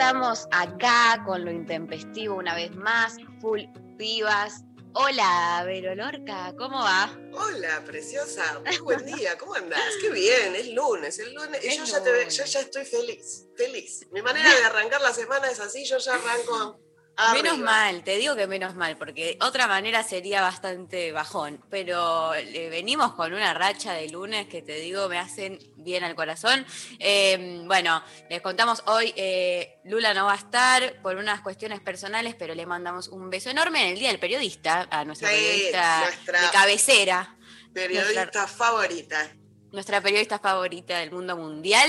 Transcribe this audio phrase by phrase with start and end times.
[0.00, 3.60] estamos acá con lo intempestivo una vez más, full
[3.98, 4.64] pibas.
[4.94, 7.14] Hola, Vero Lorca, ¿cómo va?
[7.34, 8.62] Hola, preciosa.
[8.64, 9.36] Muy buen día.
[9.36, 9.92] ¿Cómo andás?
[10.00, 11.18] Qué bien, es lunes.
[11.18, 12.34] El lunes y Es yo, ya te lunes.
[12.34, 13.46] yo ya estoy feliz.
[13.54, 14.06] Feliz.
[14.10, 16.80] Mi manera de arrancar la semana es así, yo ya arranco
[17.28, 17.42] arriba.
[17.42, 22.68] Menos mal, te digo que menos mal, porque otra manera sería bastante bajón, pero eh,
[22.70, 26.64] venimos con una racha de lunes que te digo me hacen bien al corazón.
[26.98, 32.34] Eh, bueno, les contamos hoy, eh, Lula no va a estar por unas cuestiones personales,
[32.38, 36.00] pero le mandamos un beso enorme en el Día del Periodista, a nuestra Sí, periodista
[36.00, 37.36] nuestra- de cabecera,
[37.72, 39.30] Periodista favorita.
[39.72, 41.88] Nuestra periodista favorita del mundo mundial.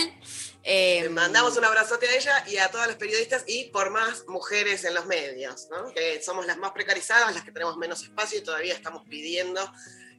[0.63, 4.25] Eh, Le mandamos un abrazote a ella y a todas las periodistas y por más
[4.27, 5.91] mujeres en los medios, ¿no?
[5.93, 9.59] que somos las más precarizadas, las que tenemos menos espacio y todavía estamos pidiendo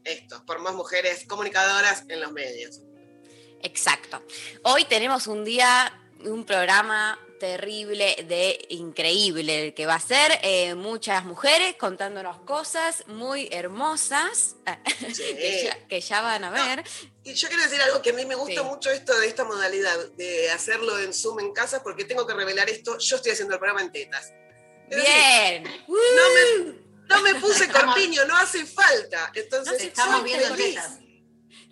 [0.05, 2.81] esto, por más mujeres comunicadoras en los medios.
[3.63, 4.21] Exacto.
[4.65, 5.93] Hoy tenemos un día,
[6.25, 13.49] un programa terrible de increíble que va a ser eh, muchas mujeres contándonos cosas muy
[13.51, 14.55] hermosas
[15.13, 15.25] Sí.
[15.37, 16.85] que, ya, que ya van a ver.
[17.25, 18.69] Y yo quiero decir algo que a mí me gusta Sí.
[18.69, 22.71] mucho esto de esta modalidad, de hacerlo en Zoom en casa, porque tengo que revelar
[22.71, 24.31] esto, yo estoy haciendo el programa en tetas.
[24.89, 25.65] Es decir, Bien.
[25.89, 26.75] no, me,
[27.09, 29.33] no me puse corpiño, no hace falta.
[29.35, 30.77] Entonces, No, estamos viendo feliz.
[30.77, 30.99] tetas.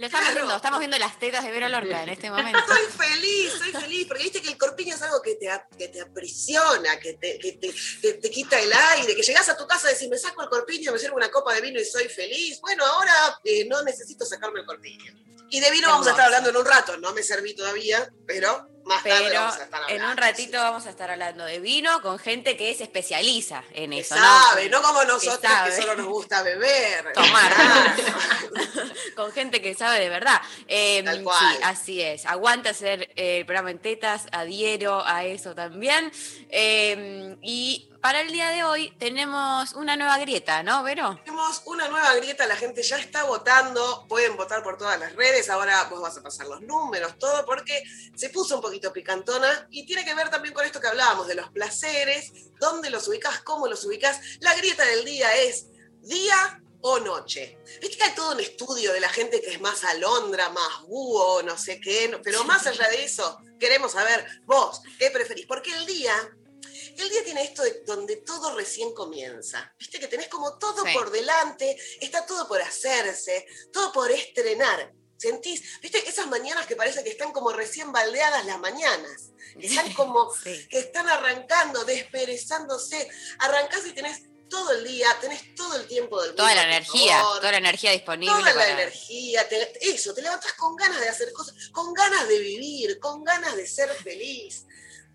[0.00, 0.40] Lo estamos Claro.
[0.40, 2.58] viendo, estamos viendo las tetas de Vera Lorca en este momento.
[2.66, 6.00] Soy feliz, soy feliz, porque viste que el corpiño es algo que te, que te
[6.00, 9.90] aprisiona, que, te, que te, te- te quita el aire, que llegás a tu casa
[9.90, 12.60] y decís, me saco el corpiño, me sirvo una copa de vino y soy feliz.
[12.62, 15.12] Bueno, ahora eh, no necesito sacarme el corpiño.
[15.50, 18.68] Y de vino vamos a estar hablando en un rato, no me serví todavía, pero
[18.90, 20.04] más tarde Pero vamos a estar hablando.
[20.04, 23.90] en un ratito vamos a estar hablando de vino con gente que se especializa en
[23.90, 24.80] Que eso, sabe, ¿no?
[24.80, 27.12] no como nosotros que, solo nos gusta beber.
[27.12, 27.52] Tomar.
[29.16, 30.40] Con gente que sabe de verdad.
[30.66, 31.38] Eh, Tal cual.
[31.38, 32.26] Sí, así es.
[32.26, 36.10] Aguanta hacer eh, el programa en tetas, adhiero a eso también.
[36.48, 41.20] Eh, y para el día de hoy tenemos una nueva grieta, ¿no, Vero?
[41.22, 45.50] Tenemos una nueva grieta, la gente ya está votando, pueden votar por todas las redes,
[45.50, 47.82] ahora vos vas a pasar los números, todo, porque
[48.14, 51.34] se puso un poquito picantona y tiene que ver también con esto que hablábamos de
[51.34, 54.18] los placeres, dónde los ubicás, cómo los ubicás.
[54.40, 55.66] La grieta del día es
[56.02, 57.58] día o noche.
[57.80, 61.42] Viste que hay todo un estudio de la gente que es más alondra, más búho,
[61.42, 65.46] no sé qué, pero más allá de eso, queremos saber vos, ¿qué preferís?
[65.46, 66.14] Porque el día
[66.96, 69.72] el día tiene esto de donde todo recién comienza.
[69.78, 70.92] Viste que tenés como todo Sí.
[70.92, 74.92] por delante, está todo por hacerse, todo por estrenar.
[75.20, 75.62] ¿Sentís?
[75.82, 76.08] ¿Viste?
[76.08, 79.30] Esas mañanas que parece que están como recién baldeadas las mañanas.
[79.60, 80.66] Que están como, Sí.
[80.70, 83.08] que están arrancando, desperezándose.
[83.40, 86.42] Arrancás y tenés todo el día, tenés todo el tiempo del mundo.
[86.42, 88.34] Toda la energía, favor, toda la energía disponible.
[88.34, 92.38] Toda la energía, te- eso, te levantás con ganas de hacer cosas, con ganas de
[92.38, 94.64] vivir, con ganas de ser feliz.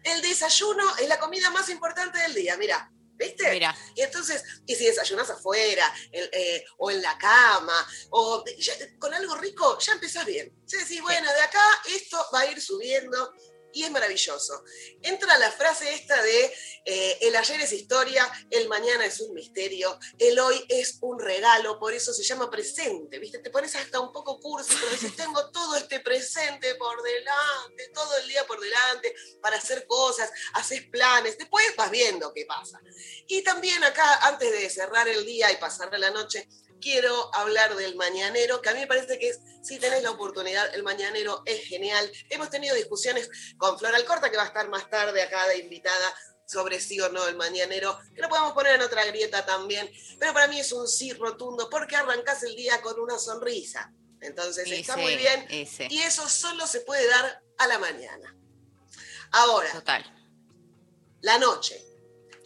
[0.04, 3.50] El desayuno es la comida más importante del día, mira, ¿viste?
[3.52, 8.74] Mira, Y entonces, y si desayunás afuera, el, eh, o en la cama, o ya-
[9.00, 10.54] con algo rico, ya empezás bien.
[10.66, 11.64] Sí, decís, bueno, de acá
[11.96, 13.34] esto va a ir subiendo
[13.76, 14.64] y es maravilloso.
[15.02, 16.54] Entra la frase esta de
[16.86, 21.78] eh, el ayer es historia, el mañana es un misterio, el hoy es un regalo,
[21.78, 23.40] por eso se llama presente, ¿viste?
[23.40, 28.18] Te pones hasta un poco cursi, pero decís, tengo todo este presente por delante, todo
[28.18, 32.80] el día por delante, para hacer cosas, haces planes, después vas viendo qué pasa.
[33.28, 36.48] Y también acá, antes de cerrar el día y pasar la noche,
[36.86, 40.72] quiero hablar del mañanero, que a mí me parece que es, si tenés la oportunidad,
[40.76, 42.12] el mañanero es genial.
[42.30, 43.28] Hemos tenido discusiones
[43.58, 46.16] con Flor Alcorta, que va a estar más tarde acá de invitada,
[46.46, 49.90] sobre sí o no el mañanero, que lo podemos poner en otra grieta también,
[50.20, 53.92] pero para mí es un sí rotundo, porque arrancás el día con una sonrisa.
[54.22, 58.38] Entonces está muy bien, ese, y eso solo se puede dar a la mañana.
[59.32, 60.06] Ahora, total.
[61.22, 61.84] la noche.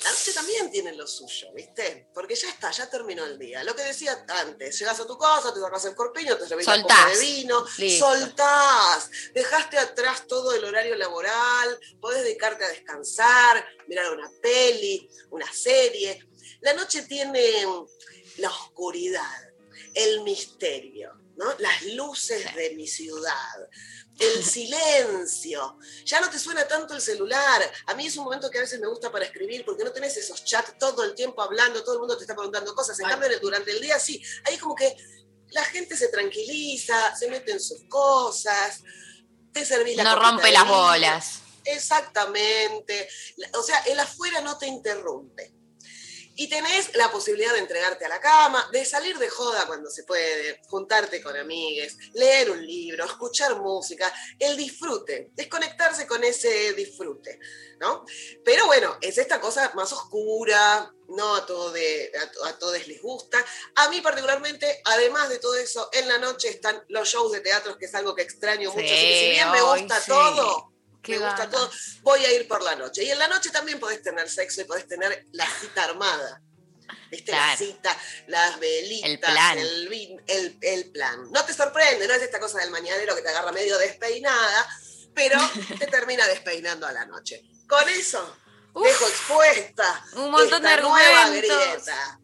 [0.03, 2.07] La noche también tiene lo suyo, ¿viste?
[2.13, 3.63] Porque ya está, ya terminó el día.
[3.65, 6.81] Lo que decía antes, llegas a tu casa, te sacas el corpiño, te servís un
[6.83, 8.05] poco de vino, Listo.
[8.05, 15.51] soltás, dejaste atrás todo el horario laboral, podés dedicarte a descansar, mirar una peli, una
[15.51, 16.25] serie.
[16.61, 17.65] La noche tiene
[18.37, 19.51] la oscuridad,
[19.93, 21.53] el misterio, ¿no?
[21.59, 23.67] Las luces de mi ciudad,
[24.19, 25.77] el silencio.
[26.05, 27.61] Ya no te suena tanto el celular.
[27.87, 30.17] A mí es un momento que a veces me gusta para escribir porque no tenés
[30.17, 32.99] esos chats todo el tiempo hablando, todo el mundo te está preguntando cosas.
[32.99, 33.11] En Ay.
[33.11, 34.95] cambio, durante el día sí, ahí como que
[35.51, 38.81] la gente se tranquiliza, se mete en sus cosas,
[39.51, 41.39] te servís la No rompe las bolas.
[41.65, 43.07] Exactamente.
[43.57, 45.58] O sea, el afuera no te interrumpe.
[46.41, 50.03] Y tenés la posibilidad de entregarte a la cama, de salir de joda cuando se
[50.05, 57.39] puede, juntarte con amigues, leer un libro, escuchar música, el disfrute, desconectarse con ese disfrute,
[57.79, 58.05] ¿no?
[58.45, 62.09] Pero bueno, es esta cosa más oscura, no a, todo de-
[62.45, 63.43] a, a todos les gusta.
[63.75, 67.77] A mí particularmente, además de todo eso, en la noche están los shows de teatro,
[67.77, 68.85] que es algo que extraño mucho.
[68.85, 70.09] Así que si Sí, bien me gusta sí.
[70.09, 73.03] todo, Qué me gusta todo, voy a ir por la noche.
[73.03, 76.41] Y en la noche también podés tener sexo y podés tener la cita armada.
[77.11, 77.31] ¿Viste?
[77.31, 77.95] La cita,
[78.27, 79.57] las velitas, El plan.
[79.57, 81.31] El, vin- el- el plan.
[81.31, 84.67] No te sorprende, no es esta cosa del mañanero que te agarra medio despeinada,
[85.13, 85.39] pero
[85.79, 87.43] te termina despeinando a la noche.
[87.67, 88.37] Con eso,
[88.73, 92.19] Uf, dejo expuesta un montón de nueva grieta.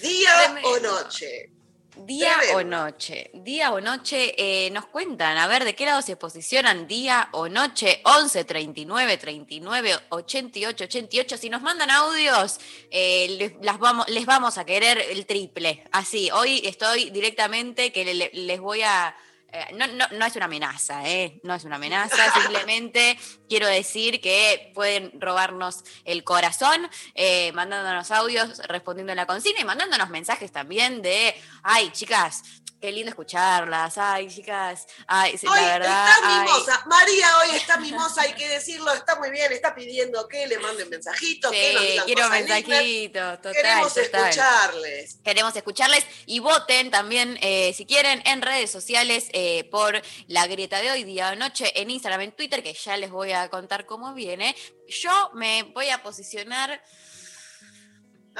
[0.00, 0.68] Día Tremendo.
[0.70, 1.51] o noche.
[1.94, 2.58] Día Tremendo.
[2.58, 6.86] o noche, día o noche, eh, nos cuentan, a ver, ¿de qué lado se posicionan
[6.88, 8.00] día o noche?
[8.04, 11.36] 11, 39, 39, 88, 88.
[11.36, 12.58] Si nos mandan audios,
[12.90, 15.84] eh, les, las vamos, les vamos a querer el triple.
[15.92, 19.14] Así, hoy estoy directamente que le- le- les voy a...
[19.52, 21.40] eh, no, no, no es una amenaza, ¿eh?
[21.42, 23.18] No es una amenaza, simplemente
[23.52, 29.64] quiero decir que pueden robarnos el corazón eh, mandándonos audios, respondiendo a la consigna y
[29.64, 32.44] mandándonos mensajes también de, ay, chicas,
[32.82, 36.82] qué lindo escucharlas, ay, chicas, ay, sí, Hoy la verdad, está ay, mimosa.
[36.86, 40.90] María hoy está mimosa, hay que decirlo, está muy bien, está pidiendo que le manden
[40.90, 44.28] mensajitos, que nos sí, digan quiero mensajitos, total, Queremos total.
[44.28, 45.18] escucharles.
[45.22, 50.80] Queremos escucharles y voten también, eh, si quieren, en redes sociales eh, por la grieta
[50.80, 53.86] de hoy, día o noche, en Instagram, en Twitter, que ya les voy a contar
[53.86, 54.54] cómo viene.
[54.88, 56.82] Yo me voy a posicionar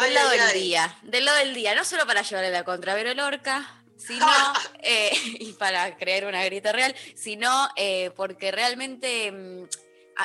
[0.01, 2.95] del lado del día, del lado del día, no solo para llevarle la contra a
[2.95, 4.27] Vero Lorca, sino,
[4.83, 5.11] eh,
[5.41, 9.65] y para crear una grieta real, sino eh, porque realmente mm,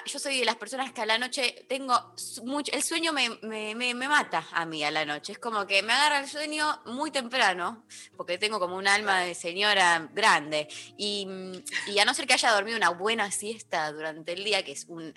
[0.05, 2.13] yo soy de las personas que a la noche tengo
[2.43, 5.65] mucho, el sueño me, me- me- me mata a mí a la noche, es como
[5.65, 7.85] que me agarra el sueño muy temprano,
[8.15, 10.67] porque tengo como un alma de señora grande,
[10.97, 14.63] y, mm, y a no ser que haya dormido una buena siesta durante el día,
[14.63, 15.13] que es un...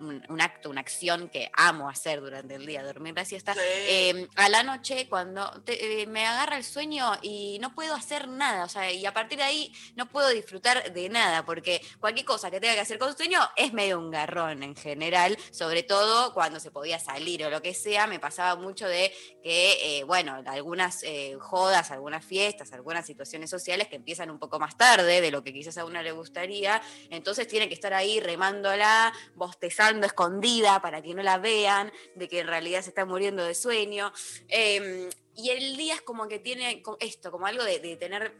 [0.00, 3.60] Un, un acto, una acción que amo hacer durante el día, dormir la siesta, Sí.
[3.62, 8.26] eh, a la noche cuando te- eh, me agarra el sueño y no puedo hacer
[8.26, 12.26] nada, o sea, y a partir de ahí no puedo disfrutar de nada, porque cualquier
[12.26, 16.34] cosa que tenga que hacer con sueño es medio un garrón en general, sobre todo
[16.34, 19.12] cuando se podía salir o lo que sea, me pasaba mucho de
[19.44, 24.58] que, eh, bueno, algunas eh, jodas, algunas fiestas, algunas situaciones sociales que empiezan un poco
[24.58, 28.18] más tarde de lo que quizás a una le gustaría, entonces tiene que estar ahí
[28.18, 33.44] remándola, bostezando escondida para que no la vean, de que en realidad se está muriendo
[33.44, 34.12] de sueño.
[34.48, 38.34] Eh, y el día es como que tiene esto, como algo de, tener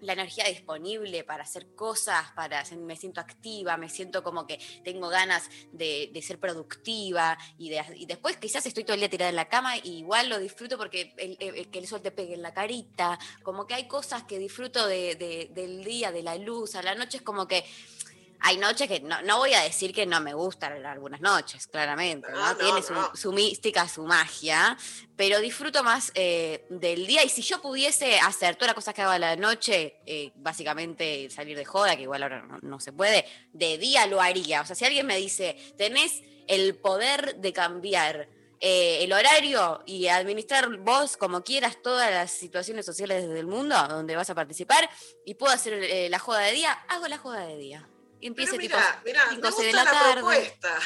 [0.00, 5.08] la energía disponible para hacer cosas, para me siento activa, me siento como que tengo
[5.08, 9.36] ganas de, ser productiva y, de, y después quizás estoy todo el día tirada en
[9.36, 12.40] la cama y igual lo disfruto porque el, el- que el sol te pegue en
[12.40, 16.76] la carita, como que hay cosas que disfruto de- de- del día, de la luz,
[16.76, 17.62] a la noche es como que
[18.40, 22.30] hay noches que no, no voy a decir que no me gustan algunas noches, claramente,
[22.32, 22.38] ¿no?
[22.38, 22.82] Ah, no, Tiene
[23.14, 24.76] su, mística, su magia,
[25.16, 27.24] pero disfruto más eh, del día.
[27.24, 31.28] Y si yo pudiese hacer todas las cosas que hago a la noche, eh, básicamente
[31.30, 34.62] salir de joda, que igual ahora no, no se puede, de día lo haría.
[34.62, 38.28] O sea, si alguien me dice, tenés el poder de cambiar
[38.62, 44.16] eh, el horario y administrar vos como quieras todas las situaciones sociales del mundo donde
[44.16, 44.86] vas a participar
[45.24, 47.88] y puedo hacer eh, la joda de día, hago la joda de día.
[48.22, 50.12] Empiece Pero tipo mira, me 5 gusta de la, la tarde.
[50.14, 50.78] propuesta.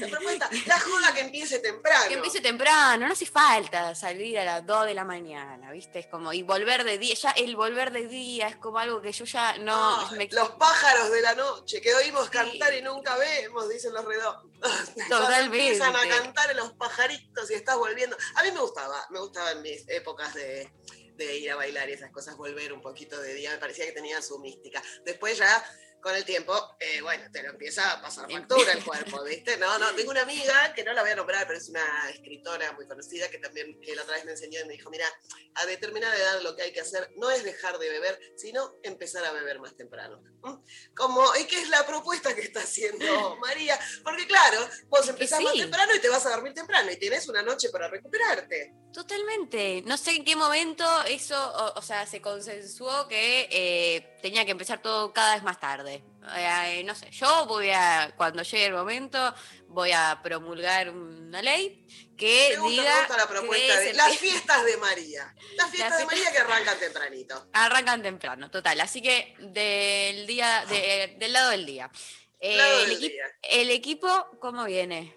[0.00, 0.50] la propuesta.
[0.66, 2.04] La joda que empiece temprano.
[2.08, 6.00] Que empiece temprano, no hace falta salir a las 2 de la mañana, ¿viste?
[6.00, 9.12] Es como, y volver de día, ya el volver de día es como algo que
[9.12, 9.72] yo ya no...
[9.74, 12.30] Ah, me- Los pájaros de la noche que oímos Sí.
[12.30, 14.52] cantar y nunca vemos, dicen los redondos.
[15.08, 15.68] Totalmente.
[15.68, 18.16] Empiezan a cantar los pajaritos y estás volviendo.
[18.36, 20.70] A mí me gustaba, me gustaba en mis épocas de,
[21.16, 23.92] de ir a bailar y esas cosas, volver un poquito de día, me parecía que
[23.92, 24.82] tenía su mística.
[25.04, 25.64] Después ya
[26.02, 29.56] con el tiempo, eh, bueno, te lo empieza a pasar factura el cuerpo, ¿viste?
[29.56, 32.72] No, no, tengo una amiga que no la voy a nombrar, pero es una escritora
[32.72, 35.06] muy conocida que también que la otra vez me enseñó y me dijo, mira,
[35.54, 39.24] a determinada edad lo que hay que hacer no es dejar de beber, sino empezar
[39.24, 40.20] a beber más temprano.
[40.42, 40.54] ¿Mm?
[40.94, 43.78] Como, ¿y qué es la propuesta que está haciendo María?
[44.02, 47.42] Porque claro, vos empezás más temprano y te vas a dormir temprano y tienes una
[47.42, 48.74] noche para recuperarte.
[48.92, 49.82] Totalmente.
[49.86, 54.50] No sé en qué momento eso, o, o sea, se consensuó que eh, tenía que
[54.50, 55.91] empezar todo cada vez más tarde.
[56.36, 59.34] Eh, no sé, yo voy a, cuando llegue el momento,
[59.68, 61.86] voy a promulgar una ley
[62.16, 65.34] que Me gusta, diga me gusta la propuesta que de se las fiestas de María.
[65.56, 67.48] Las fiestas de María que arrancan tempranito.
[67.52, 68.80] arrancan temprano, total.
[68.80, 71.90] Así que del día, de- del lado del día.
[72.38, 73.24] Eh, Lado el, del equi- día.
[73.42, 75.16] el equipo, ¿cómo viene?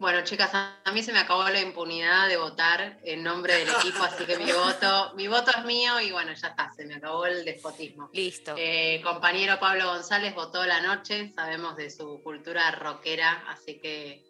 [0.00, 4.04] Bueno, chicas, a mí se me acabó la impunidad de votar en nombre del equipo,
[4.04, 7.26] así que mi voto, mi voto es mío y bueno, ya está, se me acabó
[7.26, 8.08] el despotismo.
[8.12, 8.54] Listo.
[8.56, 14.22] Eh, compañero Pablo González votó la noche, sabemos de su cultura rockera, así que.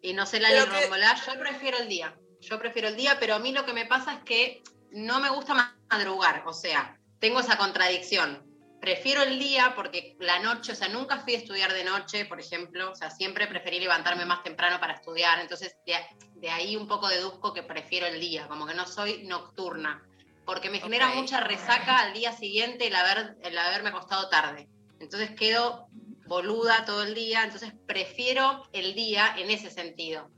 [0.00, 2.16] Y no sé, Lali que- Rombolá, yo prefiero el día.
[2.40, 4.62] Yo prefiero el día, pero a mí lo que me pasa es que
[4.92, 8.42] no me gusta ma- madrugar, o sea, tengo esa contradicción.
[8.80, 12.40] Prefiero el día porque la noche, o sea, nunca fui a estudiar de noche, por
[12.40, 15.96] ejemplo, o sea, siempre preferí levantarme más temprano para estudiar, entonces de,
[16.36, 20.02] de ahí un poco deduzco que prefiero el día, como que no soy nocturna,
[20.46, 24.66] porque me genera mucha resaca al día siguiente el, haber, el haberme acostado tarde.
[24.98, 25.86] Entonces quedo
[26.26, 30.30] boluda todo el día, entonces prefiero el día en ese sentido.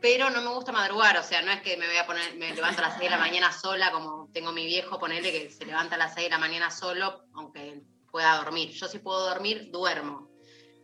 [0.00, 2.52] Pero no me gusta madrugar, o sea, no es que me voy a poner, me
[2.54, 5.64] levanto a las 6 de la mañana sola, como tengo mi viejo, ponele que se
[5.64, 8.70] levanta a las 6 de la mañana solo, aunque pueda dormir.
[8.70, 10.30] Yo si puedo dormir, duermo.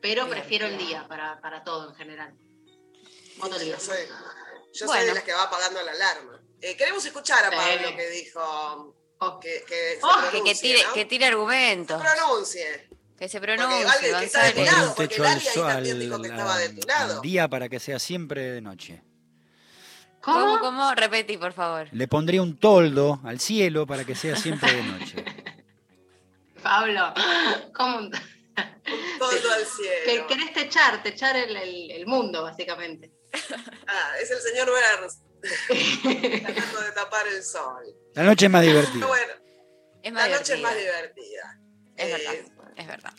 [0.01, 0.39] Pero Bien.
[0.39, 2.35] prefiero el día para, para todo en general.
[3.45, 3.75] El día.
[3.77, 3.99] Yo soy,
[4.73, 5.07] yo soy Bueno.
[5.07, 6.41] de las que va apagando la alarma.
[6.61, 7.57] Eh, queremos escuchar a Sí.
[7.57, 10.93] Pablo que dijo Oh, que, que se Oh, que, tire, ¿no?
[10.95, 12.01] que tire argumentos.
[12.03, 12.89] pronuncie.
[13.19, 14.73] Que se Porque pronuncie, alguien que está de González.
[14.73, 15.43] lado, un porque al
[15.75, 17.15] también dijo que al- estaba de tu lado.
[17.17, 19.03] al día para que sea siempre de noche.
[20.21, 20.61] ¿Cómo, ¿Cómo?
[20.61, 20.95] cómo?
[20.95, 21.89] Repetí, por favor.
[21.93, 25.25] Le pondría un toldo al cielo para que sea siempre de noche.
[26.63, 27.13] Pablo,
[27.75, 28.09] ¿cómo?
[29.19, 30.27] Todo al Que cielo.
[30.29, 33.13] querés techar, techar el, el- el mundo, básicamente.
[33.87, 35.19] Ah, es el señor Burns
[36.43, 37.83] tratando de tapar el sol.
[38.15, 39.07] La noche es más divertida.
[39.07, 39.33] bueno,
[40.03, 41.59] Es más la noche es más divertida.
[41.59, 41.59] divertida.
[41.97, 43.13] Es Eh, verdad, es verdad.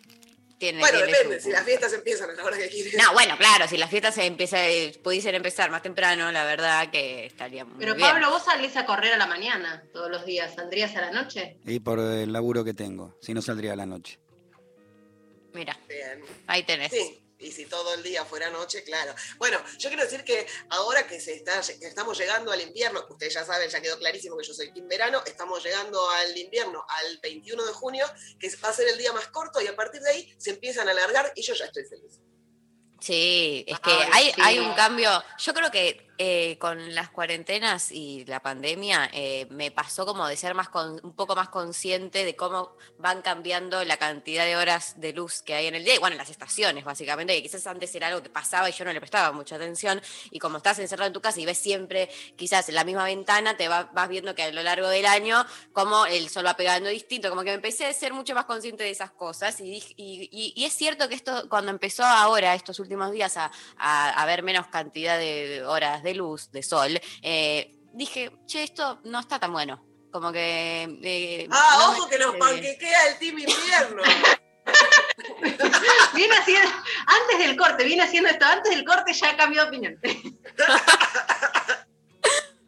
[0.57, 2.93] Tiene, Bueno, tiene depende, su si las fiestas empiezan a la hora que quieres.
[2.95, 6.89] No, bueno, claro, si las fiestas se empieza, eh, pudiesen empezar más temprano, la verdad
[6.89, 8.07] que estaría muy Pero bien.
[8.07, 10.53] Pablo, vos salís a correr a la mañana todos los días.
[10.55, 11.57] ¿Saldrías a la noche?
[11.65, 14.19] Y por el laburo que tengo, si no saldría a la noche.
[15.53, 16.21] Mira, Bien.
[16.47, 16.91] ahí tenés.
[16.91, 19.13] Sí, y si todo el día fuera noche, claro.
[19.37, 23.33] Bueno, yo quiero decir que ahora que, se está, que estamos llegando al invierno, ustedes
[23.33, 27.19] ya saben, ya quedó clarísimo que yo soy team verano, estamos llegando al invierno, al
[27.19, 28.05] 21 de junio,
[28.39, 30.87] que va a ser el día más corto y a partir de ahí se empiezan
[30.87, 32.19] a alargar y yo ya estoy feliz.
[32.99, 34.41] Sí, es que Ay, hay, sí.
[34.41, 35.09] hay un cambio.
[35.37, 40.37] Yo creo que eh, con las cuarentenas y la pandemia eh, me pasó como de
[40.37, 44.99] ser más con- un poco más consciente de cómo van cambiando la cantidad de horas
[45.01, 45.99] de luz que hay en el día.
[45.99, 48.99] Bueno, las estaciones, básicamente, que quizás antes era algo que pasaba y yo no le
[48.99, 50.01] prestaba mucha atención.
[50.29, 53.67] Y como estás encerrado en tu casa y ves siempre quizás la misma ventana, te
[53.67, 57.29] va- vas viendo que a lo largo del año, como el sol va pegando distinto,
[57.29, 59.59] como que me empecé a ser mucho más consciente de esas cosas.
[59.61, 63.45] Y, y, es cierto que esto, cuando empezó ahora, estos últimos días, a,
[63.77, 68.99] a, a haber menos cantidad de horas de luz, de sol, eh, dije, che, esto
[69.05, 69.83] no está tan bueno.
[70.11, 70.83] Como que.
[71.03, 74.03] eh, Ah, no me ojo que nos panquequea el team invierno.
[76.13, 76.69] Viene haciendo,
[77.05, 79.99] antes del corte, viene haciendo esto, antes del corte ya cambió de opinión.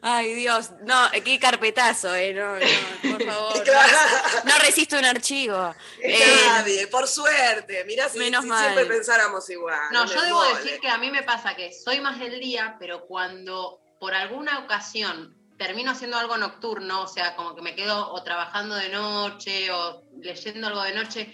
[0.08, 3.64] Ay, Dios, no, qué carpetazo, eh, no, no, por favor.
[3.64, 3.98] Claro.
[4.44, 5.74] No, no resisto un archivo.
[6.00, 7.84] Eh, Nadie, por suerte.
[7.86, 8.64] Mirá si, menos si mal.
[8.64, 9.80] siempre pensáramos igual.
[9.92, 13.08] No, yo debo decir que a mí me pasa que soy más del día, pero
[13.08, 18.24] cuando por alguna ocasión termino haciendo algo nocturno, o sea, como que me quedo o
[18.24, 21.34] trabajando de noche o leyendo algo de noche,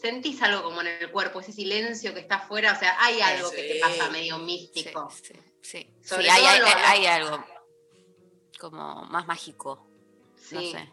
[0.00, 3.50] sentís algo como en el cuerpo, ese silencio que está afuera, o sea, hay algo
[3.50, 3.80] que te Sí.
[3.80, 5.10] pasa medio sí, místico.
[5.10, 5.90] sí, sí.
[6.02, 7.44] Sobre Sí, hay, hay algo
[8.70, 9.86] como más mágico.
[10.52, 10.72] No Sí.
[10.72, 10.92] sé.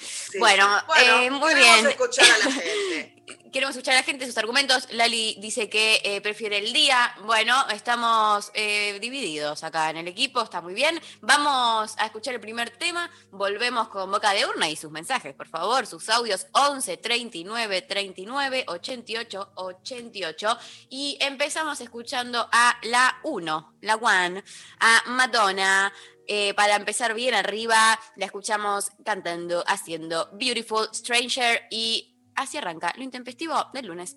[0.00, 0.64] Sí, Bueno,
[0.96, 1.02] sí.
[1.04, 1.86] eh, muy queremos bien.
[1.88, 3.14] escuchar a la gente.
[3.52, 4.86] Queremos escuchar a la gente sus argumentos.
[4.92, 7.16] Lali dice que eh, prefiere el día.
[7.24, 11.00] Bueno, estamos eh, divididos acá en el equipo, está muy bien.
[11.20, 13.10] Vamos a escuchar el primer tema.
[13.32, 18.64] Volvemos con Boca de Urna y sus mensajes, por favor, sus audios 11 39 39
[18.68, 20.58] 88 88.
[20.90, 24.44] Y empezamos escuchando a la 1, la One,
[24.78, 25.92] a Madonna.
[26.28, 33.02] Eh, para empezar bien arriba, la escuchamos cantando, haciendo Beautiful Stranger y Así arranca lo
[33.02, 34.16] intempestivo del lunes.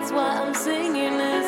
[0.00, 1.39] That's why I'm singing this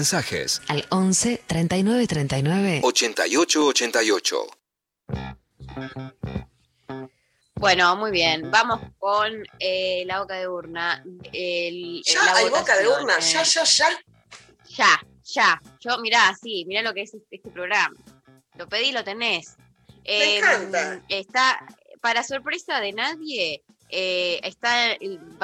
[0.00, 4.46] Mensajes al 11 39 39 88 88.
[7.56, 8.50] Bueno, muy bien.
[8.50, 11.04] Vamos con eh, la boca de urna.
[11.34, 13.88] El- Ya la hay boca de urna, eh, ya, ya, ya.
[14.74, 15.60] Ya, ya.
[15.80, 17.94] Yo, mirá, sí, mirá lo que es este, este programa.
[18.56, 19.56] Lo pedí, lo tenés.
[20.06, 21.02] Me encanta.
[21.10, 21.60] Está,
[22.00, 24.96] para sorpresa de nadie, eh, está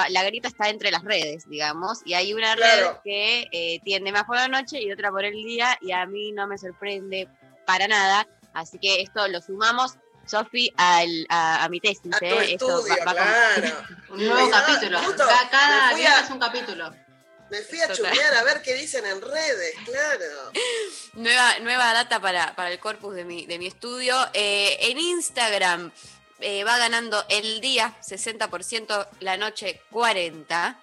[0.09, 3.01] la grieta está entre las redes, digamos, y hay una red Claro.
[3.05, 6.33] que eh, tiende más por la noche y otra por el día, y a mí
[6.33, 7.29] no me sorprende
[7.67, 8.27] para nada.
[8.55, 9.95] Así que esto lo sumamos,
[10.27, 12.13] Sofi, al- a, a mi tesis.
[12.15, 12.53] A tu ¿eh?
[12.55, 13.77] Esto va- va con- claro.
[14.11, 14.99] Un nuevo capítulo.
[15.03, 16.93] justo, Cada día a- es un capítulo.
[17.49, 18.11] Me fui a Total.
[18.11, 20.51] chusmear a ver qué dicen en redes, claro.
[21.15, 24.17] Nueva, nueva data para, para el corpus de mi, de mi estudio.
[24.33, 25.93] Eh, en Instagram
[26.41, 30.77] eh, va ganando el día 60%, la noche 40%.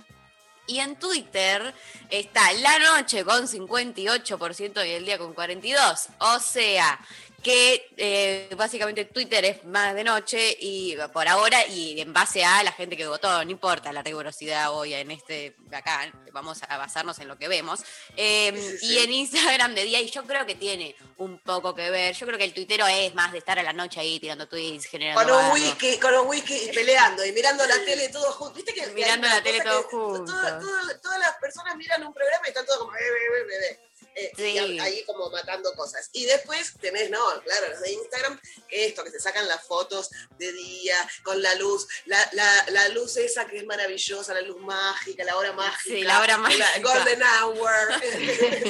[0.66, 1.74] Y en Twitter
[2.10, 6.10] está la noche con 58% y el día con 42%.
[6.20, 7.00] O sea,
[7.44, 12.64] que eh, básicamente Twitter es más de noche y por ahora y en base a
[12.64, 17.20] la gente que votó, no importa la rigurosidad hoy en este acá, vamos a basarnos
[17.20, 17.82] en lo que vemos.
[18.16, 21.76] Eh, Sí, sí, Y en Instagram de día, y yo creo que tiene un poco
[21.76, 22.16] que ver.
[22.16, 24.86] Yo creo que el tuitero es más de estar a la noche ahí tirando tweets,
[24.86, 25.22] generando.
[25.22, 28.56] Con un whisky, con un whisky y peleando y mirando la tele todos juntos.
[28.56, 30.26] ¿Viste que Mirando la tele que juntos.
[30.34, 33.80] toda- toda- todas las personas miran un programa y están todos como, eh, eh, eh,
[34.16, 34.44] eh, Sí.
[34.58, 36.10] y ahí como matando cosas.
[36.14, 40.10] Y después tenés, no, claro, los de Instagram, que esto, que se sacan las fotos
[40.38, 44.60] de día, con la luz, la, la, la luz esa que es maravillosa, la luz
[44.62, 45.96] mágica, la hora mágica.
[45.96, 46.68] Sí, la hora mágica.
[46.82, 47.70] golden hour.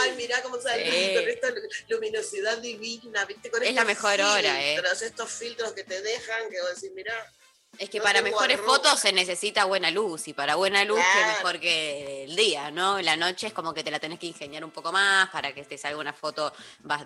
[0.00, 1.14] Ay, mirá cómo sale Sí.
[1.14, 1.48] con esta
[1.88, 3.50] luminosidad divina, ¿viste?
[3.50, 4.74] Con Es la mejor hora, ¿eh?
[4.76, 7.32] filtros, estos filtros que te dejan, que vos decís, mirá,
[7.78, 11.26] Es que No para mejores fotos se necesita buena luz y para buena luz que
[11.26, 13.00] mejor que el día, ¿no?
[13.00, 15.64] La noche es como que te la tenés que ingeniar un poco más para que
[15.64, 16.52] te salga una foto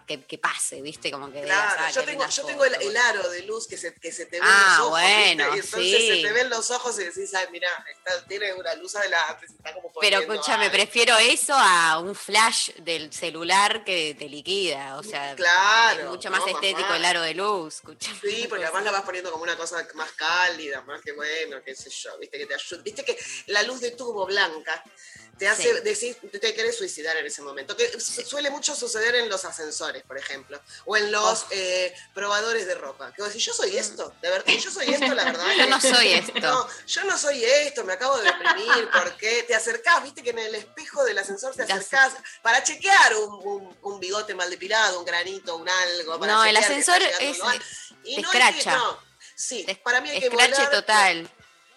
[0.07, 1.13] que, que pase, ¿viste?
[1.13, 3.77] Como que digas, Claro, ah, yo tengo, yo foto, tengo el, aro de luz que
[3.77, 4.91] se, que se te ven Ah, los ojos.
[5.01, 5.57] bueno, ¿viste?
[5.57, 6.09] Y entonces sí.
[6.23, 9.73] se te ven los ojos y decís, ay, mira, está, tiene una luz adelante, está
[9.75, 14.97] como Pero escúchame, prefiero eso a un flash del celular que te liquida.
[14.97, 16.97] O sea, Claro, es mucho no, más estético mamá.
[16.97, 17.75] el aro de luz.
[17.77, 18.19] escúchame.
[18.21, 20.11] Sí, porque además la vas poniendo como una cosa más
[20.87, 22.83] más que bueno, qué sé yo, viste que te ayuda.
[22.83, 24.83] Viste que la luz de tubo blanca
[25.39, 25.81] te hace Sí.
[25.83, 27.77] decir, te querés suicidar en ese momento.
[27.77, 31.47] Que su- suele mucho suceder en los ascensores, por ejemplo, o en los Oh.
[31.51, 33.13] eh, probadores de ropa.
[33.13, 35.45] Que vos decís, yo soy esto, de verdad, yo soy esto, la verdad.
[35.59, 36.33] Yo no soy esto.
[36.45, 40.39] No, yo no soy esto, me acabo de deprimir, porque te acercás, viste que en
[40.39, 42.13] el espejo del ascensor te acercás
[42.43, 46.19] para chequear un, un- un bigote mal depilado, un granito, un algo.
[46.21, 47.61] para No, el ascensor es- lugar.
[48.05, 49.01] Y te no hay que- no,
[49.35, 51.31] sí, Te- para mí hay que volar- total.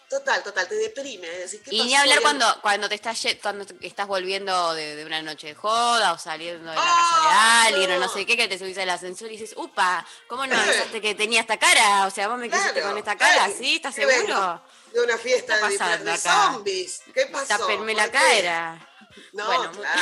[0.09, 1.27] Total, total, te deprime.
[1.29, 4.95] es decir, ¿qué Y ni hablar cuando, cuando te estás cuando te- estás volviendo de,
[4.95, 8.05] de una noche de joda o saliendo de la ¡Ah, casa de alguien o no!
[8.07, 11.13] no sé qué, que te subís al ascensor y dices, upa, ¿cómo no avisaste que
[11.13, 12.05] tenía esta cara?
[12.05, 13.75] O sea, vos me quisiste Claro, con esta cara, ay, ¿sí?
[13.75, 14.63] ¿Estás seguro?
[14.93, 17.01] De una fiesta ¿Qué de, está zombies.
[17.13, 17.57] ¿Qué pasó?
[17.57, 18.89] Tápenme la cara.
[19.33, 19.99] No, Bueno, claro.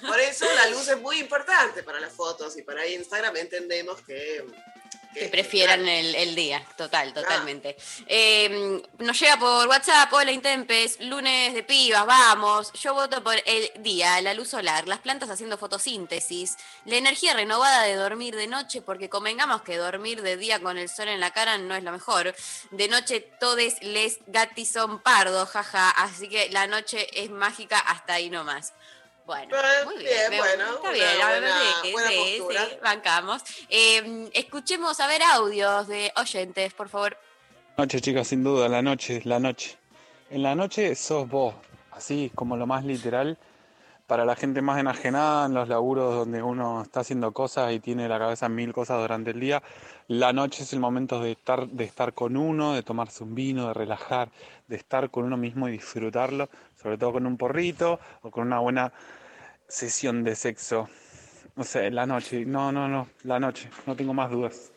[0.08, 4.44] Por eso la luz es muy importante para las fotos y para Instagram entendemos que...
[5.14, 7.26] Que prefieran el, el día, total, Claro.
[7.28, 7.76] totalmente.
[8.06, 12.72] Eh, nos llega por WhatsApp, hola Intempes, lunes de pibas, vamos.
[12.72, 17.82] Yo voto por el día, la luz solar, las plantas haciendo fotosíntesis, la energía renovada
[17.84, 21.30] de dormir de noche, porque convengamos que dormir de día con el sol en la
[21.32, 22.34] cara no es lo mejor.
[22.70, 28.14] De noche todes les gatis son pardos, jaja, así que la noche es mágica hasta
[28.14, 28.72] ahí nomás.
[29.26, 31.12] Bueno, Bien, muy bien, bueno, está una bien,
[31.92, 33.42] buena- sí, sí, bancamos.
[33.70, 37.16] Eh, escuchemos a ver audios de oyentes, por favor.
[37.78, 39.78] Noche, chicas, sin duda, la noche, la noche.
[40.30, 41.54] En la noche sos vos,
[41.92, 43.38] así como lo más literal.
[44.06, 48.06] Para la gente más enajenada en los laburos donde uno está haciendo cosas y tiene
[48.06, 49.62] la cabeza en mil cosas durante el día,
[50.08, 53.68] la noche es el momento de estar, de estar con uno, de tomarse un vino,
[53.68, 54.28] de relajar,
[54.68, 56.50] de estar con uno mismo y disfrutarlo,
[56.84, 58.92] sobre todo con un porrito o con una buena
[59.66, 60.90] sesión de sexo.
[61.56, 64.70] No sé, la noche, no, no, no, la noche, no tengo más dudas.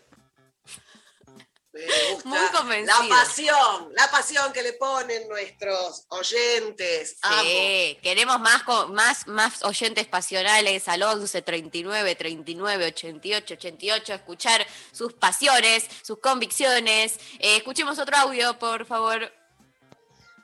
[1.74, 3.04] Me gusta Muy convencido.
[3.04, 7.18] La pasión, la pasión que le ponen nuestros oyentes.
[7.22, 7.42] Amo.
[7.42, 15.12] Sí, queremos más, más, más oyentes pasionales al 11 39 39 88 88, escuchar sus
[15.12, 17.20] pasiones, sus convicciones.
[17.40, 19.30] Eh, escuchemos otro audio, por favor.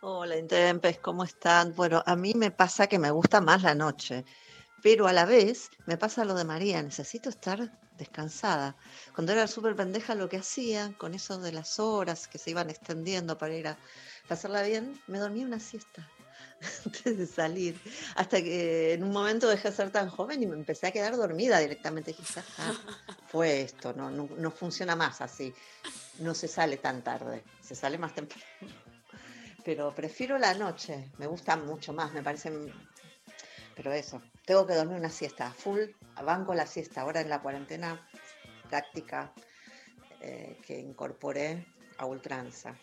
[0.05, 1.73] Hola, Intempes, ¿cómo están?
[1.75, 4.25] Bueno, a mí me pasa que me gusta más la noche,
[4.81, 8.75] pero a la vez me pasa lo de María, necesito estar descansada.
[9.15, 12.69] Cuando era súper pendeja lo que hacía, con eso de las horas que se iban
[12.69, 13.79] extendiendo para ir a
[14.27, 16.13] pasarla bien, me dormía una siesta
[16.85, 17.81] antes de salir,
[18.17, 21.15] hasta que en un momento dejé de ser tan joven y me empecé a quedar
[21.15, 22.13] dormida directamente.
[22.13, 22.43] "Ya está,
[23.25, 25.55] fue esto, no, no funciona más así,
[26.19, 28.43] no se sale tan tarde, se sale más temprano
[29.63, 32.51] pero prefiero la noche, me gusta mucho más, me parece...
[33.75, 35.81] Pero eso, tengo que dormir una siesta, full,
[36.23, 38.07] banco la siesta, ahora en la cuarentena
[38.69, 39.33] práctica
[40.21, 41.65] eh, que incorporé
[41.97, 42.75] a ultranza.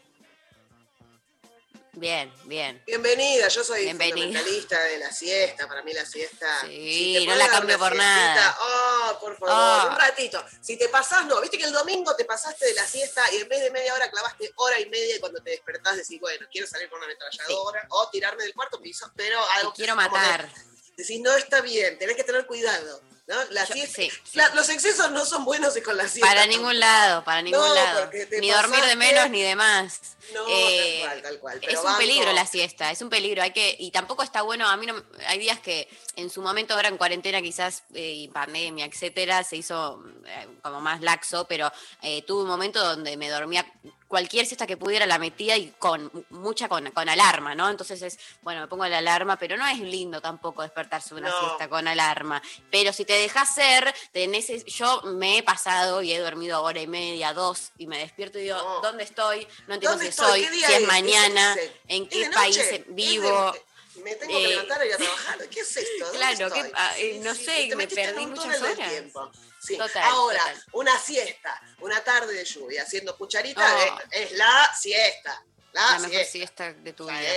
[1.93, 2.81] Bien, bien.
[2.87, 5.67] Bienvenida, yo soy fundamentalista de la siesta.
[5.67, 6.61] Para mí la siesta.
[6.63, 8.59] Sí, no la cambio por siestita, nada.
[8.61, 9.93] Oh, por favor, Oh.
[9.93, 10.45] un ratito.
[10.61, 11.41] Si te pasás, no.
[11.41, 14.09] Viste que el domingo te pasaste de la siesta y en vez de media hora
[14.11, 17.87] clavaste hora y media y cuando te despertás decís, bueno, quiero salir con una ametralladora
[17.91, 19.73] o tirarme del cuarto piso, pero algo.
[19.73, 20.49] Te quiero matar.
[20.97, 23.03] Decís, no está bien, tenés que tener cuidado.
[23.31, 23.37] ¿No?
[23.51, 24.37] La Yo- siesta- sí, sí.
[24.37, 26.27] la- los excesos no son buenos con la siesta.
[26.27, 28.11] Para ningún lado, para ningún No, lado.
[28.41, 30.01] Ni dormir de menos ni de más.
[30.35, 31.61] No, Eh, tal cual, tal cual.
[31.63, 33.43] es un banco- peligro la siesta, es un peligro.
[33.43, 34.69] Hay que y tampoco está bueno.
[34.69, 35.89] A mí no, hay días que
[36.21, 40.81] en su momento ahora en cuarentena quizás eh, y pandemia, etcétera, se hizo eh, como
[40.81, 41.71] más laxo, pero
[42.03, 43.67] eh, tuve un momento donde me dormía
[44.09, 47.71] cualquier siesta que pudiera la metía y con mucha con, con alarma, ¿no?
[47.71, 51.31] Entonces es bueno me pongo la alarma, pero no es lindo tampoco despertarse de una
[51.31, 51.39] No.
[51.41, 52.43] siesta con alarma.
[52.73, 56.89] Pero si te dejas ser, tenés, yo me he pasado y he dormido hora y
[56.89, 58.81] media, dos, y me despierto y digo, No.
[58.81, 59.47] ¿dónde estoy?
[59.69, 60.27] No entiendo ¿Dónde si estoy?
[60.29, 60.87] soy, ¿Qué día si es es?
[60.89, 63.55] mañana, ¿Es en ¿Es qué país vivo.
[64.03, 65.49] Me tengo que Eh, levantar y ir a trabajar.
[65.49, 66.05] ¿Qué es esto?
[66.07, 68.89] ¿Dónde Claro, ah, eh, no sé, te me perdí un muchas horas.
[68.91, 69.31] tiempo.
[69.61, 69.77] Sí.
[69.77, 70.65] Total, Ahora, total.
[70.73, 73.63] una siesta, una tarde de lluvia, haciendo cucharita,
[73.95, 74.01] Oh.
[74.11, 75.45] es, es la siesta.
[75.73, 76.73] La, La mejor siesta.
[76.73, 77.13] de tu Sí.
[77.15, 77.31] vida.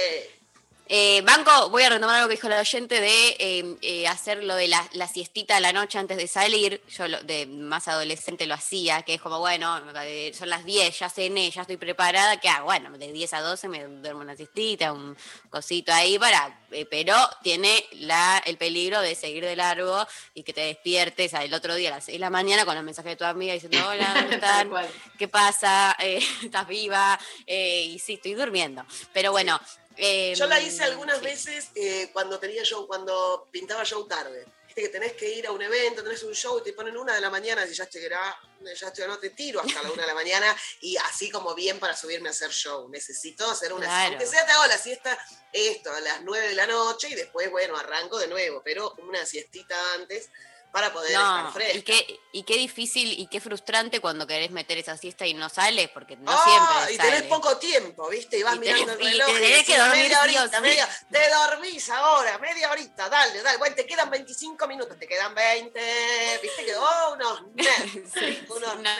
[0.89, 4.53] Eh, Banco, voy a retomar algo que dijo la oyente de eh, eh, hacer lo
[4.55, 6.81] de la, la siestita a la noche antes de salir.
[6.89, 10.99] Yo lo- de más adolescente lo hacía, que es como, bueno, eh, son las 10,
[10.99, 12.37] ya cené, ya estoy preparada.
[12.37, 12.65] ¿Qué hago?
[12.65, 15.15] Bueno, de 10 a 12 me duermo una siestita, un
[15.49, 16.59] cosito ahí para.
[16.71, 21.51] eh, pero tiene la, el peligro de seguir de largo y que te despiertes al
[21.53, 23.79] otro día a las 6 de la mañana con los mensajes de tu amiga diciendo,
[23.87, 24.69] hola, ¿dónde están?
[25.17, 25.95] ¿Qué pasa?
[25.99, 27.17] ¿Estás viva?
[27.47, 28.85] Y sí, estoy durmiendo.
[29.13, 29.59] Pero bueno.
[29.97, 31.25] Eh, Yo la hice algunas sí.
[31.25, 34.45] veces eh, cuando tenía show, cuando pintaba show tarde.
[34.65, 37.13] Viste que tenés que ir a un evento, tenés un show y te ponen una
[37.13, 38.35] de la mañana y ya estoy, gra-
[38.75, 41.79] ya estoy, no te tiro hasta la una de la mañana y así como bien
[41.79, 42.89] para subirme a hacer show.
[42.89, 44.09] Necesito hacer una Claro.
[44.13, 45.19] Aunque sea te hago la siesta
[45.51, 49.23] esto a las nueve de la noche y después, bueno, arranco de nuevo, pero una
[49.27, 50.29] siestita antes
[50.73, 51.77] para poder estar No, fresca.
[51.77, 55.47] y qué, y qué difícil y qué frustrante cuando querés meter esa siesta y no
[55.47, 57.11] sales, porque no Ah, siempre y sale.
[57.11, 58.39] tenés poco tiempo, ¿viste?
[58.39, 59.33] Y vas Y mirando el y reloj.
[59.37, 60.61] decís, que dormir media horita, sí".
[60.63, 60.89] media.
[61.11, 63.57] Te dormís ahora, media horita, dale, dale.
[63.59, 66.39] Bueno, te quedan 25 minutos, te quedan 20.
[66.41, 66.65] ¿Viste?
[66.65, 67.43] Quedó unos.
[68.11, 68.97] Sí, unos una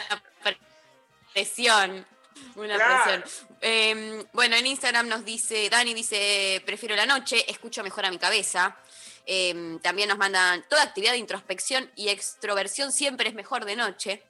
[1.32, 2.06] presión.
[2.56, 3.02] Una Claro.
[3.22, 3.48] presión.
[3.60, 8.18] Eh, bueno, en Instagram nos dice, Dani dice, prefiero la noche, escucho mejor a mi
[8.18, 8.76] cabeza.
[9.26, 14.22] Eh, también nos mandan, toda actividad de introspección y extroversión siempre es mejor de noche.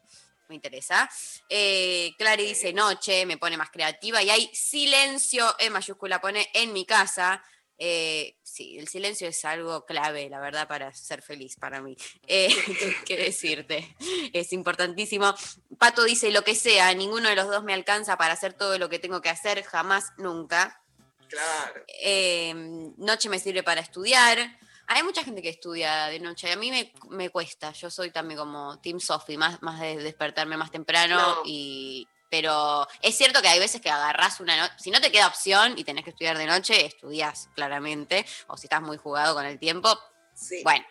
[0.49, 1.11] Me interesa.
[1.49, 4.23] Eh, Clary dice noche, me pone más creativa.
[4.23, 7.43] Y hay silencio en mayúscula, pone en mi casa.
[7.77, 11.97] Eh, sí, el silencio es algo clave, la verdad, para ser feliz para mí.
[12.27, 12.49] Eh,
[13.07, 13.97] ¿Qué decirte?
[14.33, 15.35] Es importantísimo.
[15.79, 18.89] Pato dice lo que sea, ninguno de los dos me alcanza para hacer todo lo
[18.89, 20.81] que tengo que hacer, jamás, nunca.
[21.29, 21.85] Claro.
[21.89, 22.53] Eh,
[22.97, 24.59] noche me sirve para estudiar.
[24.87, 27.73] Hay mucha gente que estudia de noche y a mí me, me cuesta.
[27.73, 31.17] Yo soy también como Team Sophie, más, más de despertarme más temprano.
[31.17, 31.43] No.
[31.45, 34.75] Y, pero es cierto que hay veces que agarrás una noche.
[34.79, 38.27] Si no te queda opción y tenés que estudiar de noche, estudias claramente.
[38.49, 39.97] O si estás muy jugado con el tiempo,
[40.35, 40.61] Sí.
[40.65, 40.85] bueno.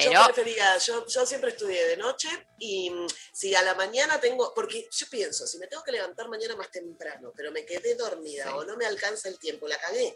[0.00, 4.20] Pero Yo prefería, yo, yo siempre estudié de noche y mm, si a la mañana
[4.20, 7.94] tengo, porque yo pienso, si me tengo que levantar mañana más temprano, pero me quedé
[7.94, 8.50] dormida Sí.
[8.54, 10.14] o no me alcanza el tiempo, la cagué.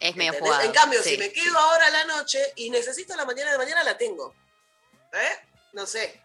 [0.00, 0.62] es medio jugado.
[0.62, 1.10] En cambio, sí.
[1.10, 4.34] si me quedo ahora a la noche y necesito la mañana de mañana, la tengo.
[5.12, 5.46] ¿Eh?
[5.72, 6.20] No sé.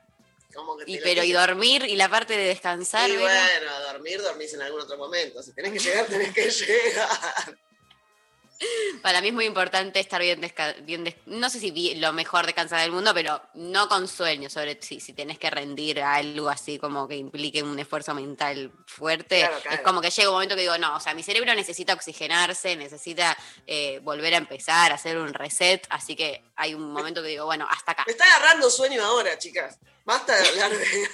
[0.54, 3.10] Como que Y pero y dormir y la parte de descansar.
[3.10, 5.44] Y bueno, a dormir, dormís en algún otro momento.
[5.44, 7.58] Si tenés que llegar, tenés que llegar.
[9.02, 10.42] Para mí es muy importante estar bien,
[10.84, 15.00] bien no sé si lo mejor descansada del mundo, pero no con sueño, sobre si,
[15.00, 19.40] si tenés que rendir a algo así como que implique un esfuerzo mental fuerte.
[19.40, 19.78] Claro, claro.
[19.78, 22.76] Es como que llega un momento que digo, no, o sea, mi cerebro necesita oxigenarse,
[22.76, 27.46] necesita eh, volver a empezar, hacer un reset, así que hay un momento que digo,
[27.46, 28.04] bueno, hasta acá.
[28.06, 29.80] Me está agarrando sueño ahora, chicas.
[30.08, 31.10] Basta de hablar de.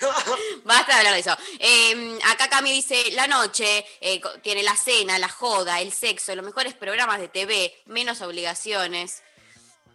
[0.64, 1.36] Basta de hablar de eso.
[1.60, 6.46] Eh, acá Cami dice, la noche eh, tiene la cena, la joda, el sexo, los
[6.46, 9.24] mejores programas de TV, menos obligaciones.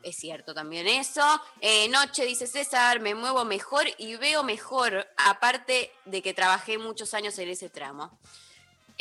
[0.03, 1.23] Es cierto también eso.
[1.61, 7.15] Eh, noche, dice César, me muevo mejor y veo mejor, aparte de que trabajé muchos
[7.15, 8.19] años en ese tramo.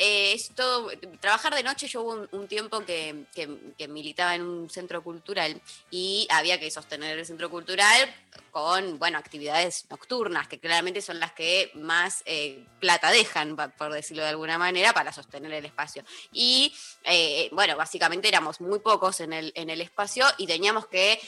[0.00, 3.26] Eh, esto, trabajar de noche, yo hubo un, tiempo que,
[3.88, 8.14] militaba en un centro cultural y había que sostener el centro cultural
[8.52, 14.22] con, bueno, actividades nocturnas, que claramente son las que más eh, plata dejan, por decirlo
[14.22, 16.04] de alguna manera, para sostener el espacio.
[16.32, 21.20] Y, eh, bueno, básicamente éramos muy pocos en el, en el espacio y teníamos que...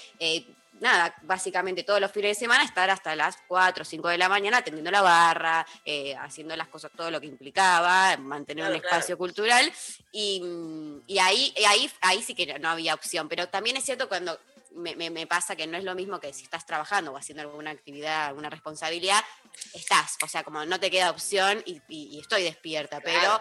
[0.81, 4.29] Nada, básicamente todos los fines de semana estar hasta las 4 o 5 de la
[4.29, 8.85] mañana atendiendo la barra, eh, haciendo las cosas, todo lo que implicaba, mantener Claro, un
[8.85, 9.71] espacio cultural.
[10.11, 10.43] Y,
[11.07, 13.29] y ahí, y ahí, ahí sí que no, no había opción.
[13.29, 14.39] Pero también es cierto cuando
[14.73, 17.43] me, me- me pasa que no es lo mismo que si estás trabajando o haciendo
[17.43, 19.23] alguna actividad, alguna responsabilidad,
[19.75, 20.17] estás.
[20.23, 23.01] O sea, como no te queda opción y, y- y estoy despierta.
[23.01, 23.41] Pero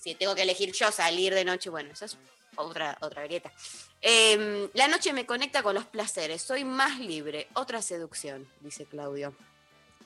[0.00, 2.16] si tengo que elegir yo salir de noche, bueno, eso es
[2.58, 3.52] otra, otra grieta.
[4.00, 7.48] Em, la noche me conecta con los placeres, soy más libre.
[7.54, 9.34] Otra seducción, dice Claudio.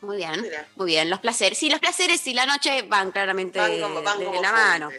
[0.00, 0.66] Muy bien, Mira.
[0.74, 1.08] muy bien.
[1.10, 1.58] Los placeres.
[1.58, 4.90] Sí, los placeres y la noche van claramente Van como, van de la mano.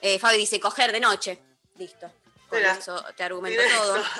[0.00, 1.38] Eh, Fabi dice, coger de noche.
[1.76, 2.10] Listo.
[2.50, 2.72] Con Mira.
[2.72, 4.02] eso te argumento Mira todo.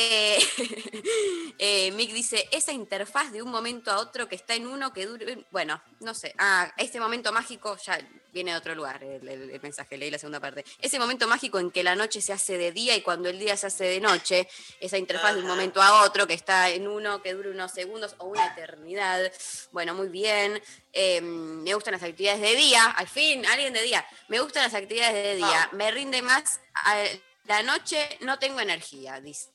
[0.00, 0.38] Eh,
[1.58, 5.06] eh, Mick dice, esa interfaz de un momento a otro que está en uno que
[5.06, 5.44] dure...
[5.50, 6.34] Bueno, no sé.
[6.38, 7.98] Ah, este momento mágico ya
[8.32, 10.64] viene de otro lugar el, el- el mensaje, leí la segunda parte.
[10.80, 13.56] Ese momento mágico en que la noche se hace de día y cuando el día
[13.56, 17.20] se hace de noche, esa interfaz de un momento a otro que está en uno
[17.22, 19.32] que dure unos segundos o una eternidad.
[19.72, 20.62] Bueno, muy bien.
[20.92, 22.84] Eh, me gustan las actividades de día.
[22.90, 24.06] Al fin, alguien de día.
[24.28, 25.68] Me gustan las actividades de día.
[25.72, 27.02] Me rinde más a
[27.48, 29.50] la noche, no tengo energía, dice.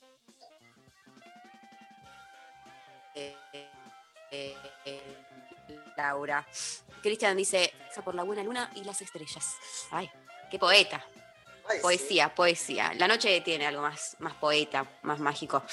[3.16, 3.36] Eh,
[4.32, 5.18] eh, eh,
[5.96, 6.46] Laura.
[7.04, 9.56] Cristian dice, "Pasa por la buena luna y las estrellas.
[9.92, 10.10] Ay,
[10.50, 11.06] qué poeta.
[11.70, 11.82] Ay, sí.
[11.82, 12.94] Poesía, poesía.
[12.96, 15.64] La noche tiene algo más, más poeta, más mágico.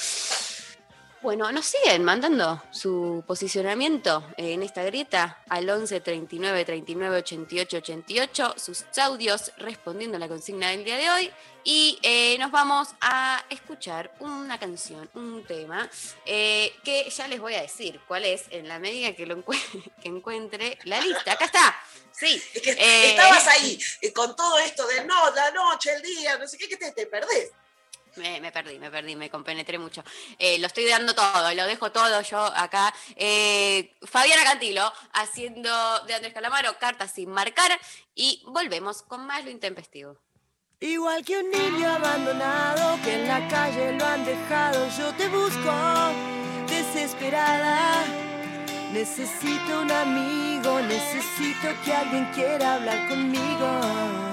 [1.22, 8.54] Bueno, nos siguen mandando su posicionamiento en esta grieta al 11 39 39 88 88,
[8.56, 11.30] sus audios respondiendo a la consigna del día de hoy.
[11.62, 15.90] Y eh, nos vamos a escuchar una canción, un tema,
[16.24, 19.92] eh, que ya les voy a decir cuál es en la medida que lo encue-
[20.02, 21.33] que encuentre la lista.
[21.33, 21.76] Acá está.
[22.12, 22.42] Sí.
[22.54, 23.78] Es que Eh, estabas ahí
[24.14, 27.04] con todo esto de no, la noche, el día, no sé qué, que te, te
[27.06, 27.50] perdés.
[28.16, 30.02] Me, me perdí, me perdí, me compenetré mucho.
[30.38, 32.92] Eh, lo estoy dando todo, lo dejo todo yo acá.
[33.16, 35.70] Eh, Fabiana Cantilo haciendo
[36.06, 37.70] de Andrés Calamaro cartas sin marcar
[38.14, 40.16] y volvemos con más lo intempestivo.
[40.80, 45.72] Igual que un niño abandonado que en la calle lo han dejado, yo te busco
[46.68, 48.02] desesperada.
[48.92, 54.29] Necesito un amigo, necesito que alguien quiera hablar conmigo.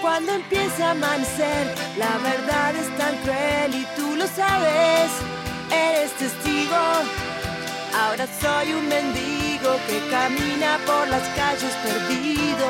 [0.00, 5.10] Cuando empieza a amanecer, la verdad es tan cruel y tú lo sabes,
[5.70, 6.76] eres testigo.
[7.94, 12.66] Ahora soy un mendigo que camina por las calles perdido.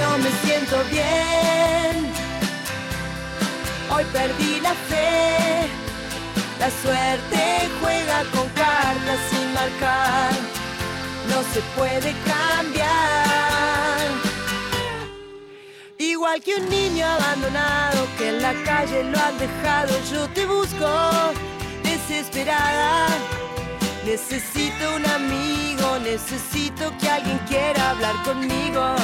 [0.00, 2.10] No me siento bien.
[3.94, 5.68] Hoy perdí la fe.
[6.58, 10.32] La suerte juega con cartas sin marcar.
[11.28, 13.43] No se puede cambiar.
[16.24, 20.88] Igual que un niño abandonado que en la calle lo han dejado, yo te busco
[21.82, 23.08] desesperada.
[24.06, 28.96] Necesito un amigo, necesito que alguien quiera hablar conmigo.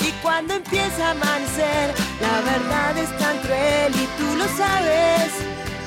[0.00, 5.32] Y cuando empieza a amanecer, la verdad es tan cruel y tú lo sabes,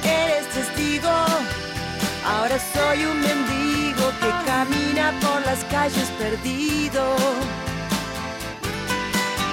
[0.03, 1.10] eres testigo.
[2.23, 7.15] Ahora soy un mendigo que camina por las calles perdido.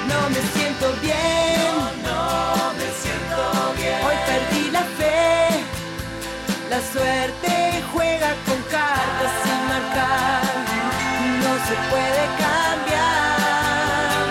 [0.09, 3.38] No me siento bien, no me siento
[3.77, 3.99] bien.
[4.07, 5.64] Hoy perdí la fe.
[6.71, 10.42] La suerte juega con cartas sin marcar,
[11.45, 14.27] no se puede cambiar.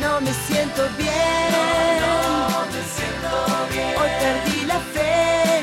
[0.00, 2.00] No me siento bien,
[2.74, 3.30] me siento
[3.72, 3.94] bien.
[4.00, 5.62] Hoy perdí la fe.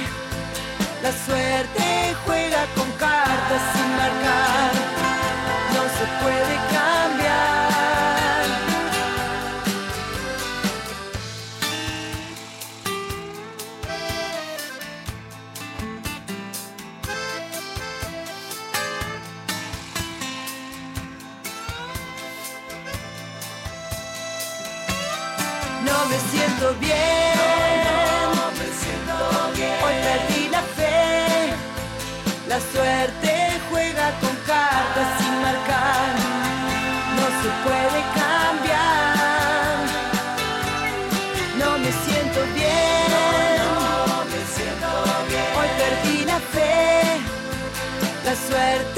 [1.02, 1.84] La suerte
[2.26, 2.83] juega con
[48.54, 48.93] suerte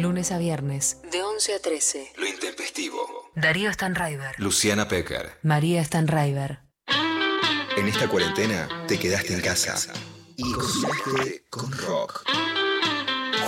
[0.00, 2.12] Lunes a viernes, de 11 a 13.
[2.16, 3.30] Lo intempestivo.
[3.34, 4.34] Darío Stanraiver.
[4.38, 5.32] Luciana Pecker.
[5.42, 6.60] María Stanraiver.
[7.76, 9.76] En esta cuarentena te quedaste en casa
[10.36, 12.24] y cocinaste con rock.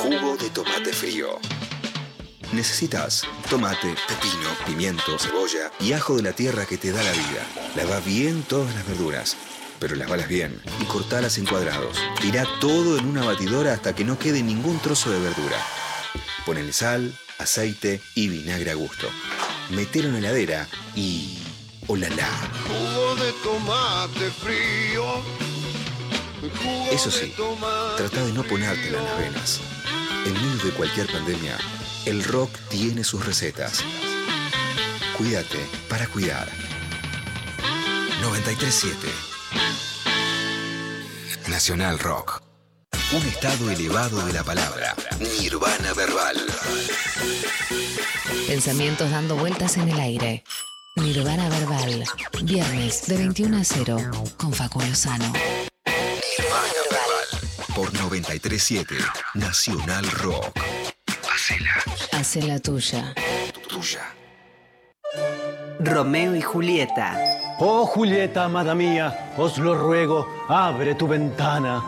[0.03, 1.39] Jugo de tomate frío.
[2.53, 7.47] Necesitas tomate, pepino, pimiento, cebolla y ajo de la tierra que te da la vida.
[7.77, 9.39] Lava bien todas las verduras,
[9.81, 11.97] pero lavalas bien y cortalas en cuadrados.
[12.21, 15.57] Tira todo en una batidora hasta que no quede ningún trozo de verdura.
[16.45, 19.09] Ponele sal, aceite y vinagre a gusto.
[19.71, 21.39] Metelo en la heladera y...
[21.87, 22.29] ¡Olala!
[22.67, 25.05] Jugo de tomate frío.
[26.41, 27.35] Jugo Eso sí,
[27.97, 29.61] trata de no ponértela en las venas.
[30.25, 31.59] En medio de cualquier pandemia,
[32.07, 33.83] el rock tiene sus recetas.
[35.17, 36.49] Cuídate para cuidar.
[38.21, 39.09] 937
[41.49, 42.52] Nacional Rock.
[43.15, 44.95] Un estado elevado de la palabra.
[45.21, 46.37] Nirvana verbal.
[48.47, 50.45] Pensamientos dando vueltas en el aire.
[50.97, 52.05] Nirvana Verbal.
[52.43, 53.97] Viernes de 21 a 0
[54.37, 55.33] con Facundo Sano.
[55.87, 57.75] Nirvana verbal.
[57.75, 58.97] Por 937
[59.35, 60.59] Nacional Rock.
[61.33, 61.83] Hacela
[62.13, 63.15] Hace la tuya.
[63.69, 64.03] tuya.
[65.81, 67.19] Romeo y Julieta.
[67.59, 71.83] Oh Julieta, amada mía, os lo ruego, abre tu ventana.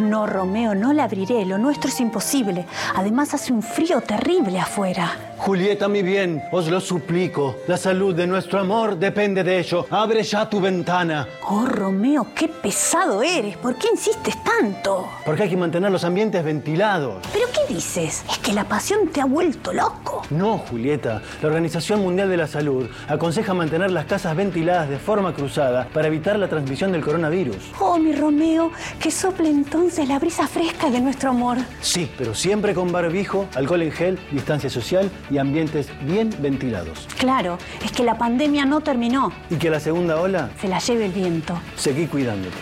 [0.00, 1.44] No, Romeo, no la abriré.
[1.44, 2.66] Lo nuestro es imposible.
[2.96, 5.12] Además hace un frío terrible afuera.
[5.36, 7.56] Julieta, mi bien, os lo suplico.
[7.66, 9.86] La salud de nuestro amor depende de ello.
[9.90, 11.26] Abre ya tu ventana.
[11.48, 13.56] Oh, Romeo, qué pesado eres.
[13.56, 15.08] ¿Por qué insistes tanto?
[15.24, 17.22] Porque hay que mantener los ambientes ventilados.
[17.32, 18.22] ¿Pero qué dices?
[18.30, 20.22] ¿Es que la pasión te ha vuelto loco?
[20.28, 21.22] No, Julieta.
[21.40, 26.08] La Organización Mundial de la Salud aconseja mantener las casas ventiladas de forma cruzada para
[26.08, 27.56] evitar la transmisión del coronavirus.
[27.80, 28.70] Oh, mi Romeo,
[29.00, 31.58] que sople entonces la brisa fresca de nuestro amor.
[31.80, 37.06] Sí, pero siempre con barbijo, alcohol en gel, distancia social y ambientes bien ventilados.
[37.18, 39.32] Claro, es que la pandemia no terminó.
[39.50, 41.60] Y que la segunda ola, Se la lleve el viento.
[41.76, 42.56] seguí cuidándote.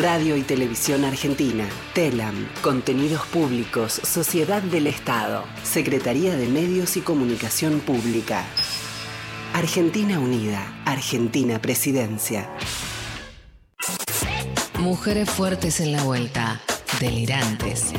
[0.00, 1.64] Radio y Televisión Argentina.
[1.94, 2.46] TELAM.
[2.62, 3.92] Contenidos Públicos.
[4.04, 5.44] Sociedad del Estado.
[5.64, 8.44] Secretaría de Medios y Comunicación Pública.
[9.52, 10.62] Argentina Unida.
[10.84, 12.48] Argentina Presidencia.
[14.80, 16.58] Mujeres fuertes en la vuelta.
[17.00, 17.92] Delirantes.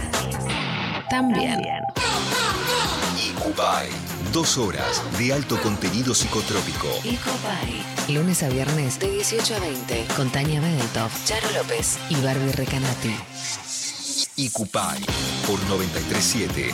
[1.11, 1.61] También.
[3.23, 3.88] Icubay.
[4.34, 6.88] Dos horas de alto contenido psicotrópico.
[8.07, 13.15] Lunes a viernes de 18 a 20 con Tania Bedeltoff, Charo López y Barbie Recanati.
[14.38, 15.01] Icupay.
[15.45, 16.73] Por 937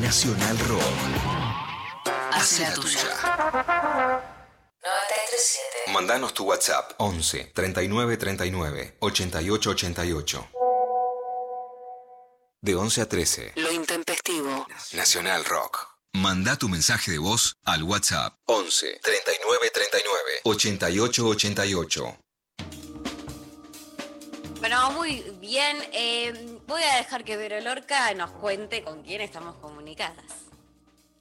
[0.00, 0.82] Nacional Rock.
[2.32, 4.35] Hace la tuya.
[4.86, 5.92] 937.
[5.92, 10.48] Mandanos tu WhatsApp 11 39 39 88 88.
[12.62, 13.52] De 11 a 13.
[13.56, 14.64] Lo intempestivo.
[14.92, 15.88] Nacional Rock.
[16.12, 22.16] Manda tu mensaje de voz al WhatsApp 11 39 39 88 88.
[24.60, 25.76] Bueno, muy bien.
[25.92, 26.32] eh,
[26.68, 30.24] voy a dejar que Vero Lorca nos cuente con quién estamos comunicadas.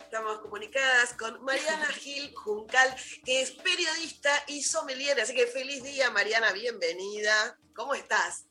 [0.05, 2.95] Estamos comunicadas con Mariana Gil Juncal,
[3.25, 5.19] que es periodista y sommelier.
[5.19, 7.57] Así que feliz día, Mariana, bienvenida.
[7.73, 8.45] ¿Cómo estás?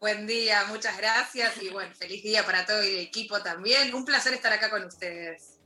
[0.00, 3.94] Buen día, muchas gracias y bueno, feliz día para todo el equipo también.
[3.94, 5.58] Un placer estar acá con ustedes.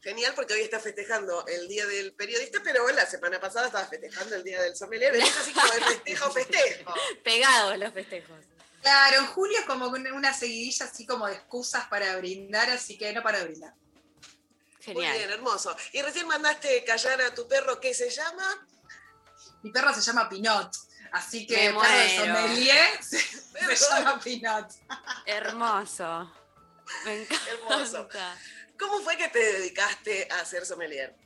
[0.00, 4.36] Genial, porque hoy está festejando el Día del Periodista, pero la semana pasada estaba festejando
[4.36, 5.16] el Día del Sommelier.
[5.16, 6.94] Es así como de festejo, festejo.
[7.24, 8.38] Pegados los festejos.
[8.80, 13.12] Claro, en julio es como una seguidilla así como de excusas para brindar, así que
[13.12, 13.46] no para de
[14.94, 15.76] Muy bien, hermoso.
[15.92, 18.66] Y recién mandaste callar a tu perro, ¿qué se llama?
[19.62, 20.70] Mi perro se llama Pinot,
[21.12, 22.34] así que Me el perro de muero.
[22.36, 23.18] sommelier se,
[23.76, 24.66] se llama Pinot.
[25.26, 26.32] Hermoso.
[27.04, 27.50] Me encanta.
[27.50, 28.08] Hermoso.
[28.78, 31.16] ¿Cómo fue que te dedicaste a ser sommelier?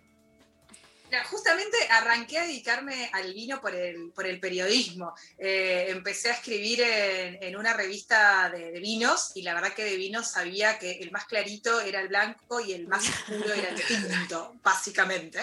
[1.30, 5.14] Justamente arranqué a dedicarme al vino por el, por el periodismo.
[5.38, 9.96] Eh, empecé a escribir en, en una revista de, vinos y la verdad que de
[9.96, 13.82] vinos sabía que el más clarito era el blanco y el más oscuro era el
[13.84, 15.40] tinto, básicamente.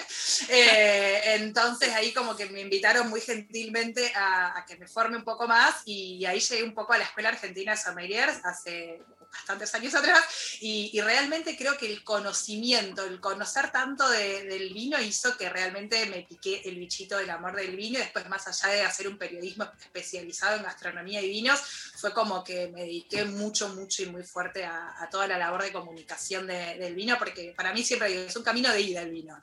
[0.49, 5.23] Eh, entonces ahí como que me invitaron muy gentilmente a, a que me forme un
[5.23, 9.01] poco más y, ahí llegué un poco a la Escuela Argentina de Sommeliers hace
[9.31, 10.23] bastantes años atrás
[10.61, 15.49] y, y realmente creo que el conocimiento, el conocer tanto de- del vino hizo que
[15.49, 19.07] realmente me piqué el bichito del amor del vino y después más allá de hacer
[19.07, 21.59] un periodismo especializado en gastronomía y vinos,
[21.99, 25.71] fue como que me dediqué mucho, mucho y muy fuerte a, toda la labor de
[25.71, 29.11] comunicación de- del vino porque para mí siempre digo, es un camino de ida el
[29.11, 29.41] vino.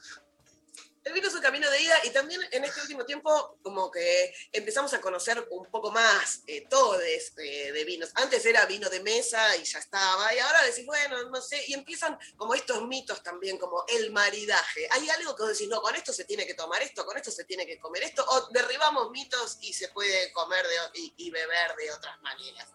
[1.04, 4.34] El vino es un camino de ida y también en este último tiempo como que
[4.52, 8.10] empezamos a conocer un poco más eh, todos eh, de vinos.
[8.14, 11.74] Antes era vino de mesa y ya estaba, y ahora decís, bueno, no sé, y
[11.74, 14.88] empiezan como estos mitos también, como el maridaje.
[14.92, 17.30] Hay algo que vos decís, no, con esto se tiene que tomar esto, con esto
[17.30, 21.30] se tiene que comer esto, o derribamos mitos y se puede comer de- y, y
[21.30, 22.68] beber de otras maneras.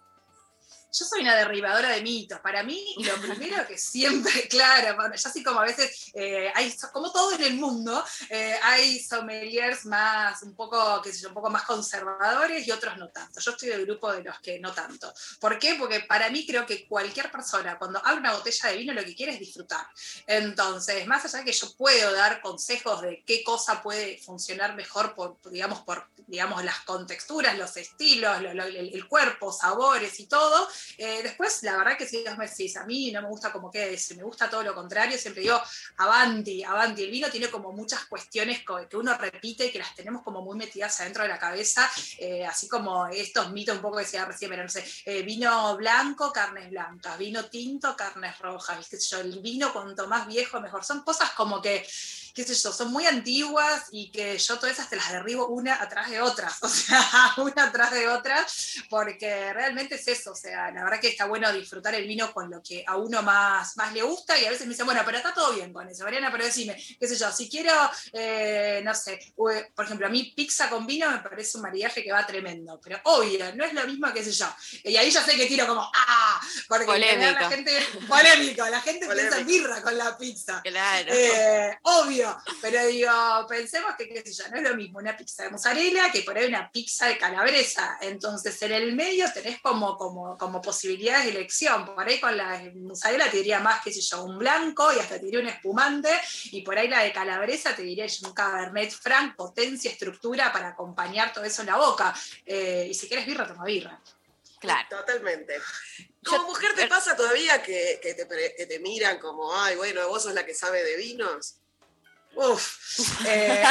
[0.92, 2.40] Yo soy una derribadora de mitos.
[2.40, 6.76] Para mí, lo primero que siempre, claro, bueno, yo así como a veces, eh, hay,
[6.92, 11.36] como todo en el mundo, eh, hay sommeliers más, un poco, qué sé yo, un
[11.36, 13.40] poco más conservadores y otros no tanto.
[13.40, 15.14] Yo estoy del grupo de los que no tanto.
[15.40, 15.76] ¿Por qué?
[15.76, 19.16] Porque para mí creo que cualquier persona, cuando abre una botella de vino, lo que
[19.16, 19.86] quiere es disfrutar.
[20.26, 25.14] Entonces, más allá de que yo puedo dar consejos de qué cosa puede funcionar mejor
[25.16, 30.28] por, digamos, por digamos, las contexturas, los estilos, lo- lo- el, el cuerpo, sabores y
[30.28, 30.68] todo,
[30.98, 33.94] eh, después, la verdad que si vos me a mí no me gusta como que
[33.94, 35.62] es, me gusta todo lo contrario, siempre digo,
[35.98, 37.04] avanti, avanti.
[37.04, 40.58] El vino tiene como muchas cuestiones que uno repite y que las tenemos como muy
[40.58, 44.52] metidas adentro de la cabeza, eh, así como estos mitos un poco que decía recién,
[44.52, 48.80] pero no sé, eh, vino blanco, carnes blancas, vino tinto, carnes rojas,
[49.14, 50.84] el vino cuanto más viejo mejor.
[50.84, 51.86] Son cosas como que
[52.34, 55.82] qué sé yo, son muy antiguas y que yo todas esas te las derribo una
[55.82, 57.02] atrás de otras, o sea,
[57.38, 58.46] una atrás de otra,
[58.90, 62.50] porque realmente es eso, o sea, la verdad que está bueno disfrutar el vino con
[62.50, 65.18] lo que a uno más, más le gusta y a veces me dicen, bueno, pero
[65.18, 67.74] está todo bien con eso, Mariana, pero decime, qué sé yo, si quiero,
[68.14, 72.12] eh, no sé, por ejemplo, a mí pizza con vino me parece un maridaje que
[72.12, 74.48] va tremendo, pero obvio, no es lo mismo que sé yo,
[74.84, 76.42] y ahí ya sé que tiro como, ¡ah!
[76.68, 77.50] Porque la Polémico.
[77.50, 79.48] gente, polémico, la gente piensa en Polémico.
[79.48, 80.62] birra con la pizza.
[80.62, 81.14] Claro.
[81.14, 82.19] Eh, obvio,
[82.62, 83.12] pero digo,
[83.48, 86.38] pensemos que, qué sé yo, no es lo mismo una pizza de mozzarella que por
[86.38, 87.98] ahí una pizza de calabresa.
[88.02, 91.86] Entonces, en el medio tenés como, como, como posibilidades de elección.
[91.86, 95.00] Por ahí con la de mozzarella te diría más, qué sé yo, un blanco y
[95.00, 96.10] hasta te diría un espumante.
[96.52, 101.34] Y por ahí la de calabresa te diría un cabernet franc, potencia, estructura para acompañar
[101.34, 102.14] todo eso en la boca.
[102.46, 104.00] Eh, y si quieres birra, toma birra.
[104.60, 104.88] Claro.
[104.90, 105.60] Totalmente.
[106.26, 110.24] Como mujer te pasa todavía que, que te, que te miran como, ay, bueno, vos
[110.24, 111.56] sos la que sabe de vinos.
[112.36, 113.26] Uf.
[113.26, 113.64] eh,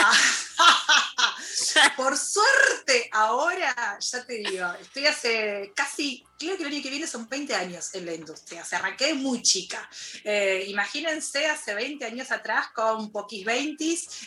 [1.97, 7.07] por suerte, ahora, ya te digo, estoy hace casi, creo que el año que viene
[7.07, 8.63] son 20 años en la industria.
[8.63, 9.89] O sea, arranqué muy chica.
[10.25, 13.79] Eh, imagínense hace 20 años atrás con poquis 20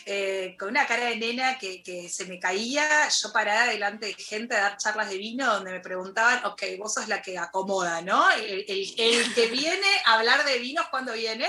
[0.06, 4.14] eh, con una cara de nena que, que se me caía, yo parada delante de
[4.14, 8.00] gente a dar charlas de vino donde me preguntaban, ok, vos sos la que acomoda,
[8.02, 8.30] ¿no?
[8.32, 11.46] El, el- el que viene a hablar de vinos cuando viene.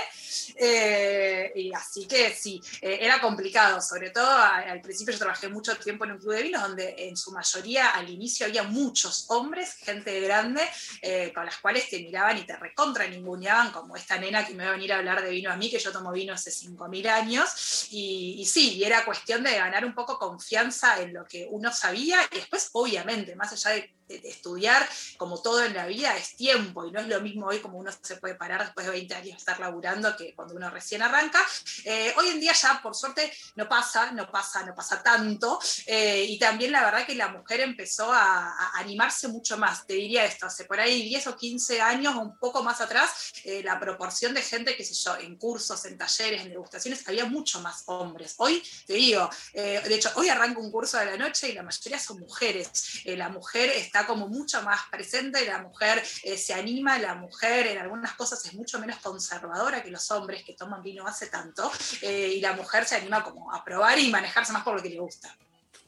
[0.56, 5.76] Eh, y así que sí, eh, era complicado, sobre todo al principio yo trabajé mucho
[5.76, 9.74] tiempo en un club de vinos donde en su mayoría al inicio había muchos hombres,
[9.74, 10.53] gente grande,
[11.00, 14.64] eh, con las cuales te miraban y te recontra ninguneaban, como esta nena que me
[14.64, 17.08] va a venir a hablar de vino a mí, que yo tomo vino hace 5.000
[17.08, 22.18] años, y, sí, era cuestión de ganar un poco confianza en lo que uno sabía,
[22.30, 26.90] y después obviamente, más allá de estudiar, como todo en la vida, es tiempo y
[26.90, 29.38] no es lo mismo hoy como uno se puede parar después de 20 años de
[29.38, 31.40] estar laburando que cuando uno recién arranca.
[31.84, 35.58] Eh, hoy en día ya, por suerte, no pasa, no pasa, no pasa tanto.
[35.86, 39.86] eh, y también la verdad que la mujer empezó a, animarse mucho más.
[39.86, 43.62] Te diría esto, hace por ahí 10 o 15 años, un poco más atrás, eh,
[43.62, 47.60] la proporción de gente, qué sé yo, en cursos, en talleres, en degustaciones, había mucho
[47.60, 48.34] más hombres.
[48.38, 51.62] Hoy, te digo, eh, de hecho, hoy arranca un curso de la noche y la
[51.62, 53.02] mayoría son mujeres.
[53.04, 57.78] La mujer está como mucho más presente, la mujer eh, se anima, la mujer en
[57.78, 61.70] algunas cosas es mucho menos conservadora que los hombres que toman vino hace tanto,
[62.02, 64.88] eh, y la mujer se anima como a probar y manejarse más por lo que
[64.88, 65.36] le gusta.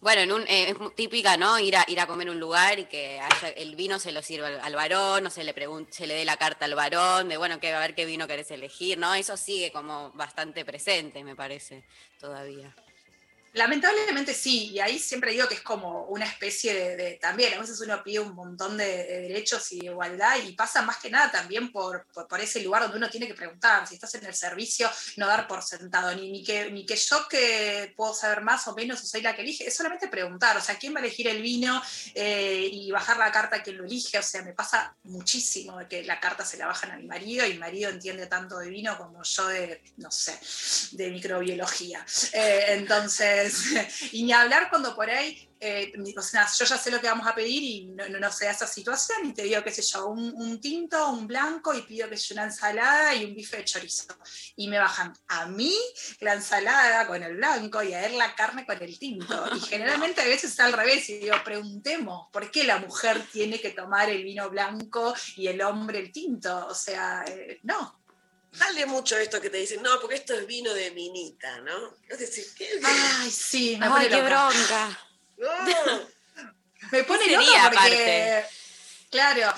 [0.00, 1.58] Bueno, en un, eh, es típica, ¿no?
[1.58, 3.20] Ir a, ir a comer un lugar y que
[3.56, 5.52] el vino se lo sirva al, varón, o se le
[5.90, 8.52] se le dé la carta al varón, de bueno, que a ver qué vino querés
[8.52, 9.14] elegir, ¿no?
[9.14, 11.84] Eso sigue como bastante presente, me parece,
[12.20, 12.72] todavía.
[13.56, 17.80] Lamentablemente sí, y ahí siempre digo que es como una especie de, también, a veces
[17.80, 21.30] uno pide un montón de, de derechos y de igualdad y pasa más que nada
[21.30, 24.34] también por, por, por ese lugar donde uno tiene que preguntar, si estás en el
[24.34, 28.68] servicio, no dar por sentado, ni, ni, que, ni que yo que puedo saber más
[28.68, 31.02] o menos o soy la que elige, es solamente preguntar, o sea, ¿quién va a
[31.02, 31.82] elegir el vino
[32.14, 34.18] eh, y bajar la carta a quien lo elige?
[34.18, 37.46] O sea, me pasa muchísimo de que la carta se la bajan a mi marido
[37.46, 40.38] y mi marido entiende tanto de vino como yo de, no sé,
[40.92, 42.04] de microbiología.
[42.34, 43.45] Eh, entonces,
[44.12, 47.26] y ni hablar cuando por ahí, eh, o sea, yo ya sé lo que vamos
[47.26, 50.06] a pedir y no, no, no sé esa situación y te digo, qué sé yo,
[50.06, 53.64] un, un tinto, un blanco y pido que sea una ensalada y un bife de
[53.64, 54.14] chorizo.
[54.56, 55.74] Y me bajan a mí
[56.20, 59.44] la ensalada con el blanco y a él la carne con el tinto.
[59.56, 63.60] Y generalmente a veces está al revés y digo, preguntemos, ¿por qué la mujer tiene
[63.60, 66.66] que tomar el vino blanco y el hombre el tinto?
[66.66, 68.05] O sea, eh, no.
[68.58, 71.94] Dale mucho esto que te dicen, no, porque esto es vino de minita, ¿no?
[72.08, 72.68] Es decir, ¿qué?
[72.82, 74.28] Ay, sí, me Ay, pone qué loca.
[74.28, 75.00] bronca.
[75.36, 76.08] No.
[76.92, 78.32] Me pone ¿Qué loca porque.
[78.32, 78.46] aparte?
[79.10, 79.52] Claro,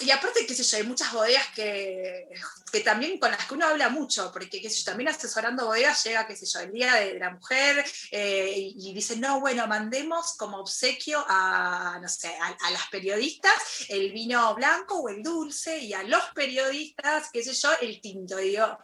[0.00, 2.28] y aparte, qué sé yo, hay muchas bodegas que,
[2.70, 6.04] que también con las que uno habla mucho, porque qué sé yo, también asesorando bodegas
[6.04, 9.66] llega, qué sé yo, el Día de la Mujer eh, y, y dicen, no, bueno,
[9.66, 13.52] mandemos como obsequio a, no sé, a, las periodistas
[13.88, 18.36] el vino blanco o el dulce y a los periodistas, qué sé yo, el tinto.
[18.36, 18.78] Digo,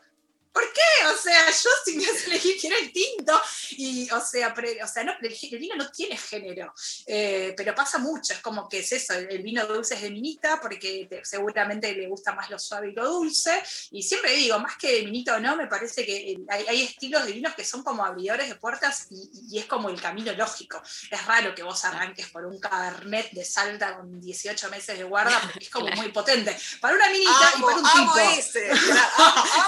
[0.57, 1.07] ¿Por qué?
[1.12, 3.38] O sea, yo si me hace elegir quiero el tinto.
[3.72, 6.72] Y, o sea, pre- o sea no, el, vino no tiene género,
[7.07, 8.32] eh, pero pasa mucho.
[8.32, 11.92] Es como que es eso, el, el vino dulce es de minita, porque te- seguramente
[11.94, 13.62] le gusta más lo suave y lo dulce.
[13.90, 16.82] Y siempre digo, más que de minita o no, me parece que el- hay, hay
[16.84, 20.32] estilos de vinos que son como abridores de puertas y, y es como el camino
[20.32, 20.82] lógico.
[21.11, 25.38] Es raro que vos arranques por un cabernet de Salta con 18 meses de guarda,
[25.42, 26.57] porque es como muy potente.
[26.80, 28.18] Para una minita y para un tipo.
[28.38, 28.70] ese.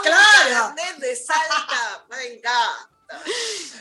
[0.03, 0.75] Claro.
[0.79, 2.05] El Cabernet de Salta.
[2.11, 2.91] Me encanta.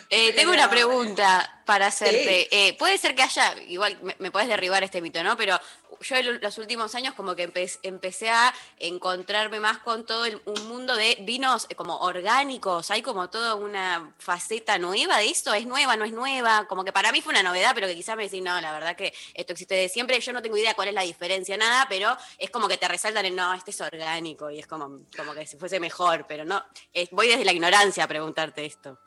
[0.09, 2.47] Eh, tengo una pregunta para hacerte.
[2.49, 5.35] Eh, puede ser que haya, igual me, me puedes derribar este mito, ¿no?
[5.35, 5.59] Pero
[6.01, 10.41] yo en los últimos años como que empe- empecé a encontrarme más con todo el-
[10.45, 12.91] un mundo de vinos eh, como orgánicos.
[12.91, 15.53] Hay como toda una faceta nueva de esto.
[15.53, 16.65] ¿Es nueva, no es nueva?
[16.67, 18.95] Como que para mí fue una novedad, pero que quizás me decís, no, la verdad
[18.95, 20.19] que esto existe de siempre.
[20.19, 23.25] Yo no tengo idea cuál es la diferencia, nada, pero es como que te resaltan
[23.25, 26.63] en, no, este es orgánico y es como, como que si fuese mejor, pero no.
[27.11, 28.99] voy desde la ignorancia a preguntarte esto.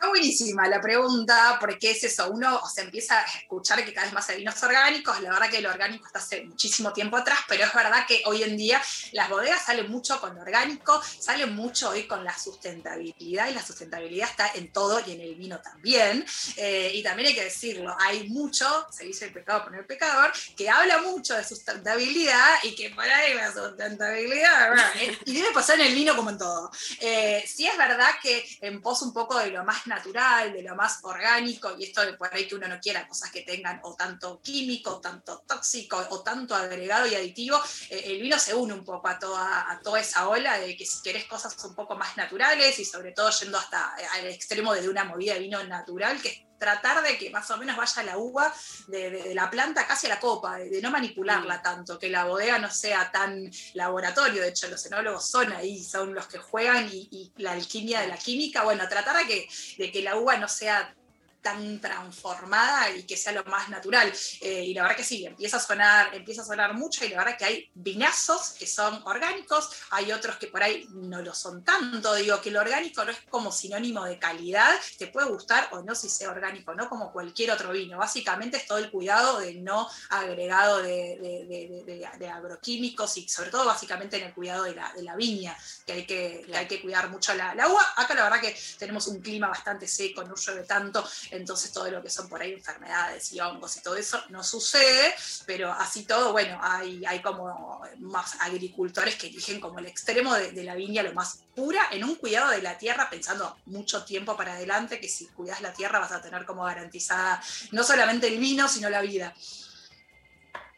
[0.00, 4.14] Está buenísima la pregunta, porque es eso, uno se empieza a escuchar que cada vez
[4.14, 7.66] más hay vinos orgánicos, la verdad que lo orgánico está hace muchísimo tiempo atrás, pero
[7.66, 8.80] es verdad que hoy en día
[9.12, 13.62] las bodegas salen mucho con lo orgánico, salen mucho hoy con la sustentabilidad, y la
[13.62, 16.24] sustentabilidad está en todo y en el vino también,
[16.56, 20.32] Eh, y también hay que decirlo, hay mucho, se dice el pecado por el pecador,
[20.56, 24.78] que habla mucho de sustentabilidad y que por ahí la sustentabilidad.
[24.96, 26.70] Eh, y debe pasar en el vino como en todo.
[27.00, 30.74] Eh, sí es verdad que en pos un poco de lo más natural, de lo
[30.74, 33.94] más orgánico, y esto de por ahí que uno no quiera cosas que tengan o
[33.94, 37.60] tanto químico, tanto tóxico, o tanto agregado y aditivo,
[37.90, 40.86] eh, el vino se une un poco a toda, a toda esa ola de que
[40.86, 44.72] si querés cosas un poco más naturales y sobre todo yendo hasta eh, al extremo
[44.72, 48.18] de una movida de vino natural, que tratar de que más o menos vaya la
[48.18, 48.54] uva
[48.86, 52.10] de, de- de la planta casi a la copa, de, de no manipularla tanto, que
[52.10, 56.38] la bodega no sea tan laboratorio, de hecho los enólogos son ahí, son los que
[56.38, 59.48] juegan y, y la alquimia de la química, bueno, tratar de que,
[59.78, 60.94] de que la uva no sea
[61.40, 64.12] tan transformada y que sea lo más natural.
[64.40, 67.18] Eh, y la verdad que sí, empieza a sonar, empieza a sonar mucho y la
[67.18, 71.64] verdad que hay vinazos que son orgánicos, hay otros que por ahí no lo son
[71.64, 72.14] tanto.
[72.14, 75.94] Digo que lo orgánico no es como sinónimo de calidad, te puede gustar o no
[75.94, 77.98] si sea orgánico, no como cualquier otro vino.
[77.98, 83.16] Básicamente es todo el cuidado de no agregado de, de- de- de- de- de agroquímicos
[83.16, 86.66] y sobre todo básicamente en el cuidado de la, viña, que hay que, que hay
[86.66, 87.84] que cuidar mucho la, la uva.
[87.96, 92.02] Acá la verdad que tenemos un clima bastante seco, no llueve tanto, entonces todo lo
[92.02, 95.14] que son por ahí enfermedades y hongos y todo eso no sucede,
[95.46, 100.52] pero así todo, bueno, hay, hay como más agricultores que eligen como el extremo de,
[100.52, 104.36] de la viña lo más pura en un cuidado de la tierra, pensando mucho tiempo
[104.36, 108.38] para adelante, que si cuidas la tierra vas a tener como garantizada no solamente el
[108.38, 109.34] vino, sino la vida.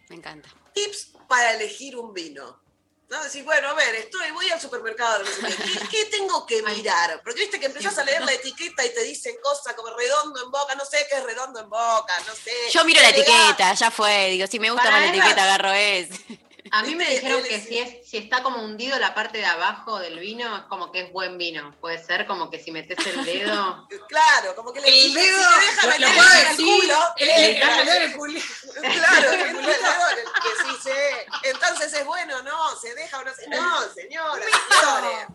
[0.09, 0.49] Me encanta.
[0.75, 2.62] Tips para elegir un vino.
[3.13, 3.23] ¿No?
[3.23, 7.21] Decís, bueno, a ver, estoy, voy al supermercado, qué, ¿qué, tengo que mirar?
[7.23, 10.51] Porque viste que empezás a leer la etiqueta y te dicen cosas como redondo en
[10.51, 12.51] boca, no sé qué es redondo en boca, no sé.
[12.73, 14.31] Yo miro la etiqueta, ya fue.
[14.31, 16.15] Digo, si me gusta Para más la etiqueta, agarro ese.
[16.75, 19.45] A mí me Viste, dijeron que si, es, si está como hundido la parte de
[19.45, 21.75] abajo del vino, es como que es buen vino.
[21.81, 23.87] Puede ser como que si metes el dedo.
[24.09, 26.99] Claro, como que le El si te dedo, deja lo- el puedo el decir, culo,
[27.19, 28.41] el- eh, el- el- el- el- el culo.
[28.81, 29.63] Claro, el dedo,
[30.43, 31.27] que sí sé.
[31.45, 33.49] Entonces es bueno, no, se deja o no se.
[33.49, 35.27] No, señora, señores.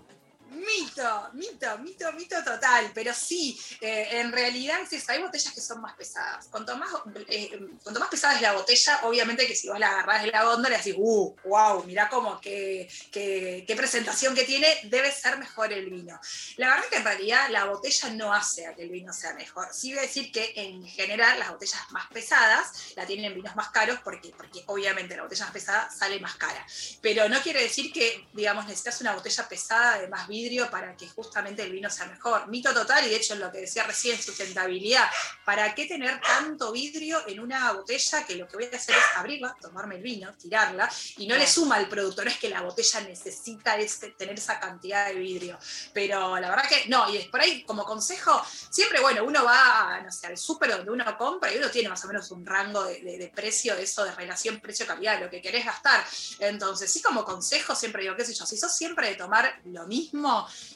[0.50, 5.82] Mito, mito, mito, mito total, pero sí, eh, en realidad sí, hay botellas que son
[5.82, 6.48] más pesadas.
[6.50, 6.90] Cuanto más,
[7.28, 10.44] eh, cuanto más pesada es la botella, obviamente que si vos la agarrás de la
[10.44, 15.74] góndola decís, uh, wow, mirá cómo, qué, qué, qué presentación que tiene, debe ser mejor
[15.74, 16.20] el vino.
[16.56, 19.68] La verdad que en realidad la botella no hace a que el vino sea mejor.
[19.74, 23.70] Sí voy a decir que en general las botellas más pesadas la tienen vinos más
[23.70, 26.66] caros porque, porque obviamente la botella más pesada sale más cara.
[27.02, 31.08] Pero no quiere decir que, digamos, necesitas una botella pesada de más vidrio para que
[31.10, 32.48] justamente el vino sea mejor.
[32.48, 35.08] Mito total, y de hecho lo que decía recién, sustentabilidad.
[35.46, 39.04] ¿Para qué tener tanto vidrio en una botella que lo que voy a hacer es
[39.16, 42.24] abrirla, tomarme el vino, tirarla, y no le suma al producto?
[42.24, 45.58] No es que la botella necesita ese- tener esa cantidad de vidrio.
[45.94, 50.02] Pero la verdad que no, y es por ahí como consejo, siempre, bueno, uno va,
[50.04, 52.84] no sé, al súper donde uno compra y uno tiene más o menos un rango
[52.84, 56.04] de, de- de precio, de eso de relación precio-calidad, lo que querés gastar.
[56.40, 59.86] Entonces, sí, como consejo, siempre digo, qué sé yo, si sos siempre de tomar lo
[59.88, 60.27] mismo,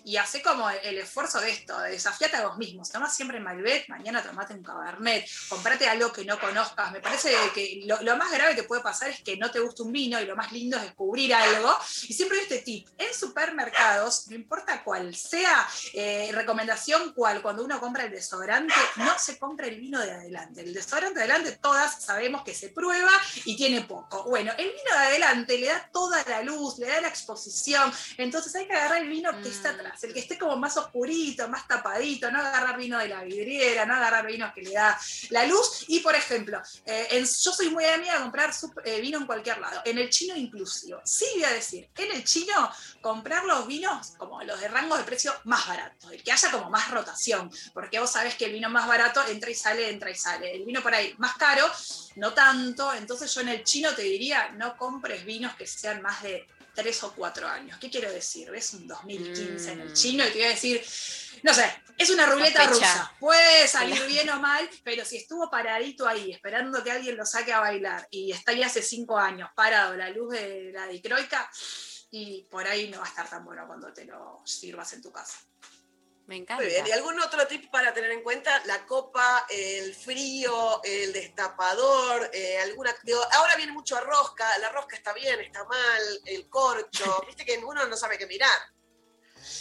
[0.04, 1.98] y hace como el esfuerzo de esto, de
[2.38, 2.90] a vos mismos.
[2.90, 6.92] Tomás siempre Malbec, mañana tomate un Cabernet, comprate algo que no conozcas.
[6.92, 9.92] Me parece que lo, más grave que puede pasar es que no te guste un
[9.92, 11.76] vino y lo más lindo es descubrir algo.
[12.08, 17.80] Y siempre este tip, en supermercados, no importa cuál sea, eh, recomendación cuál, cuando uno
[17.80, 20.62] compra el desodorante, no se compra el vino de adelante.
[20.62, 23.12] El desodorante de adelante todas sabemos que se prueba
[23.46, 24.24] y tiene poco.
[24.26, 28.56] Bueno, el vino de adelante le da toda la luz, le da la exposición, entonces
[28.56, 31.68] hay que agarrar el vino que está atrás, el que esté como más oscurito, más
[31.68, 35.86] tapadito, no agarrar vino de la vidriera, no agarrar vino que le da la luz.
[35.88, 38.52] Y por ejemplo, eh, yo soy muy amiga de comprar
[38.86, 41.02] eh, vino en cualquier lado, en el chino inclusivo.
[41.06, 42.72] Sí voy a decir, en el chino
[43.02, 46.70] comprar los vinos como los de rango de precio más baratos, el que haya como
[46.70, 50.16] más rotación, porque vos sabés que el vino más barato entra y sale, entra y
[50.16, 50.56] sale.
[50.56, 51.66] El vino por ahí más caro,
[52.16, 56.22] no tanto, entonces yo en el chino te diría, no compres vinos que sean más
[56.24, 57.78] de tres o cuatro años.
[57.80, 58.50] ¿Qué quiero decir?
[58.52, 60.84] Ves un 2015 en el chino y te voy a decir,
[61.44, 63.14] no sé, es una ruleta rusa.
[63.20, 67.54] Puede salir bien o mal, pero si estuvo paradito ahí esperando que alguien lo saque
[67.54, 71.50] a bailar y está ahí hace cinco años parado a la luz de la dicroica,
[72.12, 75.12] y por ahí no va a estar tan bueno cuando te lo sirvas en tu
[75.12, 75.40] casa.
[76.32, 76.64] Me encanta.
[76.64, 78.64] Muy bien, ¿y algún otro tip para tener en cuenta?
[78.64, 82.96] La copa, el frío, el destapador, eh, alguna.
[83.04, 87.58] digo, ahora viene mucho rosca, la rosca está bien, está mal, el corcho, viste que
[87.58, 88.58] uno no sabe qué mirar.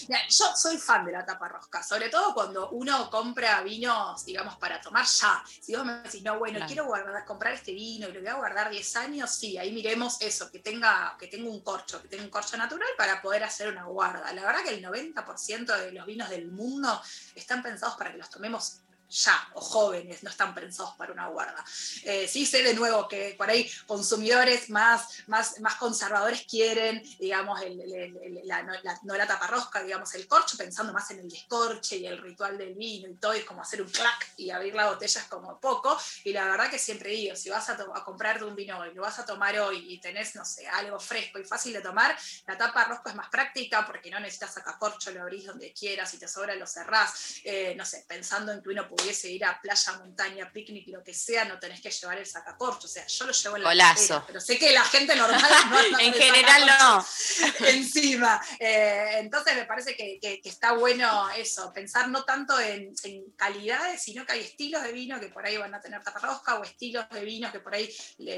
[0.09, 4.81] Yo soy fan de la tapa rosca, sobre todo cuando uno compra vinos, digamos, para
[4.81, 5.43] tomar ya.
[5.61, 6.67] Si vos me decís, no, bueno, Claro.
[6.67, 10.21] quiero guardar, comprar este vino y lo voy a guardar 10 años, sí, ahí miremos
[10.21, 13.69] eso, que tenga, que tenga un corcho, que tenga un corcho natural para poder hacer
[13.69, 14.33] una guarda.
[14.33, 17.01] La verdad que el 90% de los vinos del mundo
[17.35, 18.81] están pensados para que los tomemos
[19.11, 21.65] ya, o jóvenes, no están pensados para una guarda.
[22.05, 27.61] Eh, sí sé de nuevo que por ahí consumidores más, más, más conservadores quieren, digamos,
[27.63, 31.29] el- el- el- la, la, no la taparrosca, digamos, el corcho, pensando más en el
[31.29, 34.75] descorche y el ritual del vino y todo, y como hacer un clac y abrir
[34.75, 35.99] la botella es como poco.
[36.25, 39.03] Y la verdad que siempre digo, si vas a, a comprarte un vino hoy, lo
[39.03, 42.57] vas a tomar hoy y tenés, no sé, algo fresco y fácil de tomar, la
[42.57, 46.19] tapa rosca es más práctica porque no necesitas sacar corcho, lo abrís donde quieras, si
[46.19, 47.37] te sobra lo cerrás.
[47.45, 51.15] Eh, no sé, pensando en que uno pudiese ir a playa, montaña, picnic, lo que
[51.15, 52.87] sea, no tenés que llevar el sacacorcho.
[52.87, 55.41] O sea, yo lo llevo en la cartera, pero sé que la gente normal
[55.93, 57.07] no En general no.
[57.67, 58.41] encima.
[58.59, 63.31] Eh, entonces me parece que, que- que está bueno eso, pensar no tanto en, en
[63.37, 66.65] calidades, sino que hay estilos de vino que por ahí van a tener taparrosca o
[66.65, 67.93] estilos de vinos que por ahí,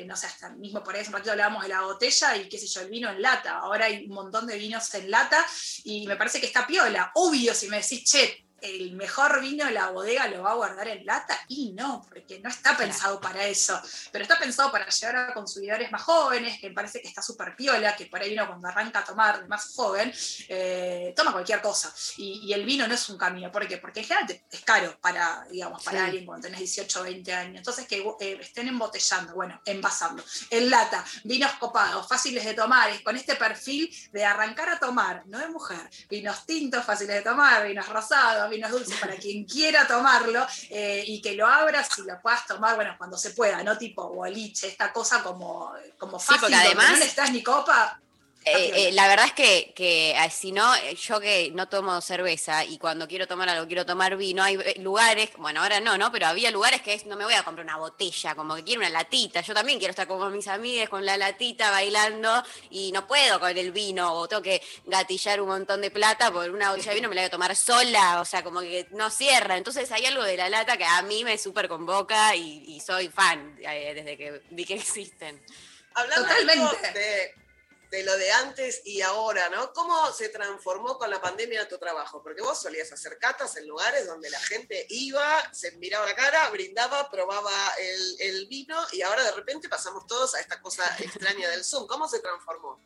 [0.07, 2.59] no sé, hasta mismo por ahí hace un ratito hablábamos de la botella y qué
[2.59, 3.59] sé yo, el vino en lata.
[3.59, 5.45] Ahora hay un montón de vinos en lata
[5.85, 7.11] y me parece que está piola.
[7.15, 10.89] Obvio, si me decís, che, el mejor vino de la bodega lo va a guardar
[10.89, 15.17] en lata y no, porque no está pensado para eso, pero está pensado para llegar
[15.17, 18.47] a consumidores más jóvenes, que me parece que está súper piola, que por ahí uno
[18.47, 20.13] cuando arranca a tomar de más joven,
[20.49, 21.93] eh, toma cualquier cosa.
[22.17, 23.79] Y, y el vino no es un camino, ¿por qué?
[23.79, 26.05] Porque en general te- es caro para, digamos, para Sí.
[26.05, 27.57] alguien cuando tenés 18 o 20 años.
[27.59, 33.01] Entonces que eh, estén embotellando, bueno, envasando, en lata, vinos copados, fáciles de tomar, es
[33.03, 37.67] con este perfil de arrancar a tomar, no de mujer, vinos tintos fáciles de tomar,
[37.67, 42.21] vinos rosados, vinos dulces, para quien quiera tomarlo eh, y que lo abras y lo
[42.21, 46.41] puedas tomar, bueno, cuando se pueda, no tipo boliche, esta cosa como, como Sí, fácil,
[46.41, 47.99] porque donde además- no necesitas ni copa.
[48.45, 52.65] Eh, eh, la verdad es que, que eh, si no, yo que no tomo cerveza
[52.65, 56.11] y cuando quiero tomar algo, quiero tomar vino, hay lugares, bueno, ahora no, ¿no?
[56.11, 58.81] Pero había lugares que es, no me voy a comprar una botella, como que quiero
[58.81, 59.43] una latita.
[59.43, 63.57] Yo también quiero estar como mis amigas con la latita bailando y no puedo con
[63.57, 67.09] el vino o tengo que gatillar un montón de plata por una botella de vino,
[67.09, 69.57] me la voy a tomar sola, o sea, como que no cierra.
[69.57, 73.09] Entonces hay algo de la lata que a mí me súper convoca y, y soy
[73.09, 75.41] fan eh, desde que vi que existen.
[75.95, 76.93] Hablando Totalmente.
[76.93, 77.42] de,
[77.93, 79.71] de lo de antes y ahora, ¿no?
[79.75, 82.23] ¿Cómo se transformó con la pandemia tu trabajo?
[82.23, 85.23] Porque vos solías hacer catas en lugares donde la gente iba,
[85.53, 90.35] se miraba la cara, brindaba, probaba el, el vino y ahora de repente pasamos todos
[90.35, 91.87] a esta cosa extraña del Zoom.
[91.87, 92.83] ¿Cómo se transformó?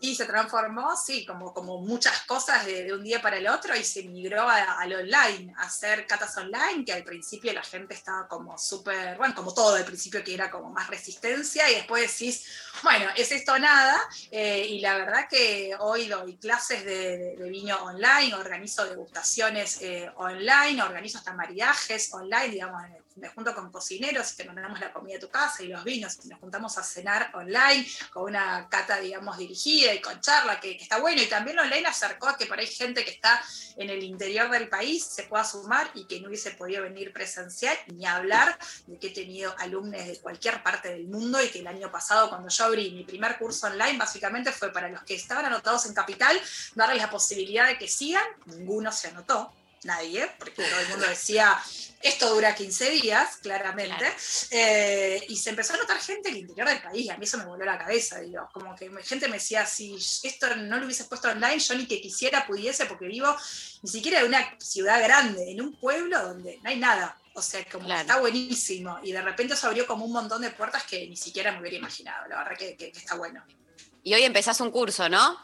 [0.00, 3.82] Y se transformó, sí, como, como muchas cosas de, un día para el otro y
[3.82, 8.56] se migró al online, a hacer catas online, que al principio la gente estaba como
[8.56, 12.46] súper, bueno, como todo al principio que era como más resistencia y después decís,
[12.84, 17.76] bueno, es esto nada, eh, y la verdad que hoy doy clases de, de- vino
[17.82, 22.82] online, organizo degustaciones eh, online, organizo hasta maridajes online, digamos,
[23.18, 26.18] me junto con cocineros y te mandamos la comida a tu casa y los vinos
[26.24, 30.72] y nos juntamos a cenar online con una cata, digamos, dirigida y con charla, que,
[30.72, 31.20] está bueno.
[31.22, 33.42] Y también online acercó a que por ahí gente que está
[33.76, 37.76] en el interior del país se pueda sumar y que no hubiese podido venir presencial
[37.94, 41.66] ni hablar de que he tenido alumnos de cualquier parte del mundo y que el
[41.66, 45.44] año pasado cuando yo abrí mi primer curso online básicamente fue para los que estaban
[45.46, 46.40] anotados en Capital,
[46.74, 49.52] darles la posibilidad de que sigan, ninguno se anotó,
[49.84, 51.58] nadie, porque todo el mundo decía,
[52.02, 54.06] esto dura 15 días, claramente,
[54.50, 57.38] eh, y se empezó a notar gente del interior del país, y a mí eso
[57.38, 61.06] me voló la cabeza, digo, como que gente me decía, si esto no lo hubieses
[61.06, 63.34] puesto online, yo ni que quisiera pudiese, porque vivo
[63.82, 67.16] ni siquiera en una ciudad grande, en un pueblo donde no hay nada.
[67.34, 68.98] O sea, como está buenísimo.
[69.04, 71.76] Y de repente eso abrió como un montón de puertas que ni siquiera me hubiera
[71.76, 72.26] imaginado.
[72.26, 73.44] La verdad que, que- que está bueno.
[74.02, 75.38] Y hoy empezás un curso, ¿no?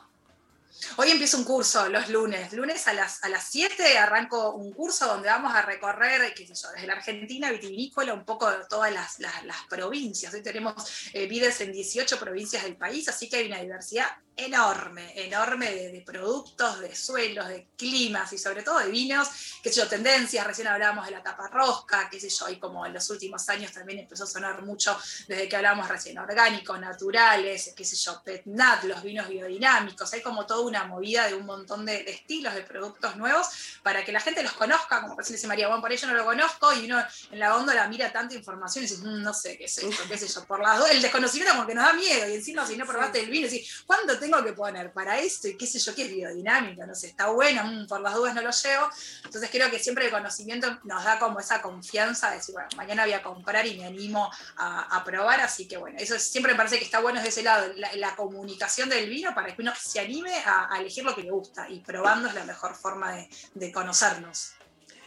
[0.96, 2.52] Hoy empiezo un curso los lunes.
[2.52, 6.54] Lunes a las, a las 7 arranco un curso donde vamos a recorrer, qué sé
[6.54, 9.34] yo, desde la Argentina vitivinícola, un poco de todas las, las-
[9.68, 10.32] provincias.
[10.34, 14.06] Hoy tenemos eh, vides en 18 provincias del país, así que hay una diversidad
[14.36, 19.28] enorme, enorme de, productos, de suelos, de climas y sobre todo de vinos,
[19.62, 20.46] qué sé yo, tendencias.
[20.46, 23.72] Recién hablábamos de la tapa rosca, qué sé yo, y como en los últimos años
[23.72, 28.84] también empezó a sonar mucho desde que hablábamos recién, orgánicos, naturales, qué sé yo, petnat,
[28.84, 30.12] los vinos biodinámicos.
[30.12, 33.46] Hay como toda una movida de un montón de, estilos, de productos nuevos,
[33.82, 36.24] para que la gente los conozca, como recién decía María, bueno, por yo no lo
[36.24, 39.66] conozco, y uno en la góndola mira tanta información y dice, "Mm, no sé qué
[39.66, 42.28] es esto, qué sé yo, por las dos, el desconocimiento como que nos da miedo,
[42.28, 45.46] y encima si no probaste el vino, decís, ¿cuánto tengo que poner para esto?
[45.46, 48.34] Y qué sé yo, qué es biodinámico, no sé, está bueno, mm, por las dudas
[48.34, 48.88] no lo llevo.
[49.24, 53.04] Entonces creo que siempre el conocimiento nos da como esa confianza de decir, bueno, mañana
[53.04, 56.56] voy a comprar y me animo a, a probar, así que bueno, eso siempre me
[56.56, 59.72] parece que está bueno desde ese lado, la, la comunicación del vino para que uno
[59.80, 63.12] se anime a, a elegir lo que le gusta y probando es la mejor forma
[63.12, 64.52] de, de conocernos.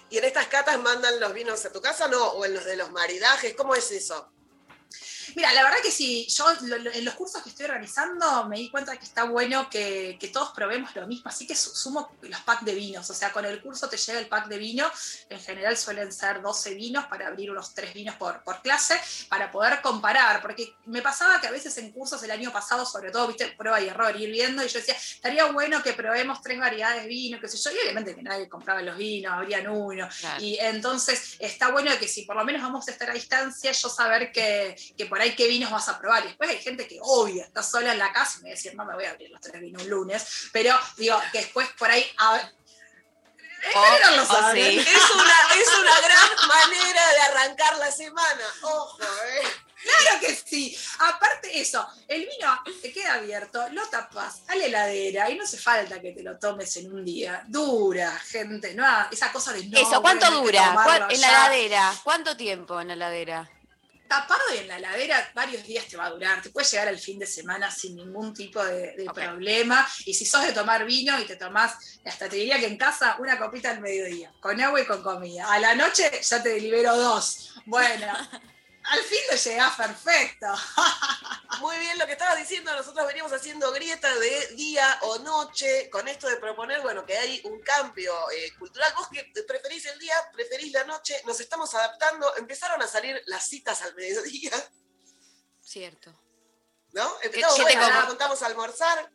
[0.10, 2.24] ¿Y en estas catas mandan los vinos a tu casa, no?
[2.24, 3.54] ¿O en los de los maridajes?
[3.56, 4.32] ¿Cómo es eso?
[5.36, 8.58] Mira, la verdad que sí, yo lo- lo- en los cursos que estoy organizando me
[8.58, 12.12] di cuenta que está bueno que, que todos probemos lo mismo, así que su- sumo
[12.22, 14.90] los packs de vinos, o sea, con el curso te llega el pack de vino,
[15.30, 19.00] en general suelen ser 12 vinos para abrir unos 3 vinos por, por clase,
[19.30, 23.12] para poder comparar, porque me pasaba que a veces en cursos el año pasado, sobre
[23.12, 26.60] todo, viste, prueba y error, ir viendo, y yo decía, estaría bueno que probemos tres
[26.60, 30.08] variedades de vino, qué sé yo, y obviamente que nadie compraba los vinos, abrían uno,
[30.20, 30.44] Claro.
[30.44, 33.90] y entonces está bueno que si por lo menos vamos a estar a distancia, yo
[33.90, 36.24] saber que, que por ahí qué vinos vas a probar.
[36.24, 38.56] Y después hay gente que obvia, está sola en la casa y me va a
[38.56, 41.68] decir, no me voy a abrir los tres vinos un lunes, pero digo que después
[41.78, 42.06] por ahí.
[42.18, 42.42] A,
[43.74, 44.72] Pero no lo o saben.
[44.72, 44.80] sí.
[44.88, 48.42] Es una, es una gran manera de arrancar la semana.
[48.62, 49.42] Ojo, ¿eh?
[49.84, 50.78] Claro que sí.
[51.00, 55.58] Aparte eso, el vino te queda abierto, lo tapas a la heladera y no hace
[55.58, 57.44] falta que te lo tomes en un día.
[57.48, 59.78] Dura, gente, no esa cosa de no.
[59.80, 60.66] Eso, ¿cuánto dura?
[60.70, 61.94] tomarlo ¿Cuán- en la heladera?
[62.04, 63.50] ¿Cuánto tiempo en la heladera?
[64.08, 67.00] Tapado y en la heladera varios días te va a durar, te puede llegar al
[67.00, 69.88] fin de semana sin ningún tipo de, de problema.
[70.06, 73.18] Y si sos de tomar vino y te tomás, hasta te diría que en casa
[73.20, 75.52] una copita al mediodía, con agua y con comida.
[75.52, 77.54] A la noche ya te libero dos.
[77.66, 78.08] Bueno,
[78.90, 80.48] al fin te llegás perfecto.
[81.60, 86.08] Muy bien lo que estabas diciendo, nosotros veníamos haciendo grieta de día o noche, con
[86.08, 88.94] esto de proponer, bueno, que hay un cambio eh, cultural.
[88.96, 93.48] Vos que preferís el día, preferís la noche, nos estamos adaptando, empezaron a salir las
[93.48, 94.52] citas al mediodía,
[95.68, 96.14] Cierto.
[96.94, 97.12] ¿no?
[97.22, 99.12] Empezamos, bueno, nos juntamos a almorzar,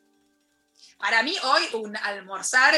[1.03, 2.77] Para mí hoy un almorzar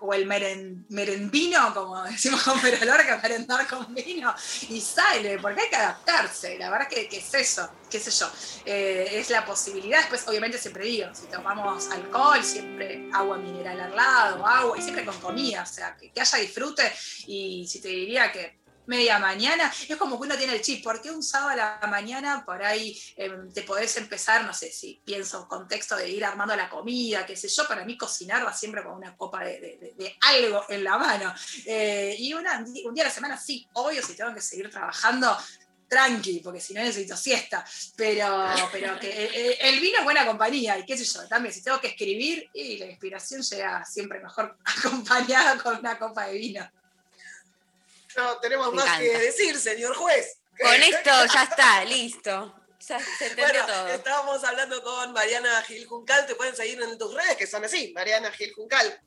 [0.00, 4.34] o el meren, merendino, como decimos con Perolorca, merendar con vino,
[4.70, 8.30] y sale, porque hay que adaptarse, la verdad que, que es eso, qué sé yo,
[8.64, 13.94] eh, es la posibilidad, después obviamente siempre digo, si tomamos alcohol, siempre agua mineral al
[13.94, 16.90] lado, agua, y siempre con comida, o sea, que haya disfrute,
[17.26, 21.10] y si te diría que media mañana, es como que uno tiene el chip, porque
[21.10, 25.48] un sábado a la mañana por ahí eh, te podés empezar, no sé si pienso
[25.48, 28.92] contexto de ir armando la comida, qué sé yo, para mí cocinar va siempre con
[28.94, 31.34] una copa de, de- de- algo en la mano.
[31.66, 35.36] Eh, y una- un día a la semana sí, obvio, si tengo que seguir trabajando,
[35.88, 37.64] tranqui, porque si no necesito siesta,
[37.96, 41.54] pero, pero que eh, eh, el vino es buena compañía, y qué sé yo, también
[41.54, 46.38] si tengo que escribir, y la inspiración llega siempre mejor acompañada con una copa de
[46.38, 46.68] vino.
[48.16, 50.38] No tenemos Me más que decir, señor juez.
[50.60, 52.54] Con esto ya está, listo.
[52.86, 53.88] Ya se entendió Bueno, todo.
[53.88, 57.92] estábamos hablando con Mariana Gil Juncal, te pueden seguir en tus redes, que son así,
[57.94, 59.00] Mariana Gil Juncal.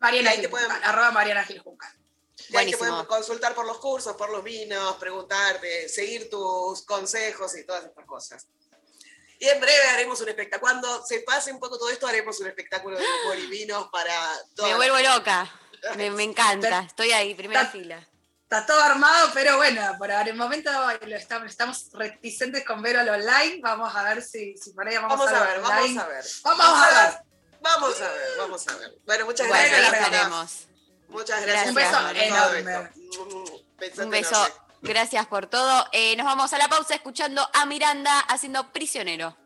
[0.00, 1.92] Mariana Ahí te pueden- Juncal, arroba Mariana Gil Juncal.
[2.48, 7.56] Y ahí te pueden consultar por los cursos, por los vinos, preguntarte, seguir tus consejos
[7.56, 8.46] y todas estas cosas.
[9.38, 10.60] Y en breve haremos un espectáculo.
[10.72, 13.04] Cuando se pase un poco todo esto, haremos un espectáculo de
[13.38, 14.14] y vinos para
[14.54, 15.50] todas Me vuelvo loca.
[15.96, 16.80] Me, me encanta.
[16.80, 18.08] Estoy ahí, primera Está- fila.
[18.44, 20.70] está todo armado, pero bueno, por el momento
[21.06, 23.60] lo estamos, estamos reticentes con verlo al online.
[23.62, 25.48] Vamos a ver si, si por ahí vamos, Vamos a, a ver.
[25.54, 26.00] ver, vamos online.
[26.00, 26.24] a ver.
[26.44, 27.14] Vamos a ver.
[27.62, 28.92] Vamos a ver, vamos a ver.
[29.06, 29.78] Bueno, muchas Bueno, gracias.
[29.84, 30.06] ahí Mariana.
[30.16, 30.66] estaremos.
[31.08, 31.68] Muchas gracias.
[31.68, 32.72] Un beso todo enorme.
[32.72, 33.62] esto.
[33.78, 34.34] Besote Un beso.
[34.34, 34.54] enorme.
[34.82, 35.86] Gracias por todo.
[35.92, 39.36] Eh, nos vamos a la pausa escuchando a Miranda haciendo prisionero.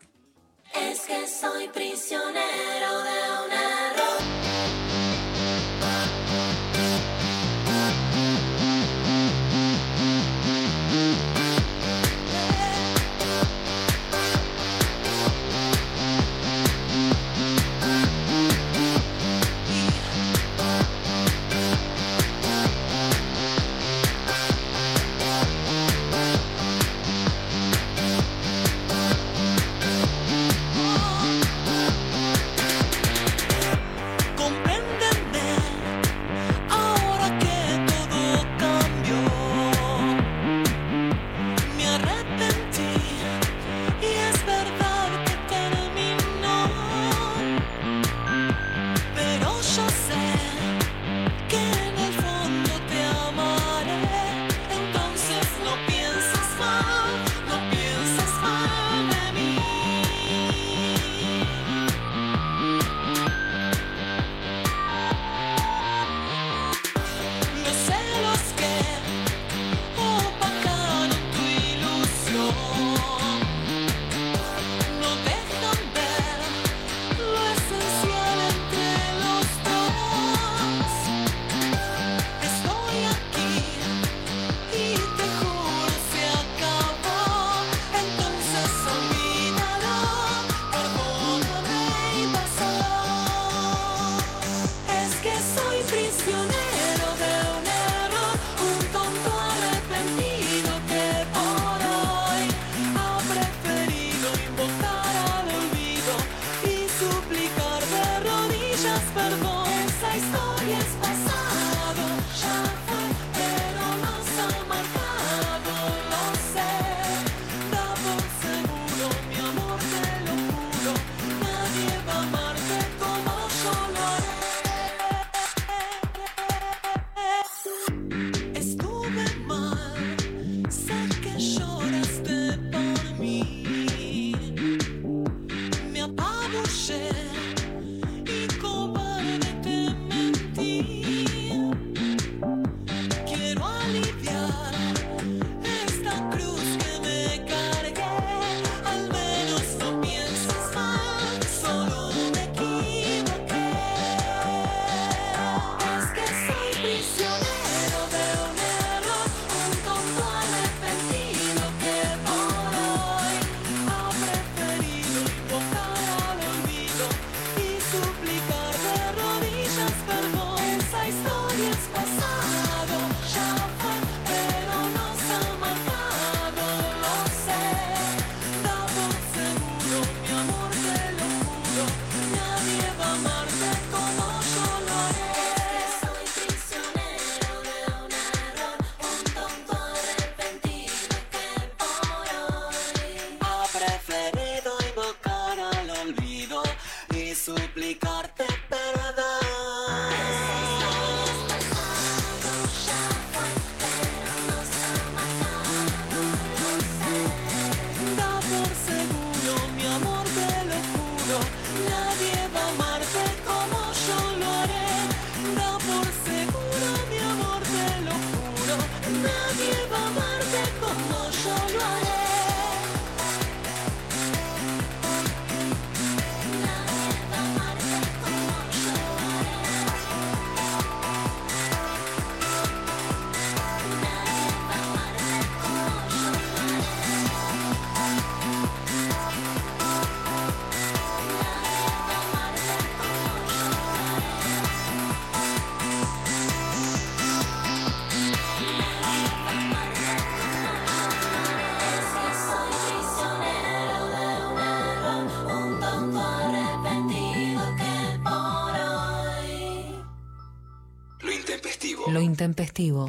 [0.73, 3.29] Es que soy prisionero de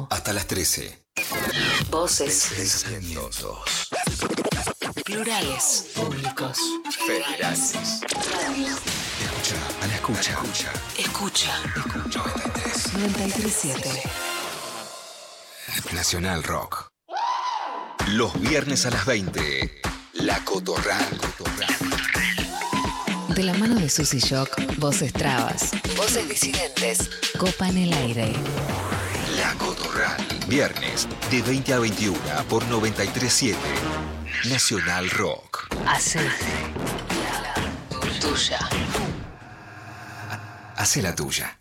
[0.08, 0.98] Hasta las 13.
[1.90, 2.52] Voces.
[2.56, 3.90] Pensamientos.
[5.04, 5.90] Plurales.
[5.94, 6.56] Públicos.
[7.06, 7.74] Federales.
[9.20, 10.30] Escucha, a la escucha.
[10.30, 10.72] Escucha.
[10.96, 11.52] Escucha.
[11.76, 12.24] Escucha.
[12.96, 14.02] 937.
[15.92, 16.90] Nacional Rock.
[18.06, 19.82] Los viernes a las 20.
[20.14, 21.20] La Cotorral.
[23.34, 28.32] De la mano de Susy Shock, voces trabas, voces disidentes, copan el aire.
[29.48, 30.26] La Cotorral.
[30.46, 32.18] Viernes de 20 a 21
[32.50, 33.56] por 937.
[34.50, 35.74] Nacional Rock.
[35.86, 36.20] Hace
[38.20, 38.58] tuya.
[40.76, 41.58] Hace la tuya.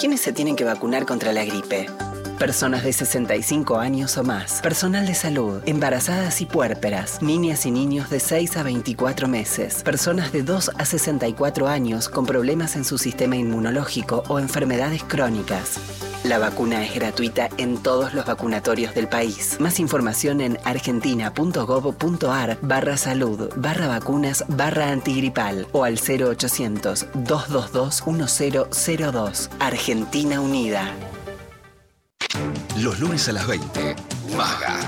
[0.00, 1.90] ¿Quiénes se tienen que vacunar contra la gripe?
[2.38, 8.08] Personas de 65 años o más, personal de salud, embarazadas y puérperas, niñas y niños
[8.08, 12.96] de 6 a 24 meses, personas de 2 a 64 años con problemas en su
[12.96, 15.78] sistema inmunológico o enfermedades crónicas.
[16.24, 19.60] La vacuna es gratuita en todos los vacunatorios del país.
[19.60, 29.50] Más información en argentina.gov.ar barra salud barra vacunas barra antigripal o al 0800 222 1002.
[29.60, 30.90] Argentina Unida.
[32.78, 33.94] Los lunes a las 20.
[34.34, 34.80] Maga.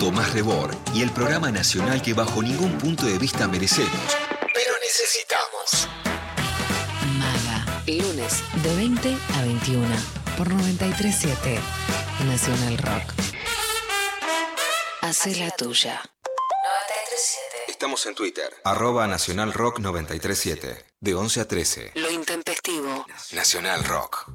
[0.00, 4.16] Tomás Rebor y el programa nacional que bajo ningún punto de vista merecemos,
[4.54, 5.47] pero necesitamos.
[7.96, 9.86] Lunes de 20 a 21
[10.36, 11.58] por 937
[12.26, 13.14] Nacional Rock.
[15.00, 15.94] Hace la tuya.
[15.94, 17.56] 937.
[17.68, 18.52] Estamos en Twitter.
[18.64, 20.84] Arroba Nacional Rock 937.
[21.00, 21.92] De 11 a 13.
[21.94, 23.06] Lo intempestivo.
[23.32, 24.32] Nacional Rock.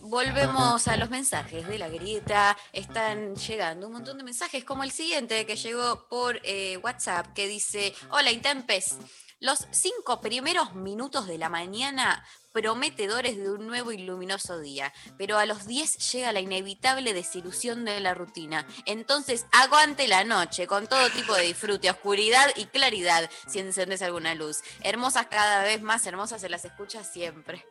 [0.00, 2.56] Volvemos a los mensajes de la grieta.
[2.72, 7.46] Están llegando un montón de mensajes, como el siguiente que llegó por eh, WhatsApp, que
[7.46, 8.96] dice: Hola, Intempes.
[9.38, 12.24] Los cinco primeros minutos de la mañana
[12.56, 17.84] prometedores de un nuevo y luminoso día, pero a los 10 llega la inevitable desilusión
[17.84, 18.66] de la rutina.
[18.86, 24.34] Entonces, aguante la noche con todo tipo de disfrute, oscuridad y claridad, si encendes alguna
[24.34, 24.62] luz.
[24.80, 27.66] Hermosas cada vez más hermosas, se las escucha siempre.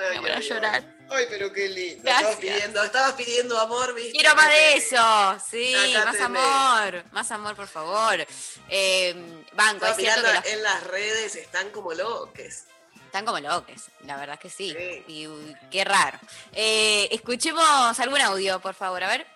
[0.00, 0.84] Ay, Me voy a llorar.
[1.10, 2.02] Ay, pero qué lindo.
[2.04, 2.30] Gracias.
[2.30, 4.12] Estabas pidiendo, estabas pidiendo amor, ¿viste?
[4.12, 6.20] Quiero más de eso, sí, Acá más tenés.
[6.42, 8.26] amor, más amor, por favor.
[8.68, 12.66] Eh, banco, mirando que los- en las redes, están como loques.
[13.06, 14.72] están como loques, la verdad que sí.
[15.08, 16.16] Y uy, qué raro.
[16.52, 19.26] Eh, escuchemos algún audio, por favor, a ver.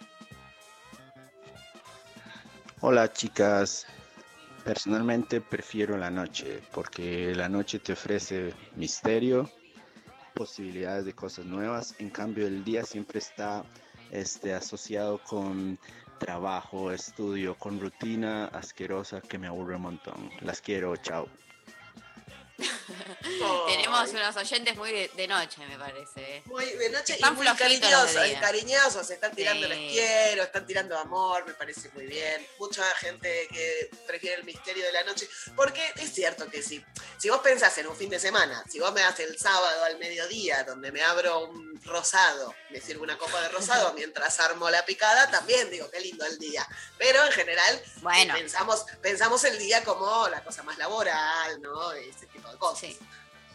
[2.81, 3.87] Hola chicas,
[4.65, 9.51] personalmente prefiero la noche porque la noche te ofrece misterio,
[10.35, 13.65] posibilidades de cosas nuevas, en cambio el día siempre está
[14.11, 15.79] este, asociado con
[16.19, 20.31] trabajo, estudio, con rutina asquerosa que me aburre un montón.
[20.41, 21.29] Las quiero, chao.
[23.67, 26.43] Tenemos unos oyentes muy de, de noche, me parece.
[26.47, 29.73] Muy de noche Están y muy cariñosos, cariñosos, están tirando Sí.
[29.75, 32.47] les quiero, están tirando amor, me parece muy bien.
[32.59, 36.85] Mucha gente que prefiere el misterio de la noche, porque es cierto que sí.
[37.14, 39.99] Si vos pensás en un fin de semana, si vos me das el sábado al
[39.99, 44.85] mediodía, donde me abro un rosado, me sirvo una copa de rosado mientras armo la
[44.85, 46.67] picada, también digo, qué lindo el día.
[46.99, 48.35] Pero en general Bueno.
[48.35, 51.93] pensamos, pensamos el día como la cosa más laboral, ¿no?
[51.93, 52.81] Ese tipo de cosas.
[52.81, 52.99] Sí.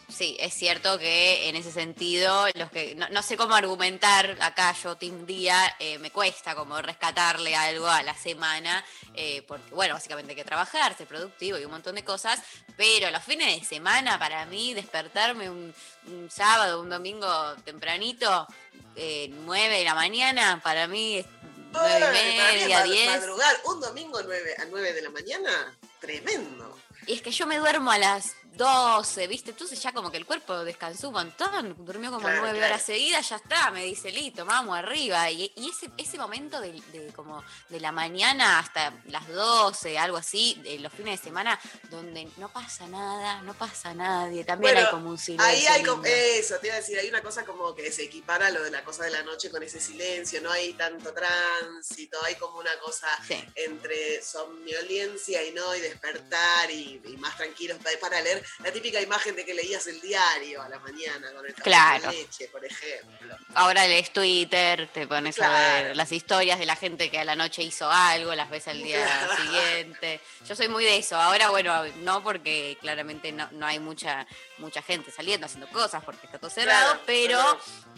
[0.10, 4.74] Sí, es cierto que en ese sentido, los que no, no sé cómo argumentar acá
[4.84, 8.84] yo, Team Día, eh, me cuesta como rescatarle algo a la semana,
[9.14, 12.42] eh, porque bueno, básicamente hay que trabajar, ser productivo y un montón de cosas,
[12.76, 15.74] pero los fines de semana para mí despertarme un,
[16.08, 18.48] un sábado, un domingo tempranito,
[18.96, 21.26] eh, 9 de la mañana, para mí es
[21.72, 23.08] nueve Ay, y media, mad- 10.
[23.20, 26.76] Madrugar un domingo 9 a 9 de la mañana, tremendo.
[27.06, 29.52] Y es que yo me duermo a las 12, ¿viste?
[29.52, 32.74] Entonces ya como que el cuerpo descansó un montón, durmió como Claro, nueve claro.
[32.74, 35.32] horas seguidas, ya está, me dice, listo, vamos arriba.
[35.32, 40.18] Y, y ese, ese momento de, de como de la mañana hasta las 12, algo
[40.18, 41.58] así, de los fines de semana,
[41.90, 45.48] donde no pasa nada, no pasa nadie, también Bueno, hay como un silencio.
[45.50, 48.50] Ahí hay como, eso, te iba a decir, hay una cosa como que se equipara
[48.52, 52.36] lo de la cosa de la noche con ese silencio, no hay tanto tránsito, hay
[52.36, 53.08] como una cosa
[53.56, 59.36] entre somnolencia y no, y despertar y, y más tranquilos para leer la típica imagen
[59.36, 62.04] de que leías el diario a la mañana con el café Claro.
[62.06, 63.38] con leche, por ejemplo.
[63.56, 67.36] Ahora lees Twitter, te pones a ver las historias de la gente que a la
[67.36, 69.36] noche hizo algo, las ves al día Claro.
[69.42, 70.20] siguiente.
[70.48, 71.16] Yo soy muy de eso.
[71.16, 74.26] Ahora, bueno, no porque claramente no, no hay mucha
[74.58, 77.40] mucha gente saliendo haciendo cosas porque está todo cerrado, pero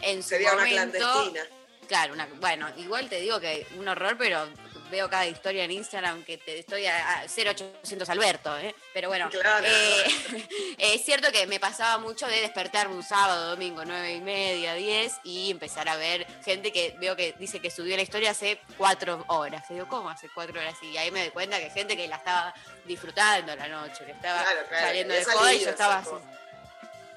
[0.00, 1.46] en su Sería una momento, clandestina.
[1.88, 4.48] Claro, una- bueno, igual te digo que un horror, pero
[4.92, 8.74] veo cada historia en Instagram que te estoy a, a 0800 Alberto, ¿eh?
[8.94, 9.66] Pero bueno, Claro.
[9.66, 14.74] eh, es cierto que me pasaba mucho de despertarme un sábado, domingo, nueve y media,
[14.74, 18.60] 10 y empezar a ver gente que veo que dice que subió la historia hace
[18.78, 19.64] cuatro horas.
[19.70, 20.76] Y digo, ¿cómo hace cuatro horas?
[20.82, 22.54] Y ahí me doy cuenta que gente que la estaba
[22.84, 26.10] disfrutando la noche, que estaba Claro, claro, saliendo de joda y yo estaba así.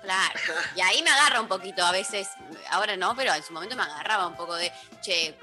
[0.01, 0.39] Claro.
[0.75, 2.27] Y ahí me agarra un poquito, a veces,
[2.69, 4.71] ahora no, pero en su momento me agarraba un poco de,
[5.01, 5.35] che,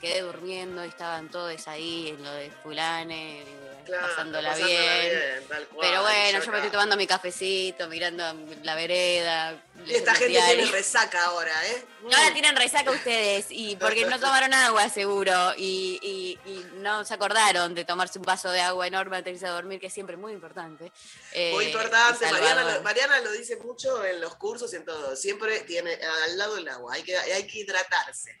[0.00, 3.44] quedé durmiendo y estaban todos ahí en lo de fulane,
[3.86, 5.10] Claro, pasándola, pasándola bien.
[5.10, 8.24] bien, tal cual, Pero bueno, yo yo me estoy tomando mi cafecito, mirando
[8.62, 9.60] la vereda.
[9.86, 11.84] Y esta gente tiene resaca ahora, ¿eh?
[12.02, 17.04] No la tienen resaca ustedes, y porque no tomaron agua seguro, y, y- y no
[17.04, 19.86] se acordaron de tomarse un vaso de agua enorme antes de irse a dormir, que
[19.88, 20.92] es siempre muy importante.
[21.32, 25.16] Eh, Muy importante, Mariana lo, Mariana lo dice mucho en los cursos y en todo.
[25.16, 28.38] Siempre tiene al lado el agua, hay que, hay que hidratarse.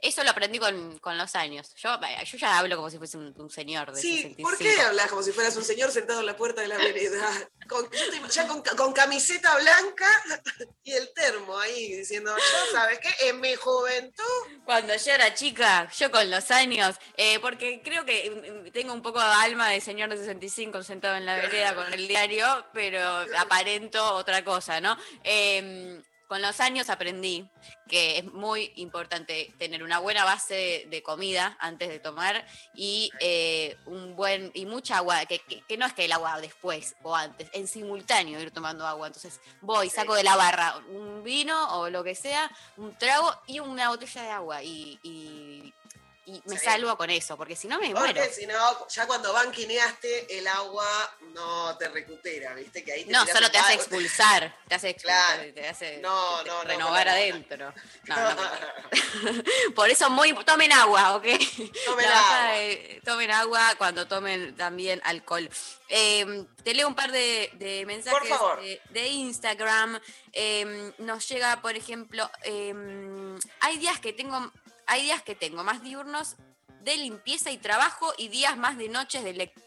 [0.00, 1.74] Eso lo aprendí con, con los años.
[1.76, 4.48] Yo, yo ya hablo como si fuese un, un señor de Sí, 65.
[4.48, 7.28] ¿por qué hablas como si fueras un señor sentado en la puerta de la vereda?
[7.68, 7.88] Con,
[8.30, 10.08] ya con, con camiseta blanca
[10.82, 13.28] y el termo ahí diciendo, yo, ¿sabes qué?
[13.28, 14.24] En mi juventud.
[14.64, 19.02] Cuando yo era chica, yo con los años, eh, porque creo que mm, tengo un
[19.02, 23.00] poco de alma de señor de 65 sentado en la vereda con el diario, pero
[23.38, 24.96] aparento otra cosa, ¿no?
[25.24, 27.48] Eh, con los años aprendí
[27.88, 33.76] que es muy importante tener una buena base de, comida antes de tomar y eh,
[33.86, 37.16] un buen y mucha agua, que, que- que no es que el agua después o
[37.16, 39.06] antes, en simultáneo ir tomando agua.
[39.06, 43.60] Entonces voy, saco de la barra un vino o lo que sea, un trago y
[43.60, 45.72] una botella de agua y, y-
[46.28, 46.64] y me Sí.
[46.66, 48.22] salvo con eso, porque si no me muero.
[48.32, 50.86] Si no, ya cuando banquineaste, el agua
[51.32, 52.84] no te recupera, ¿viste?
[52.84, 55.54] Que ahí te No, solo te hace expulsar, te hace expulsar, Claro.
[55.54, 57.18] te hace No, no, renovar no, no.
[57.18, 57.74] adentro.
[59.74, 61.24] Por eso muy tomen agua, ¿ok?
[61.86, 62.48] Tomen agua.
[63.04, 65.48] tomen agua cuando tomen también alcohol.
[65.88, 68.28] Eh, te leo un par de, de mensajes.
[68.60, 69.98] De, de Instagram.
[70.32, 72.74] Eh, nos llega, por ejemplo, eh,
[73.60, 74.52] hay días que tengo,
[74.88, 76.34] hay días que tengo más diurnos
[76.80, 79.66] de limpieza y trabajo y días más de noches de lectura.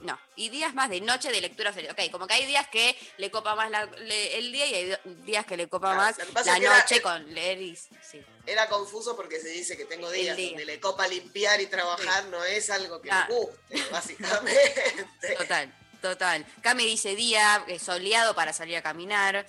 [0.00, 1.90] No, y días más de noche de lectura serie.
[1.90, 4.96] Ok, como que hay días que le copa más la- le- el día y hay
[5.24, 8.24] días que le copa Claro, más la era- noche con leer y sí.
[8.46, 10.50] Era confuso porque se dice que tengo días día.
[10.50, 13.26] donde le copa limpiar y trabajar, no es algo que Ah.
[13.28, 13.58] me guste,
[13.90, 15.06] básicamente.
[15.36, 16.46] Total, total.
[16.62, 19.46] Cami dice día eh, soleado para salir a caminar.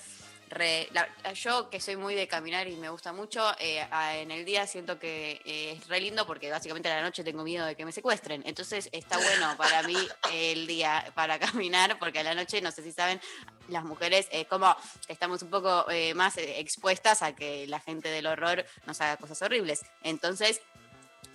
[0.49, 3.85] Re- la- yo que soy muy de caminar y me gusta mucho, eh,
[4.15, 7.43] en el día siento que eh, es re lindo porque básicamente a la noche tengo
[7.43, 8.41] miedo de que me secuestren.
[8.45, 9.95] Entonces está bueno para mí
[10.34, 13.21] el día para caminar porque a la noche, no sé si saben,
[13.67, 14.76] las mujeres eh, como
[15.07, 19.39] estamos un poco eh, más expuestas a que la gente del horror nos haga cosas
[19.43, 19.81] horribles.
[20.01, 20.61] Entonces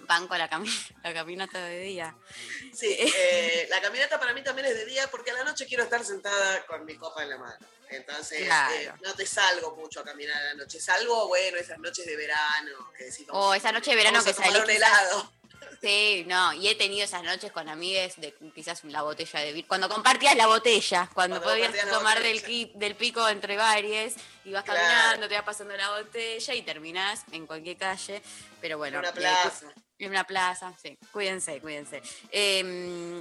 [0.09, 2.17] van con la, cami- la caminata de día.
[2.75, 2.97] Sí,
[3.71, 6.67] la caminata para mí también es de día porque a la noche quiero estar sentada
[6.67, 7.65] con mi copa en la mano.
[7.97, 8.75] Entonces, Claro.
[8.75, 10.81] eh, no te salgo mucho a caminar a la noche.
[10.81, 12.91] Salgo, bueno, esas noches de verano.
[12.97, 14.57] Que decís, O esa noche de verano que salí.
[14.59, 15.33] un helado.
[15.81, 19.69] Sí, no, y he tenido esas noches con amigues de quizás la botella de vino.
[19.69, 22.43] Cuando compartías la botella, cuando, Cuando podías tomar del,
[22.75, 24.15] del pico entre varias,
[24.45, 24.81] y vas Claro.
[24.81, 28.23] caminando, te vas pasando la botella y terminás en cualquier calle.
[28.61, 29.67] Pero bueno, En una plaza.
[29.99, 30.99] En una plaza, sí.
[31.13, 32.03] Cuídense, cuídense.
[32.31, 32.63] Eh,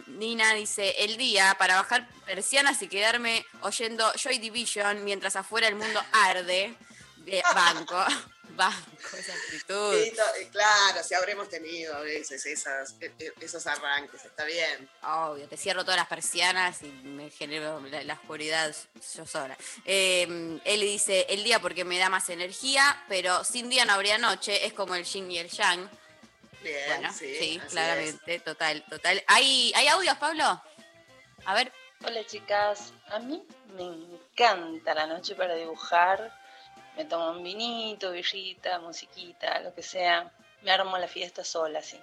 [0.08, 5.76] Nina dice, el día para bajar persianas y quedarme oyendo Joy Division mientras afuera el
[5.76, 6.76] mundo arde.
[7.26, 7.96] Eh, banco,
[8.50, 9.96] banco, esa actitud.
[10.42, 14.90] Y claro, si habremos tenido a veces esas, e- e- esos arranques, está bien.
[15.04, 18.76] Obvio, te cierro todas las persianas y me genero la, la oscuridad
[19.16, 19.58] yo sola.
[19.86, 24.18] Eh, él dice, el día porque me da más energía, pero sin día no habría
[24.18, 25.90] noche, es como el yin y el yang.
[26.64, 29.22] Bien, Bueno, sí, sí, así claramente, total, total.
[29.28, 30.62] ¿Hay, ¿Hay audios, Pablo?
[31.46, 31.72] A ver.
[32.06, 33.46] Hola chicas, a mí
[33.76, 36.34] me encanta la noche para dibujar.
[36.98, 40.32] Me tomo un vinito, birrita, musiquita, lo que sea.
[40.62, 42.00] Me armo la fiesta sola, sí.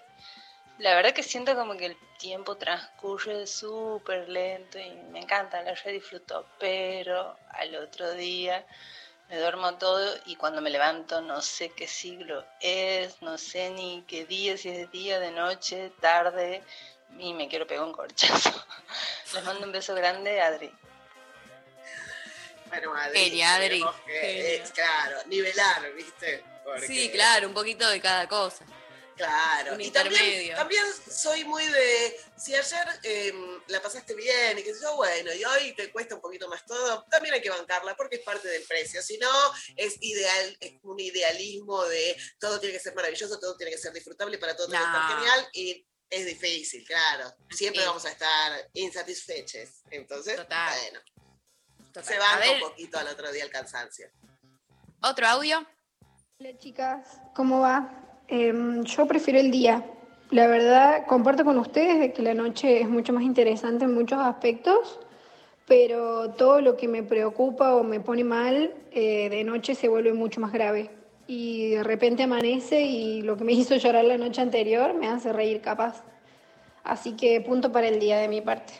[0.78, 5.74] La verdad que siento como que el tiempo transcurre súper lento y me encanta, la
[5.74, 6.46] re disfruto.
[6.58, 8.66] Pero al otro día
[9.30, 14.02] me duermo todo y cuando me levanto no sé qué siglo es, no sé ni
[14.06, 16.62] qué día, si es de día, de noche, tarde,
[17.18, 18.50] y me quiero pegar un corchazo.
[19.34, 20.72] Les mando un beso grande, Adri.
[22.68, 23.68] Bueno, Adri, Genia, Adri.
[23.68, 24.54] tenemos que, Genia.
[24.54, 26.44] eh, claro, nivelar, ¿viste?
[26.64, 28.64] Porque- Sí, claro, un poquito de cada cosa.
[29.20, 30.56] Claro, Un y también, intermedio.
[30.56, 35.44] también soy muy de, si ayer em, la pasaste bien y que yo, bueno, y
[35.44, 38.62] hoy te cuesta un poquito más todo, también hay que bancarla porque es parte del
[38.64, 39.30] precio, si no
[39.76, 43.92] es ideal, es un idealismo de todo tiene que ser maravilloso, todo tiene que ser
[43.92, 47.86] disfrutable, para todo tiene que estar genial y es difícil, claro, siempre Sí.
[47.88, 50.78] vamos a estar insatisfechos, entonces, Total.
[50.80, 51.00] bueno,
[51.92, 52.04] Total.
[52.04, 54.10] se banca un poquito al otro día el cansancio.
[55.02, 55.66] ¿Otro audio?
[56.38, 58.06] Hola chicas, ¿cómo va?
[58.30, 59.84] Em, yo prefiero el día.
[60.30, 64.20] La verdad, comparto con ustedes de que la noche es mucho más interesante en muchos
[64.20, 65.00] aspectos,
[65.66, 70.12] pero todo lo que me preocupa o me pone mal eh, de noche se vuelve
[70.12, 70.90] mucho más grave.
[71.26, 75.32] Y de repente amanece y lo que me hizo llorar la noche anterior me hace
[75.32, 76.04] reír capaz.
[76.84, 78.74] Así que punto para el día de mi parte.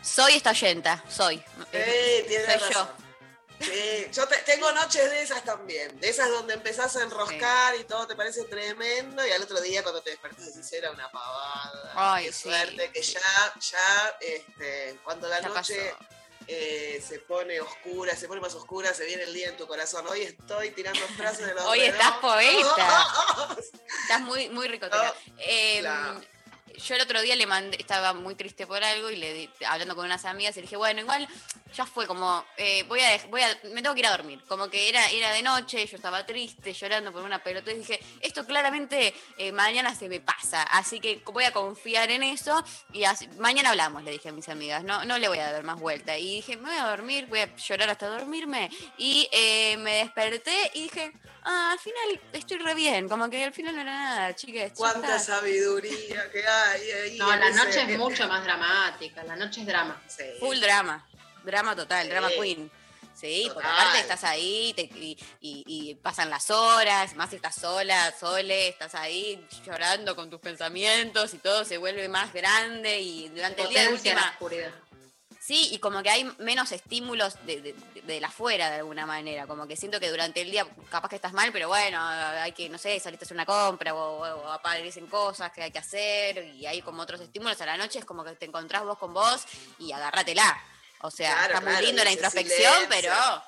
[0.00, 1.42] Soy esta oyenta, soy.
[1.72, 3.09] Eh, soy razón.
[3.60, 7.84] Sí, yo te- tengo noches de esas también, de esas donde empezás a enroscar y
[7.84, 11.92] todo te parece tremendo y al otro día cuando te despertás decís era una pavada.
[11.94, 12.42] Ay, Qué sí.
[12.44, 13.20] suerte que ya,
[13.60, 15.94] ya, este, cuando la Ya noche
[16.48, 20.06] eh, se pone oscura, se pone más oscura, se viene el día en tu corazón.
[20.08, 23.06] Hoy estoy tirando frases de los Hoy estás poeta.
[24.02, 25.14] Estás muy, muy ricotera.
[25.38, 26.20] Eh, claro.
[26.76, 29.94] Yo el otro día le mandé, estaba muy triste por algo y le di- hablando
[29.96, 31.28] con unas amigas y le dije, bueno, igual
[31.74, 34.42] ya fue como, eh, voy, a, voy a, me tengo que ir a dormir.
[34.48, 38.00] Como que era, era de noche, yo estaba triste, llorando por una pelota y dije,
[38.20, 43.04] esto claramente eh, mañana se me pasa, así que voy a confiar en eso y
[43.04, 45.78] así- mañana hablamos, le dije a mis amigas, no, no le voy a dar más
[45.78, 46.16] vuelta.
[46.18, 50.70] Y dije, me voy a dormir, voy a llorar hasta dormirme y eh, me desperté
[50.74, 51.12] y dije,
[51.44, 54.72] ah, al final estoy re bien, como que al final no era nada, chicas.
[54.76, 55.36] Cuánta está".
[55.36, 57.16] sabiduría que hay ahí.
[57.18, 60.00] No, la ese- noche es mucho más dramática, la noche es drama.
[60.38, 61.06] Full drama.
[61.44, 62.70] Drama total, drama queen.
[63.14, 63.80] Sí, porque Total.
[63.80, 68.68] aparte estás ahí te- y, y- y pasan las horas, más si estás sola, sole,
[68.68, 73.68] estás ahí llorando con tus pensamientos y todo se vuelve más grande y durante el
[73.68, 74.30] día de Potencia la última.
[74.32, 74.70] oscuridad.
[75.50, 79.48] Sí, y como que hay menos estímulos de, de, de- del afuera de alguna manera.
[79.48, 82.68] Como que siento que durante el día capaz que estás mal, pero bueno, hay que,
[82.68, 86.44] no sé, saliste a hacer una compra o, o aparecen cosas que hay que hacer
[86.54, 87.60] y hay como otros estímulos.
[87.62, 89.42] A la noche es como que te encontrás vos con vos
[89.80, 90.56] y agárratela.
[91.00, 92.88] O sea, Claro, está muy claro, lindo la introspección, silencio.
[92.88, 93.42] pero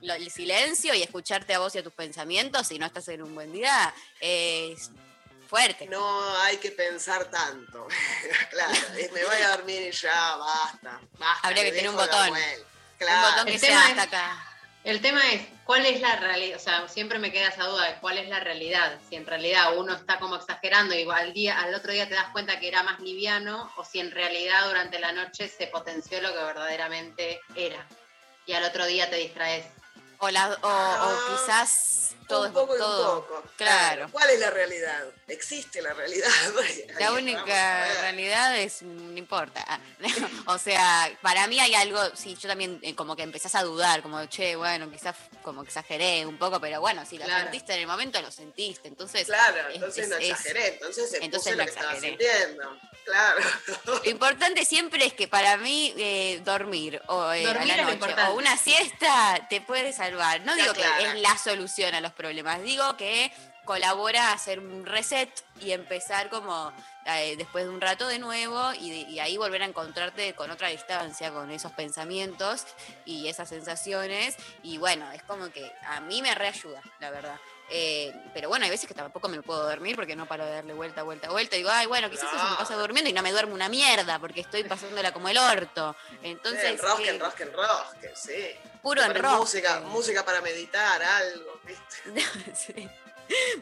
[0.00, 3.22] lo- el silencio y escucharte a vos y a tus pensamientos si no estás en
[3.22, 4.90] un buen día es
[5.46, 5.86] fuerte.
[5.86, 7.86] No hay que pensar tanto.
[8.50, 8.74] claro,
[9.12, 11.00] me voy a dormir y ya, basta.
[11.18, 12.30] basta Habría que tener un botón.
[12.30, 12.36] Un
[12.98, 13.30] Claro.
[13.30, 14.42] botón que El sea tema hasta es- acá.
[14.84, 16.56] El tema es, ¿cuál es la realidad?
[16.58, 19.00] O sea, siempre me queda esa duda de cuál es la realidad.
[19.08, 22.28] Si en realidad uno está como exagerando y al, día, al otro día te das
[22.28, 26.32] cuenta que era más liviano, o si en realidad durante la noche se potenció lo
[26.32, 27.84] que verdaderamente era.
[28.46, 29.66] Y al otro día te distraes.
[30.18, 33.26] O, la, o, o quizás todo Ah, un poco es y un todo.
[33.26, 33.42] poco.
[33.56, 34.08] Claro.
[34.12, 35.04] ¿Cuál es la realidad?
[35.28, 36.28] ¿Existe la realidad?
[37.00, 39.64] La única realidad es, no importa.
[40.46, 44.02] o sea, para mí hay algo, sí, yo también eh, como que empezás a dudar,
[44.02, 47.42] como, che, bueno, quizás como exageré un poco, pero bueno, si lo Claro.
[47.42, 48.86] sentiste en el momento, lo sentiste.
[48.86, 51.92] Entonces, Claro, es- entonces es- no es- exageré, entonces, entonces puse no lo que estaba
[51.94, 52.18] exageré.
[52.18, 52.80] sintiendo.
[53.04, 53.38] Claro.
[54.04, 57.76] Lo importante siempre es que para mí eh, dormir o eh, Dormir a es la
[57.76, 58.30] lo noche importante.
[58.32, 60.40] o una siesta te puede salvar.
[60.40, 60.94] No Ya, digo claro.
[60.98, 63.30] que es la solución a los problemas, digo que
[63.66, 65.28] colabora a hacer un reset
[65.60, 66.72] y empezar como
[67.04, 71.30] eh, después de un rato de nuevo y, ahí volver a encontrarte con otra distancia,
[71.32, 72.64] con esos pensamientos
[73.04, 74.36] y esas sensaciones.
[74.62, 77.38] Y bueno, es como que a mí me reayuda, la verdad.
[77.68, 80.72] Eh, pero bueno, hay veces que tampoco me puedo dormir porque no paro de darle
[80.72, 81.56] vuelta, vuelta, vuelta.
[81.56, 84.18] Y digo, ay, bueno, quizás eso me pasa durmiendo y no me duermo una mierda
[84.20, 85.96] porque estoy pasándola como el orto.
[86.22, 88.70] Entonces, Sí, enrosque, eh, enrosque, enrosque, sí.
[88.82, 89.36] Puro enrosque.
[89.36, 92.54] Música, música para meditar, algo, ¿viste?
[92.54, 92.88] Sí.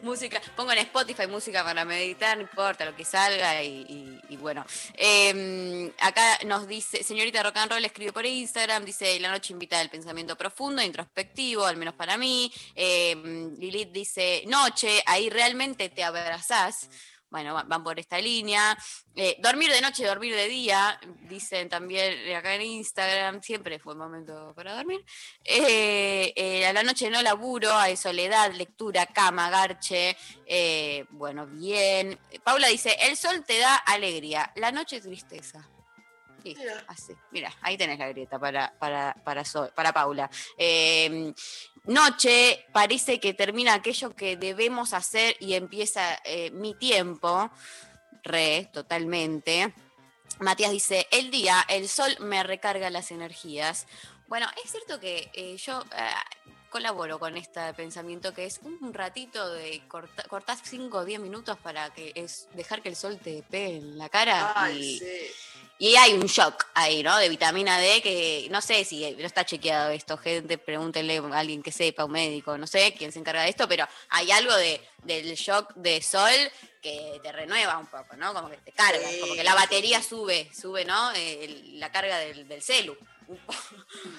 [0.01, 4.65] Música, pongo en Spotify música para meditar, no importa lo que salga y, bueno.
[4.95, 9.79] Eh, acá nos dice, señorita Rock and Roll escribe por Instagram, dice, la noche invita
[9.79, 12.51] al pensamiento profundo, introspectivo, al menos para mí.
[12.75, 13.15] Eh,
[13.57, 16.89] Lilith dice, noche, ahí realmente te abrazás.
[17.35, 18.77] Bueno, va- van por esta línea.
[19.13, 20.97] Eh, dormir de noche, dormir de día,
[21.27, 25.03] dicen también acá en Instagram, siempre fue momento para dormir.
[25.43, 30.15] Eh, eh, a la noche no laburo, hay soledad, lectura, cama, garche.
[31.09, 32.17] bueno, bien.
[32.41, 35.67] Paula dice, el sol te da alegría, la noche tristeza.
[36.45, 37.13] Listo, así.
[37.31, 39.43] Mira, ahí tenés la grieta para, para, para,
[39.75, 40.29] para Paula.
[40.57, 41.33] Eh,
[41.85, 47.49] noche, parece que termina aquello que debemos hacer y empieza eh, mi tiempo.
[48.23, 49.73] Re, totalmente.
[50.39, 53.87] Matías dice, el día, el sol me recarga las energías.
[54.27, 56.09] Bueno, es cierto que eh, yo eh,
[56.69, 61.57] colaboro con este pensamiento que es un ratito de corta- cortar 5 o 10 minutos
[61.59, 65.05] para que es dejar que el sol te pegue en la cara Ay, y, sí.
[65.77, 67.17] Y hay un shock ahí, ¿no?
[67.17, 71.61] De vitamina D que no sé si no está chequeado esto, gente, pregúntenle a alguien
[71.61, 74.81] que sepa, un médico, no sé quién se encarga de esto, pero hay algo de,
[75.03, 76.31] del shock de sol
[76.81, 78.33] que te renueva un poco, ¿no?
[78.33, 79.19] Como que te carga, Sí.
[79.19, 81.11] como que la batería sube, sube, ¿no?
[81.13, 82.95] Eh, el- la carga del, del celu,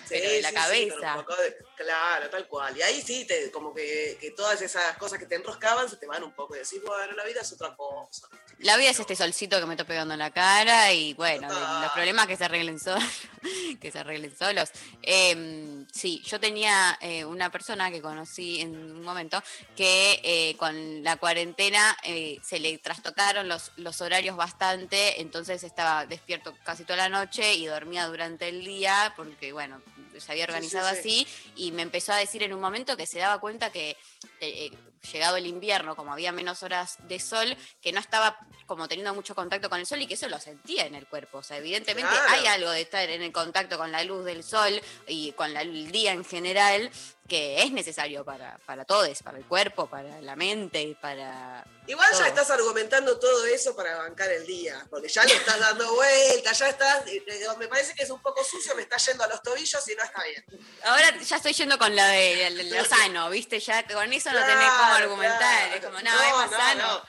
[0.09, 1.15] pero de la sí, cabeza.
[1.17, 2.77] poco de- claro, tal cual.
[2.77, 6.07] Y ahí sí, te, como que, que todas esas cosas que te enroscaban se te
[6.07, 8.29] van un poco y decís, bueno, la vida es otra cosa.
[8.59, 11.47] La vida es este solcito que me está pegando en la cara y bueno,
[11.83, 13.05] los problemas que se arreglen solos,
[13.81, 14.71] que se arreglen solos.
[15.03, 19.43] Eh, sí, yo tenía eh, una persona que conocí en un momento
[19.77, 26.07] que eh, con la cuarentena eh, se le trastocaron los, los horarios bastante, entonces estaba
[26.07, 29.81] despierto casi toda la noche y dormía durante el día porque bueno,
[30.19, 30.99] se había sí, organizado sí.
[30.99, 33.97] así y me empezó a decir en un momento que se daba cuenta que
[34.41, 34.71] eh,
[35.13, 39.35] llegado el invierno, como había menos horas de sol, que no estaba como teniendo mucho
[39.37, 41.39] contacto con el sol y que eso lo sentía en el cuerpo.
[41.39, 42.27] O sea, evidentemente Claro.
[42.33, 45.63] hay algo de estar en el contacto con la luz del sol y con la-
[45.63, 46.91] el día en general
[47.27, 51.65] que es necesario para, para todos, para el cuerpo, para la mente y para...
[51.87, 52.21] Igual todo.
[52.21, 56.53] ya estás argumentando todo eso para bancar el día, porque ya le estás dando vuelta,
[56.53, 59.29] ya estás, eh, eh, me parece que es un poco sucio, me está yendo a
[59.29, 60.45] los tobillos y no está bien.
[60.85, 63.61] Ahora ya estoy yendo con la de lo sano, ¿viste?
[63.61, 65.73] Ya con eso no tenés cómo Claro, argumentar.
[65.75, 67.03] Es como, no, es más sano.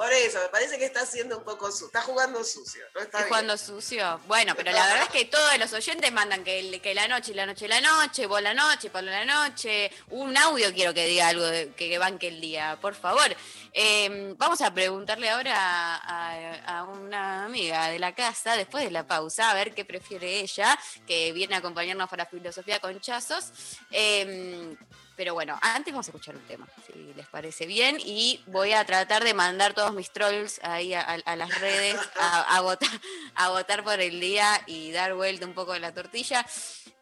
[0.00, 3.24] Por eso, me parece que está haciendo un poco sucio, está jugando sucio, no está
[3.24, 4.18] jugando sucio.
[4.26, 7.34] Bueno, pero la verdad es que todos los oyentes mandan que, el- que la noche,
[7.34, 9.92] la noche, la noche, vos la noche, Pablo la noche.
[10.08, 13.36] Un audio quiero que diga algo de, que, que banque el día, por favor.
[13.74, 15.96] Eh, vamos a preguntarle ahora a,
[16.30, 20.40] a- a una amiga de la casa, después de la pausa, a ver qué prefiere
[20.40, 23.52] ella, que viene a acompañarnos para Filosofía con Chazos.
[23.90, 24.74] Eh,
[25.20, 28.86] pero bueno, antes vamos a escuchar un tema, si les parece bien, y voy a
[28.86, 32.88] tratar de mandar todos mis trolls ahí a, las redes a, a votar,
[33.34, 36.46] a votar por el día y dar vuelta un poco de la tortilla.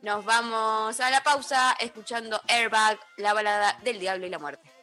[0.03, 4.78] Nos vamos a la pausa escuchando Airbag, la balada del diablo y la muerte.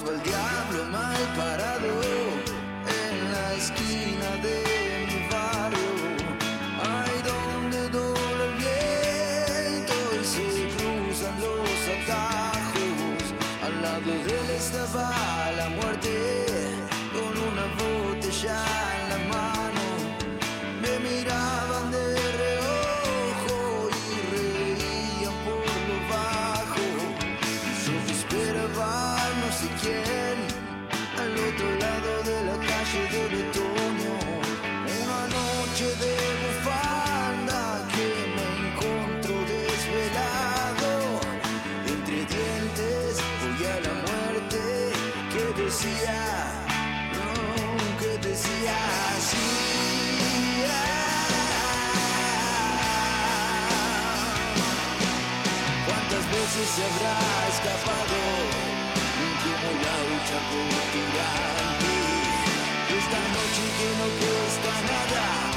[0.00, 1.92] Estaba el diablo mal parado
[2.88, 4.56] en la esquina de
[5.08, 5.92] mi barrio.
[6.80, 13.22] Ay, donde dobla el viento y se cruzan los atajos.
[13.62, 15.19] Al lado de él estaba
[56.50, 57.16] ¿Cuántas veces se habrá
[57.48, 58.18] escapado
[59.42, 61.94] como la lucha culturante?
[62.98, 65.49] Esta noche que no cuesta nada,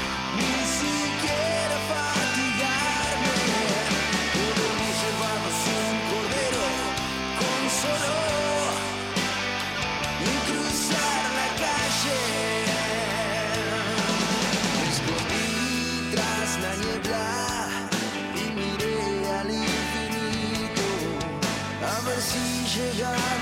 [22.74, 23.33] si llegaba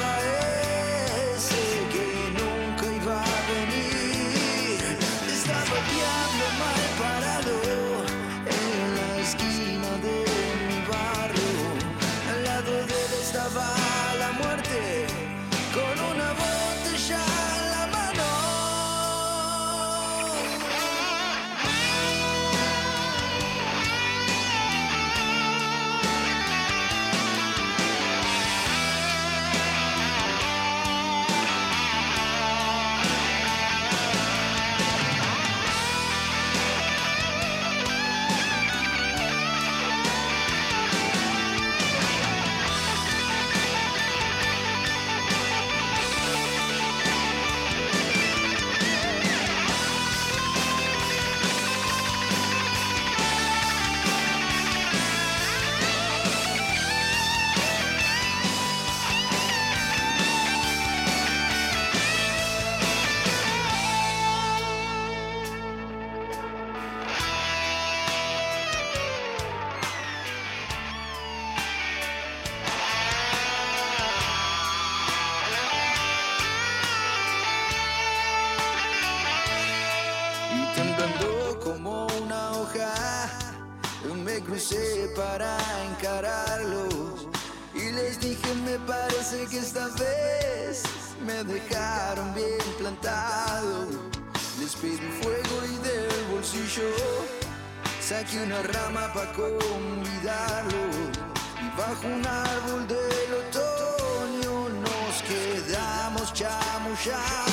[101.92, 107.51] bajo un árbol del otoño nos quedamos chamullando.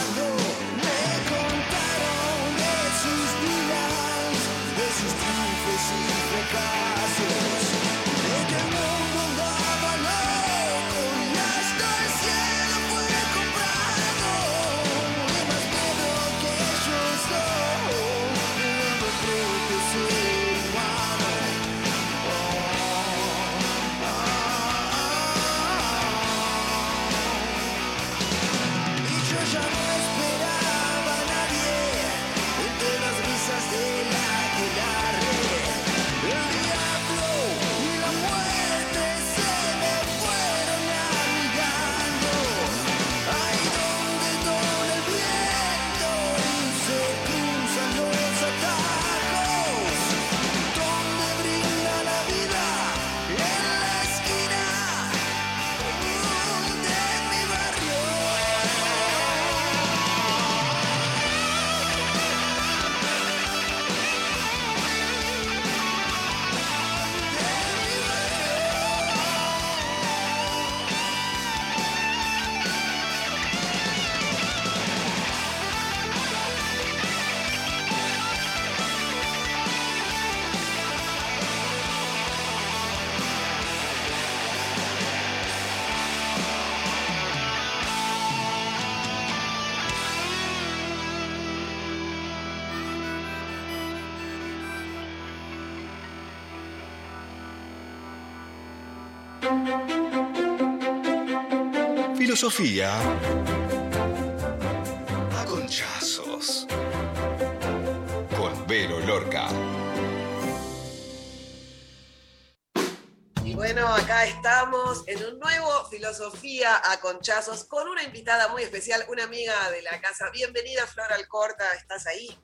[116.66, 120.30] A Conchazos con una invitada muy especial, una amiga de la casa.
[120.30, 122.38] Bienvenida, Flor Alcorta, ¿estás ahí?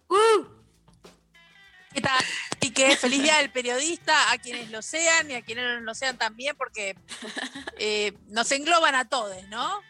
[1.93, 2.23] ¿Qué tal?
[2.61, 5.93] Y que feliz día del periodista a quienes lo sean y a quienes no lo
[5.93, 6.95] sean también, porque
[7.77, 9.83] eh, nos engloban a todos, ¿no?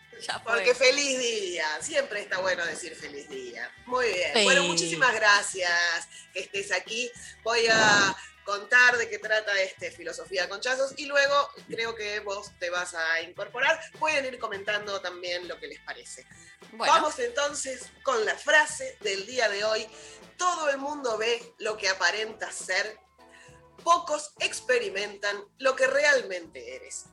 [0.43, 3.69] Porque feliz día, siempre está bueno decir feliz día.
[3.85, 4.31] Muy bien.
[4.33, 4.43] Sí.
[4.43, 7.11] Bueno, muchísimas gracias que estés aquí.
[7.43, 8.15] Voy a
[8.45, 12.93] contar de qué trata este Filosofía con Chazos y luego creo que vos te vas
[12.93, 13.79] a incorporar.
[13.99, 16.25] Pueden ir comentando también lo que les parece.
[16.71, 16.93] Bueno.
[16.93, 19.87] Vamos entonces con la frase del día de hoy.
[20.37, 22.99] Todo el mundo ve lo que aparenta ser,
[23.83, 27.05] pocos experimentan lo que realmente eres.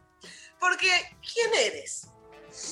[0.60, 0.90] Porque,
[1.32, 2.06] ¿quién eres?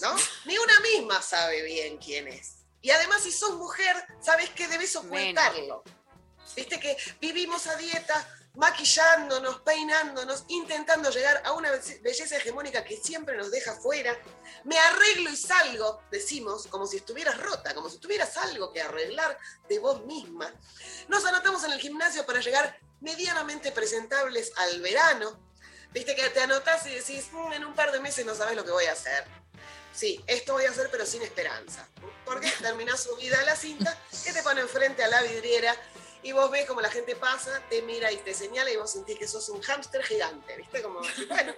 [0.02, 0.14] ¿No?
[0.44, 2.58] Ni una misma sabe bien quién es.
[2.82, 5.82] Y además, si sos mujer, sabes que debes ocultarlo.
[6.56, 12.96] Viste que vivimos a dieta, maquillándonos, peinándonos, intentando llegar a una be- belleza hegemónica que
[12.96, 14.16] siempre nos deja fuera.
[14.64, 19.38] Me arreglo y salgo, decimos, como si estuvieras rota, como si tuvieras algo que arreglar
[19.68, 20.52] de vos misma.
[21.08, 25.38] Nos anotamos en el gimnasio para llegar medianamente presentables al verano.
[25.92, 28.64] Viste que te anotás y decís, "Mm, en un par de meses no sabes lo
[28.64, 29.24] que voy a hacer.
[29.92, 31.88] Sí, esto voy a hacer, pero sin esperanza.
[32.24, 35.74] Porque terminás subida a la cinta que te pone enfrente a la vidriera
[36.22, 39.18] y vos ves como la gente pasa, te mira y te señala y vos sentís
[39.18, 40.82] que sos un hámster gigante, ¿viste?
[40.82, 41.54] Como, bueno,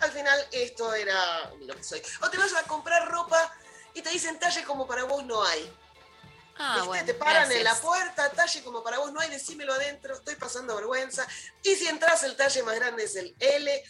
[0.00, 2.02] al final esto era lo que soy.
[2.22, 3.52] O te vas a comprar ropa
[3.94, 5.72] y te dicen talle como para vos no hay.
[6.58, 10.36] Ah, te paran en la puerta, talle como para vos no hay, decímelo adentro, estoy
[10.36, 11.26] pasando vergüenza.
[11.62, 13.84] Y si entras, el talle más grande es el L,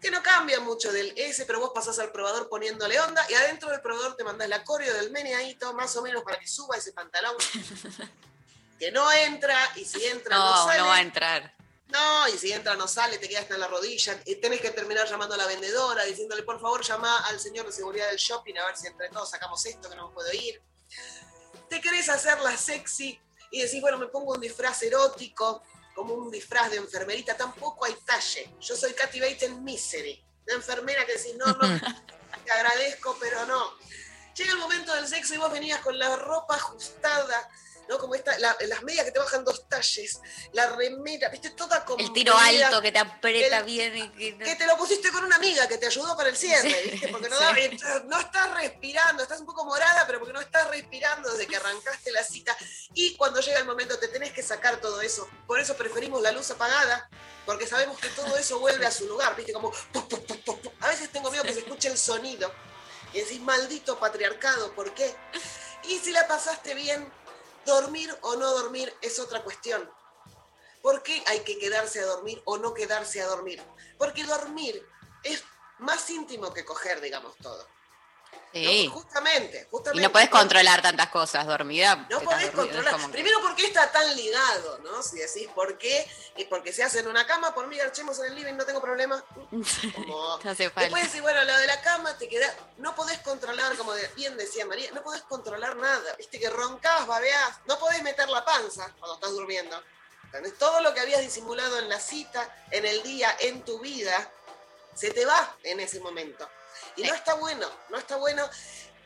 [0.00, 3.70] que no cambia mucho del S, pero vos pasás al probador poniéndole onda y adentro
[3.70, 6.92] del probador te mandás la coreo del meneadito, más o menos para que suba ese
[6.92, 7.34] pantalón.
[8.78, 10.78] que no entra, y si entra no, No, sale.
[10.78, 11.54] no va a entrar.
[11.88, 14.20] No, y si entra no sale, te quedas en la rodilla.
[14.26, 17.72] Y tenés que terminar llamando a la vendedora, diciéndole, por favor, llama al señor de
[17.72, 20.60] seguridad del shopping a ver si entre todos sacamos esto, que no me puedo ir.
[21.70, 23.18] Te querés hacerla sexy
[23.50, 25.62] y decís, bueno, me pongo un disfraz erótico,
[25.94, 27.36] como un disfraz de enfermerita.
[27.36, 28.54] Tampoco hay talle.
[28.60, 30.22] Yo soy Katy Bates en Misery.
[30.44, 31.80] La enfermera que decís, no, no,
[32.44, 33.72] te agradezco, pero no.
[34.34, 37.50] Llega el momento del sexo y vos venías con la ropa ajustada,
[37.88, 37.98] ¿no?
[37.98, 40.20] Como esta, la- las medias que te bajan dos talles,
[40.52, 41.98] la remera, viste, toda como.
[41.98, 45.24] El tiro alto que te aprieta bien y que no- Que te lo pusiste con
[45.24, 47.08] una amiga que te ayudó para el cierre, ¿viste?
[47.08, 47.44] Porque no, Sí.
[47.44, 51.46] da- eh, no estás respirando, estás un poco morada, pero porque no estás respirando desde
[51.46, 52.56] que arrancaste la cita.
[52.94, 55.28] Y cuando llega el momento te tenés que sacar todo eso.
[55.46, 57.08] Por eso preferimos la luz apagada,
[57.46, 59.52] porque sabemos que todo eso vuelve a su lugar, ¿viste?
[59.52, 59.72] Como.
[60.80, 62.52] A veces tengo miedo que se escuche el sonido.
[63.12, 65.14] Y decís, maldito patriarcado, ¿por qué?
[65.84, 67.10] Y si la pasaste bien,
[67.68, 69.88] dormir o no dormir es otra cuestión.
[70.82, 73.62] ¿Por qué hay que quedarse a dormir o no quedarse a dormir?
[73.98, 74.86] Porque dormir
[75.22, 75.42] es
[75.78, 77.66] más íntimo que coger, digamos todo.
[78.52, 78.86] Sí.
[78.86, 78.92] ¿no?
[78.94, 82.06] Justamente, Y no podés controlar tantas cosas, dormida.
[82.10, 82.96] No podés controlar.
[82.96, 85.02] que- Primero, porque está tan ligado, ¿no?
[85.02, 86.06] Si decís por qué,
[86.36, 88.80] y porque se hace en una cama, por mí garchemos en el living, no tengo
[88.80, 89.22] problema.
[89.94, 90.80] Como- No hace falta.
[90.80, 92.54] Después decís, bueno, lo de la cama te queda.
[92.78, 96.14] No podés controlar, como bien decía María, no podés controlar nada.
[96.16, 99.80] Viste que roncás, babeás, no podés meter la panza cuando estás durmiendo.
[100.24, 100.58] ¿Entendés?
[100.58, 104.30] Todo lo que habías disimulado en la cita, en el día, en tu vida,
[104.94, 106.48] se te va en ese momento.
[106.98, 108.48] Y no está bueno, no está bueno,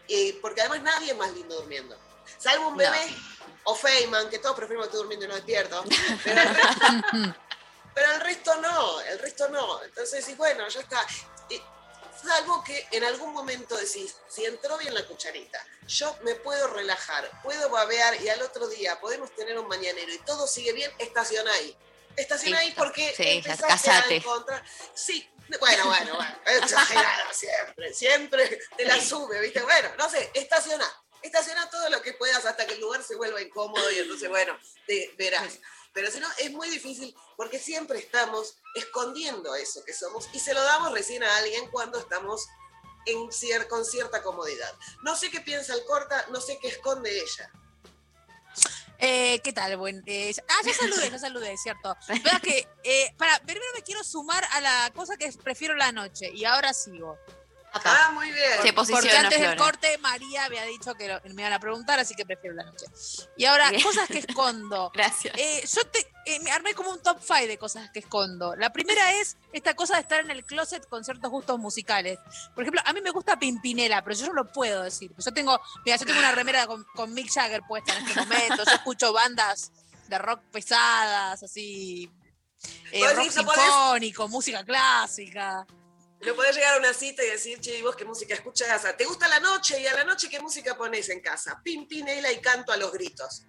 [0.08, 1.96] eh, porque además nadie es más lindo durmiendo.
[2.38, 2.78] Salvo un No.
[2.78, 3.14] bebé
[3.64, 5.84] o Feynman, que todos preferimos que durmiendo y no despierto.
[6.24, 6.86] Pero el resto,
[7.94, 9.82] pero el resto no, el resto no.
[9.84, 11.06] Entonces decís, bueno, ya está.
[11.50, 11.60] Y
[12.26, 17.30] salvo que en algún momento decís, si entró bien la cucharita, yo me puedo relajar,
[17.42, 21.52] puedo babear y al otro día podemos tener un mañanero y todo sigue bien, estaciona
[21.52, 21.76] ahí.
[22.16, 24.16] Estaciona ahí porque Sí, cállate.
[24.16, 24.64] encontrar.
[24.94, 25.28] Sí,
[25.60, 29.60] bueno, bueno, bueno, exagerado siempre, siempre te la sube, ¿viste?
[29.62, 30.86] Bueno, no sé, estaciona.
[31.22, 34.58] Estaciona todo lo que puedas hasta que el lugar se vuelva incómodo y entonces, bueno,
[34.86, 35.58] te verás.
[35.94, 40.52] Pero si no, es muy difícil porque siempre estamos escondiendo eso que somos y se
[40.54, 42.46] lo damos recién a alguien cuando estamos
[43.06, 44.72] en cier- con cierta comodidad.
[45.02, 47.52] No sé qué piensa el corta, no sé qué esconde ella.
[49.04, 49.76] Eh, ¿Qué tal?
[49.78, 51.96] Buen, eh, ah, ya saludé, ya saludé, cierto.
[52.22, 56.30] Vea que, eh, para, primero me quiero sumar a la cosa que prefiero la noche
[56.32, 57.18] y ahora sigo.
[57.74, 58.50] Ah, muy bien.
[58.62, 62.14] Se Porque antes del corte María había dicho que lo- me iban a preguntar, así
[62.14, 62.84] que prefiero la noche.
[63.36, 63.82] Y ahora, Bien.
[63.82, 64.90] cosas que escondo.
[64.94, 65.34] Gracias.
[65.38, 68.54] Eh, yo te, eh, me armé como un top 5 de cosas que escondo.
[68.56, 72.18] La primera es esta cosa de estar en el closet con ciertos gustos musicales.
[72.54, 75.10] Por ejemplo, a mí me gusta Pimpinela, pero yo no lo puedo decir.
[75.16, 78.64] Yo tengo, mira, yo tengo una remera con, con Mick Jagger puesta en este momento.
[78.64, 79.72] Yo escucho bandas
[80.08, 82.10] de rock pesadas, así.
[82.92, 85.66] eh, rock podés- sinfónico, música clásica.
[86.24, 88.84] No podés llegar a una cita y decir, che, ¿y vos qué música escuchás?
[88.96, 89.80] ¿Te gusta la noche?
[89.80, 91.60] ¿Y a la noche qué música pones en casa?
[91.64, 93.42] Pimpinela y canto a los gritos.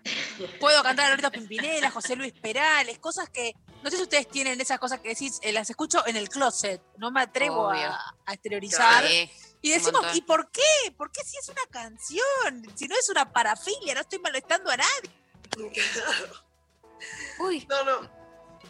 [0.59, 3.53] Puedo cantar ahorita Pimpinela, José Luis Perales, cosas que.
[3.83, 6.81] No sé si ustedes tienen esas cosas que decís, eh, las escucho en el closet.
[6.97, 9.07] No me atrevo a, a exteriorizar.
[9.07, 9.29] Sí,
[9.61, 10.03] Y decimos.
[10.15, 10.91] ¿y por qué?
[10.97, 12.75] ¿Por qué si es una canción?
[12.75, 15.11] Si no es una parafilia, no estoy molestando a nadie.
[17.39, 18.22] Uy, No, no.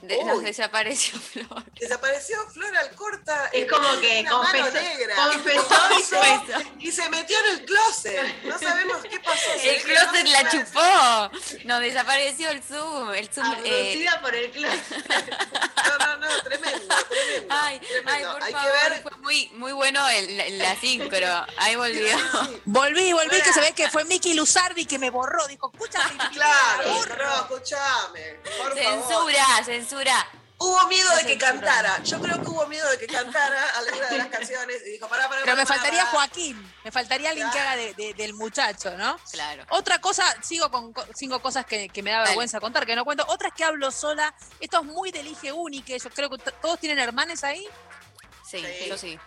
[0.08, 1.64] De- nos desapareció Flor.
[1.80, 3.50] Desapareció Flor Alcorta.
[3.54, 5.16] Es como que una mano confesó- negra.
[5.16, 5.78] confesó
[6.80, 8.44] y y se metió en el closet.
[8.44, 9.50] No sabemos qué pasó.
[9.64, 11.66] El closet no la chupó.
[11.66, 13.14] Nos desapareció el Zoom.
[13.14, 15.08] El Zoom eh, por el closet.
[15.88, 17.48] No, no, no, tremendo, tremendo.
[17.56, 18.12] Ay, tremendo.
[18.12, 19.02] ay, por Hay favor, que ver.
[19.04, 21.46] fue muy, muy bueno el, la, la sincro.
[21.58, 22.18] Ahí volvió.
[22.66, 25.48] Volví, volví, que se ve que fue Miki Luzardi que me borró.
[25.48, 26.18] Dijo, escúchame.
[26.34, 27.48] Claro, no.
[27.48, 28.74] Por favor.
[28.76, 29.64] Censura,
[29.94, 30.28] censura.
[30.60, 31.52] Hubo miedo de que Censura.
[31.52, 32.04] cantara.
[32.04, 35.28] Yo creo que hubo miedo de que cantara alguna de las canciones y dijo, pará,
[35.28, 36.12] pará, Pero me faltaría pará.
[36.12, 39.18] Joaquín, me faltaría alguien que haga de- de- del muchacho, ¿no?
[39.32, 39.66] Claro.
[39.70, 43.04] Otra cosa, sigo con co- cinco cosas que, que me da vergüenza contar, que no
[43.04, 43.26] cuento.
[43.28, 44.34] Otra es que hablo sola.
[44.60, 45.96] Esto es muy del hije único.
[45.98, 47.68] Yo creo que todos tienen hermanes ahí.
[48.50, 48.86] Sí, Sí.
[48.88, 49.20] yo sí.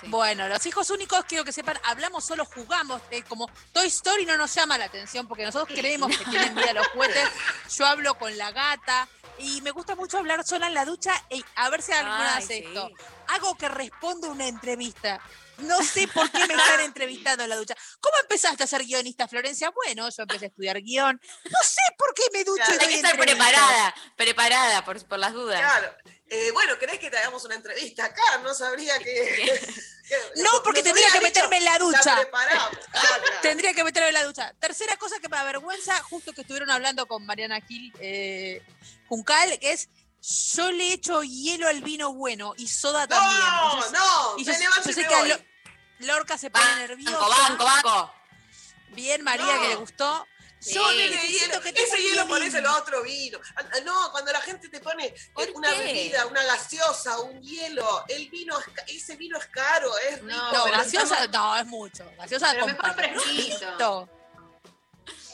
[0.00, 0.06] Sí.
[0.08, 3.02] Bueno, los hijos únicos, quiero que sepan, hablamos solo, jugamos.
[3.10, 6.72] eh, como Toy Story no nos llama la atención porque nosotros creemos que tienen vida
[6.72, 7.28] los juguetes.
[7.76, 9.08] Yo hablo con la gata
[9.38, 12.42] y me gusta mucho hablar sola en la ducha y a ver si alguna Ay,
[12.44, 12.64] hace sí.
[12.66, 12.90] esto.
[13.28, 15.20] Hago que respondo una entrevista.
[15.58, 17.74] No sé por qué me están entrevistando en la ducha.
[18.00, 19.70] ¿Cómo empezaste a ser guionista, Florencia?
[19.70, 21.20] Bueno, yo empecé a estudiar guion.
[21.44, 22.62] No sé por qué me ducho.
[22.68, 25.58] y Hay doy que estar preparada, preparada por, por las dudas.
[25.60, 25.92] Claro.
[26.30, 28.38] Eh, bueno, ¿querés que te hagamos una entrevista acá?
[28.42, 29.04] No sabría que.
[30.08, 32.18] que- No, porque tendría que meterme en la ducha.
[32.18, 33.24] Ah, claro.
[33.42, 34.52] Tendría que meterme en la ducha.
[34.60, 38.62] Tercera cosa que me avergüenza, justo que estuvieron hablando con Mariana Gil eh,
[39.08, 39.88] Juncal, que es
[40.54, 43.40] yo le echo hielo al vino bueno y soda también.
[43.40, 44.58] No, no, y yo, yo
[44.92, 45.46] sé me que
[46.00, 47.18] Lorca se pone nerviosa.
[47.18, 48.14] Banco, banco, banco.
[48.90, 49.60] Bien, María, No.
[49.62, 50.26] que le gustó.
[50.60, 50.74] Sí.
[50.74, 53.38] Yo Ese necesito hielo, que ese hielo ponéselo a otro vino.
[53.56, 55.78] Ah, ah, No, cuando la gente te pone eh, ¿Por una qué?
[55.82, 58.56] bebida, una gaseosa, un hielo, el vino,
[58.88, 60.34] ese vino es caro, es rico.
[60.52, 62.10] No, gaseosa, estamos- no, es mucho.
[62.18, 64.08] Gaseosa Pero mejor fresquito.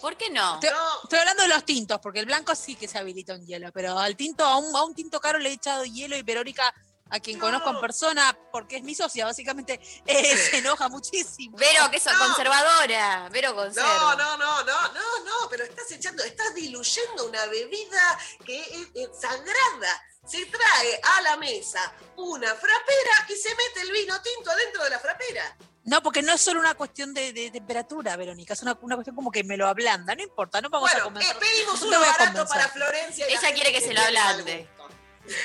[0.00, 0.54] ¿Por qué no?
[0.54, 0.70] Estoy,
[1.04, 3.98] estoy hablando de los tintos, porque el blanco sí que se habilita en hielo, pero
[3.98, 6.74] al tinto, a un, a un tinto caro le he echado hielo y Verónica,
[7.10, 11.56] a quien conozco en persona, porque es mi socia, básicamente, eh, se enoja muchísimo.
[11.56, 13.28] Vero, que es conservadora.
[13.30, 13.88] Vero conserva.
[13.88, 18.88] No, no, no, no, no, no, pero estás echando, estás diluyendo una bebida que es,
[18.94, 20.02] es sagrada.
[20.26, 24.90] Se trae a la mesa una frapera y se mete el vino tinto adentro de
[24.90, 25.56] la frapera.
[25.84, 29.14] No, porque no es solo una cuestión de, de temperatura, Verónica, es una, una cuestión
[29.14, 31.36] como que me lo ablanda, no importa, no vamos a Bueno, convencer.
[31.36, 33.26] eh, pedimos No uno a barato para Florencia.
[33.26, 34.66] Ella quiere gente que se lo ablande.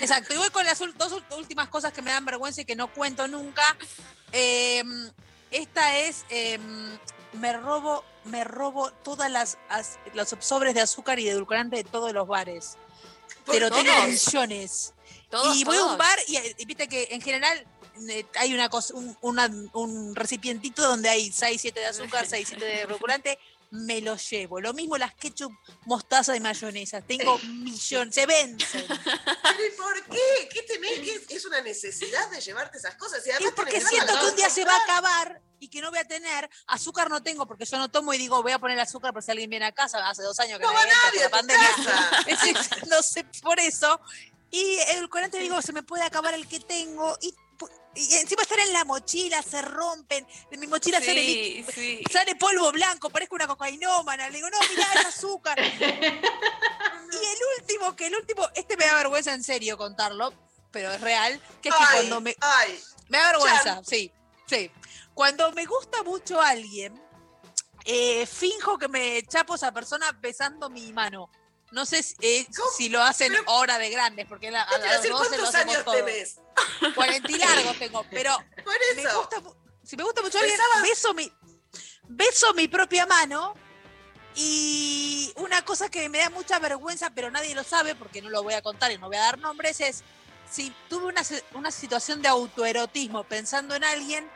[0.01, 2.91] Exacto, y voy con las dos últimas cosas que me dan vergüenza y que no
[2.93, 3.63] cuento nunca.
[4.31, 4.83] Eh,
[5.51, 6.59] esta es, eh,
[7.33, 11.83] me robo, me robo todas las as- los sobres de azúcar y de edulcorante de
[11.83, 12.77] todos los bares.
[13.45, 14.93] Pero tengo millones.
[15.29, 17.65] Todos, y voy a un bar y, y viste que en general
[18.09, 22.47] eh, hay una cosa, un, una- un recipientito donde hay 6, 7 de azúcar, 6,
[22.49, 23.37] 7 de edulcorante,
[23.71, 24.59] me lo llevo.
[24.59, 25.53] Lo mismo las ketchup,
[25.85, 27.01] mostaza y mayonesa.
[27.01, 28.85] Tengo millones, se vencen.
[28.87, 30.49] ¿Pero y por qué?
[30.51, 30.99] ¿Qué tenés?
[30.99, 33.25] ¿Qué es, es una necesidad de llevarte esas cosas?
[33.25, 35.99] Y además porque siento que un día se va a acabar y que no voy
[35.99, 36.49] a tener.
[36.67, 39.31] Azúcar no tengo porque yo no tomo y digo, voy a poner azúcar por si
[39.31, 40.07] alguien viene a casa.
[40.09, 41.69] Hace dos años que No no, va nadie la pandemia.
[41.75, 42.09] casa.
[42.27, 43.99] Es no sé, por eso.
[44.51, 47.17] Y edulcorante digo, se me puede acabar el que tengo.
[47.21, 47.35] Y,
[47.95, 50.25] y encima estar en la mochila, se rompen.
[50.49, 52.03] De mi mochila sale, Sí, li- sí.
[52.11, 54.29] sale polvo blanco, parezco una cocainómana.
[54.29, 55.57] Le digo, no, mirá, es azúcar.
[55.81, 60.33] y el último, que el último, este me da vergüenza en serio contarlo,
[60.71, 62.79] pero es real, que es que cuando me, ay.
[63.09, 64.11] me da vergüenza, sí,
[64.47, 64.71] sí.
[65.13, 66.93] Cuando me gusta mucho alguien,
[67.85, 71.29] eh, finjo que me chapo a esa persona besando mi mano.
[71.71, 72.47] No sé si, eh,
[72.77, 75.85] si lo hacen ahora de grandes, porque a a decir, 12 lo ¿Cuántos hacemos años
[75.85, 75.93] todo.
[75.95, 76.37] tenés?
[76.95, 79.19] 40 y largos tengo, pero Por me eso.
[79.19, 81.31] gusta, mu- si me gusta mucho alguien, Pensaba- beso mi,
[82.07, 83.53] beso mi propia mano
[84.35, 88.43] y una cosa que me da mucha vergüenza, pero nadie lo sabe porque no lo
[88.43, 90.03] voy a contar y no voy a dar nombres, es
[90.49, 91.21] si tuve una,
[91.53, 94.29] una situación de autoerotismo pensando en alguien,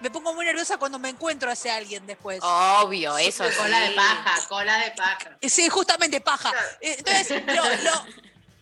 [0.00, 2.40] me pongo muy nerviosa cuando me encuentro a ese alguien después.
[2.42, 3.56] Obvio, eso sí.
[3.56, 5.36] Cola de paja, cola de paja.
[5.40, 6.52] Eh, Sí, justamente paja.
[6.80, 8.06] Eh, Entonces, lo, lo-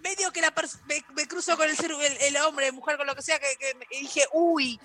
[0.00, 0.52] medio que la
[0.86, 3.48] me, me cruzo con el, ser, el, el hombre, mujer, con lo que sea, que,
[3.90, 4.80] dije, uy,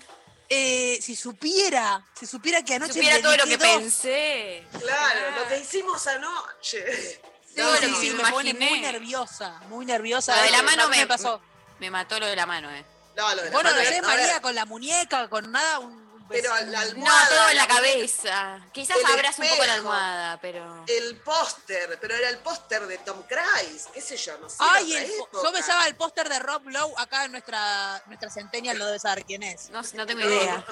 [0.48, 4.64] eh, si supiera, si supiera que anoche Supiera me todo lo que pensé.
[4.78, 7.20] Claro, lo que hicimos anoche.
[7.48, 10.36] Sí, todo lo sí, que sí, me me pone muy nerviosa, muy nerviosa.
[10.36, 11.40] Lo de la mano me, me, pasó.
[11.78, 12.84] Me mató lo de la mano, eh.
[13.16, 15.92] No, lo de la Bueno, mano, no sé, María, con la muñeca, con nada, un,
[15.92, 17.28] un Pero la No, almohada.
[17.28, 18.60] todo en la cabeza.
[18.72, 20.84] Quizás abras un poco la almohada, pero.
[20.88, 24.56] El póster, pero era el póster de Tom Cruise, qué sé yo, no sé.
[24.58, 28.86] Ay, el- yo besaba el póster de Rob Lowe acá en nuestra, nuestra centennial, lo
[28.86, 29.68] debe saber quién es.
[29.70, 30.64] No, no tengo No, idea.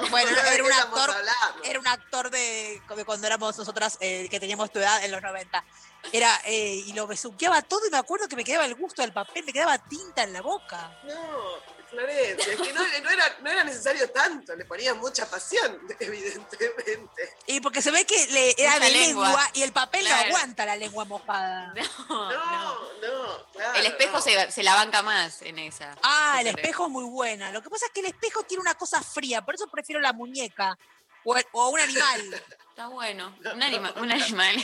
[0.00, 1.14] no, Bueno, ¿de era un actor,
[1.62, 5.22] era un actor de, de cuando éramos nosotras, eh, que teníamos tu edad en los
[5.22, 5.64] 90.
[6.12, 9.12] Era, eh, y lo besuqueaba todo y me acuerdo que me quedaba el gusto del
[9.12, 10.98] papel, me quedaba tinta en la boca.
[11.04, 15.80] No, Florencia, es que no, no era, no era necesario tanto, le ponía mucha pasión,
[16.00, 17.36] evidentemente.
[17.46, 19.26] Y porque se ve que le era de lengua.
[19.28, 19.50] lengua.
[19.54, 20.28] y el papel Claro.
[20.30, 21.74] no aguanta la lengua mojada.
[22.08, 22.30] No, no.
[22.30, 23.74] No, no, claro.
[23.78, 24.20] El espejo no.
[24.22, 25.96] se, se la banca más en esa.
[26.02, 27.50] Ah, el espejo es muy buena.
[27.52, 30.12] Lo que pasa es que el espejo tiene una cosa fría, por eso prefiero la
[30.12, 30.76] muñeca.
[31.24, 32.42] O, el- o un animal.
[32.70, 33.34] Está bueno.
[33.54, 34.56] Un, anima- un animal.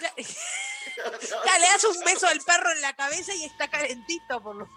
[0.00, 4.68] Ya, le das un beso al perro en la cabeza y está calentito por lo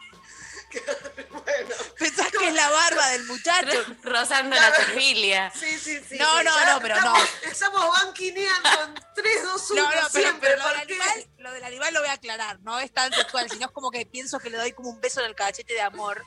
[1.30, 3.86] Bueno, Pensás que es la barba del muchacho.
[4.04, 5.52] Rozando la pedofilia.
[5.56, 6.18] sí, sí, sí.
[6.18, 7.50] No, no, no, pero estamos, no.
[7.52, 10.50] Estamos banquineando en 3, 2, 1 No, no, pero, siempre.
[10.50, 12.60] pero lo, del animal, lo del animal lo voy a aclarar.
[12.62, 15.22] No es tan sexual, sino es como que pienso que le doy como un beso
[15.22, 16.24] en el cachete de amor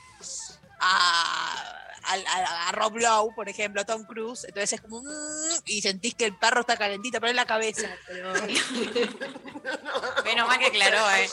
[0.79, 4.43] a, al- a- a Rob Lowe, por ejemplo, a Tom Cruise.
[4.45, 5.01] Entonces es como.
[5.03, 7.87] mm, y sentís que el perro está calentito, pero en la cabeza.
[8.07, 8.33] Pero...
[10.23, 11.29] Menos mal que aclaró, eh.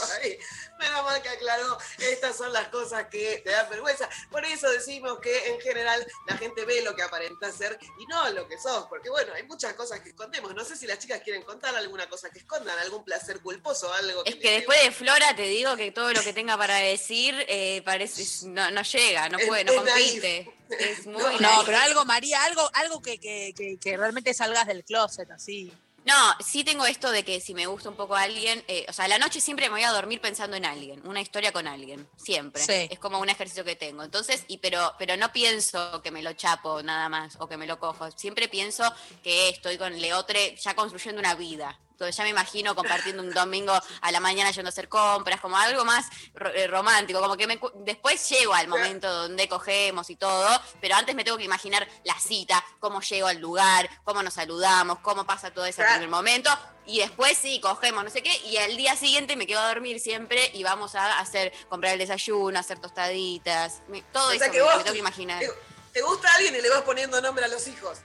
[0.79, 1.79] Menos mal que aclaró.
[1.99, 4.09] Estas son las cosas que te dan vergüenza.
[4.31, 8.29] Por eso decimos que en general la gente ve lo que aparenta ser y no
[8.31, 8.87] lo que sos.
[8.89, 10.55] Porque bueno, hay muchas cosas que escondemos.
[10.55, 14.25] No sé si las chicas quieren contar alguna cosa que escondan, algún placer culposo, algo
[14.25, 17.83] Es que después de Flora te digo que todo lo que tenga para decir eh,
[17.85, 20.53] parece no, no llega, no puede, no compite.
[20.71, 21.67] Es muy No, naif.
[21.67, 25.73] pero algo, María, algo, algo que, que, que, que realmente salgas del closet, así.
[26.09, 28.95] No, sí tengo esto de que si me gusta un poco a alguien, eh, o
[28.95, 31.67] sea, a la noche siempre me voy a dormir pensando en alguien, una historia con
[31.67, 32.63] alguien, siempre.
[32.63, 32.89] Sí.
[32.91, 34.03] Es como un ejercicio que tengo.
[34.03, 37.67] Entonces, y pero, pero no pienso que me lo chapo nada más o que me
[37.67, 38.11] lo cojo.
[38.13, 38.91] Siempre pienso
[39.23, 41.79] que estoy con Leotre ya construyendo una vida.
[41.99, 45.57] Donde ya me imagino compartiendo un domingo a la mañana yendo a hacer compras, como
[45.57, 46.07] algo más
[46.55, 50.49] eh, romántico, como que me después llego al momento donde cogemos y todo,
[50.81, 55.01] pero antes me tengo que imaginar la cita, cómo llego al lugar, cómo nos saludamos,
[55.01, 56.51] cómo pasa todo ese primer momento,
[56.87, 59.99] y después sí, cogemos no sé qué, y al día siguiente me quedo a dormir
[60.01, 64.47] siempre y vamos a hacer, comprar el desayuno, hacer tostaditas, me- todo O eso sea
[64.49, 65.41] me, que me vos- tengo que imaginar.
[65.41, 65.51] ¿Te,
[65.93, 67.99] te gusta alguien y le vas poniendo nombre a los hijos?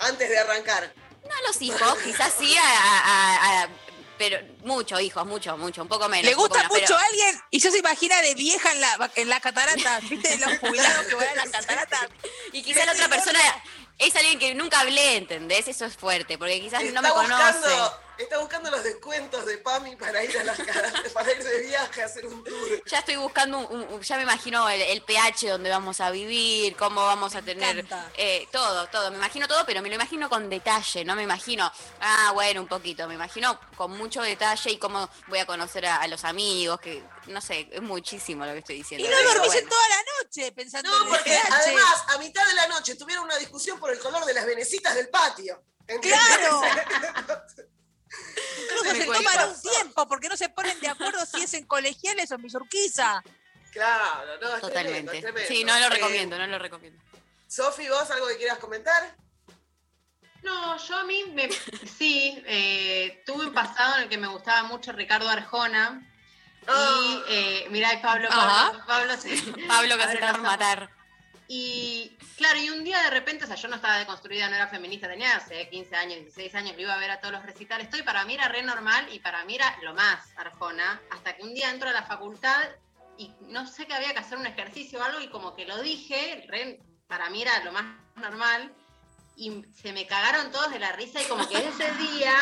[0.00, 0.92] Antes de arrancar.
[1.28, 3.68] No a los hijos, quizás sí a, a- a- a-
[4.18, 6.26] pero mucho, hijos, mucho, mucho, un poco menos.
[6.26, 9.10] Le gusta menos, mucho pero- a alguien y yo se imagina de vieja en la,
[9.14, 10.36] en la catarata, ¿viste?
[10.38, 12.08] Los jubilados que van a las cataratas.
[12.52, 13.38] Y quizás la otra persona
[14.00, 15.68] es alguien que nunca hablé, ¿entendés?
[15.68, 17.44] Eso es fuerte, porque quizás no me Está conoce.
[17.58, 20.58] buscando, está buscando los descuentos de PAMI para ir a las
[21.14, 22.82] para ir de viaje a hacer un tour.
[22.86, 26.74] Ya estoy buscando, un- un- ya me imagino el, el pH donde vamos a vivir,
[26.76, 27.84] cómo vamos a tener
[28.16, 29.10] eh, todo, todo.
[29.10, 31.70] Me imagino todo, pero me lo imagino con detalle, no me imagino,
[32.00, 33.06] ah, bueno, un poquito.
[33.06, 37.02] Me imagino con mucho detalle y cómo voy a conocer a, a los amigos, que
[37.30, 39.08] no sé, es muchísimo lo que estoy Y diciendo.
[39.08, 39.60] no pero dormís bueno.
[39.62, 41.48] en toda la noche pensando No, en el porque pH.
[41.52, 44.94] además a mitad de la noche tuvieron una discusión por el color de las venecitas
[44.94, 45.62] del patio.
[45.86, 46.20] ¿entendés?
[46.20, 46.62] ¡Claro!
[48.62, 52.30] Incluso se toman un tiempo porque no se ponen de acuerdo si es en colegiales
[52.30, 53.22] o en Misurquiza.
[53.72, 55.16] Claro, no, es tremendo, Totalmente.
[55.18, 55.48] es tremendo.
[55.48, 57.00] Sí, no lo Eh, recomiendo, no lo recomiendo.
[57.46, 59.16] Sofi, ¿vos algo que quieras comentar?
[60.42, 61.50] No, yo a mí me,
[61.98, 66.09] sí, eh, tuve un pasado en el que me gustaba mucho Ricardo Arjona.
[66.68, 68.82] Y eh, mirá, Pablo, Pablo.
[68.86, 69.30] Pablo, sí.
[69.68, 70.90] Pablo que se está por estamos- matar.
[71.52, 74.68] Y claro, y un día de repente, o sea, yo no estaba deconstruida, no era
[74.68, 77.86] feminista, tenía hace 15 años, 16 años, lo iba a ver a todos los recitales,
[77.86, 81.42] estoy para mí era re normal y para mí era lo más Arjona, hasta que
[81.42, 82.62] un día entro a la facultad
[83.18, 85.82] y no sé que había que hacer un ejercicio o algo y como que lo
[85.82, 86.78] dije, re-
[87.08, 87.84] para mí era lo más
[88.14, 88.72] normal
[89.34, 92.32] y se me cagaron todos de la risa y como que ese día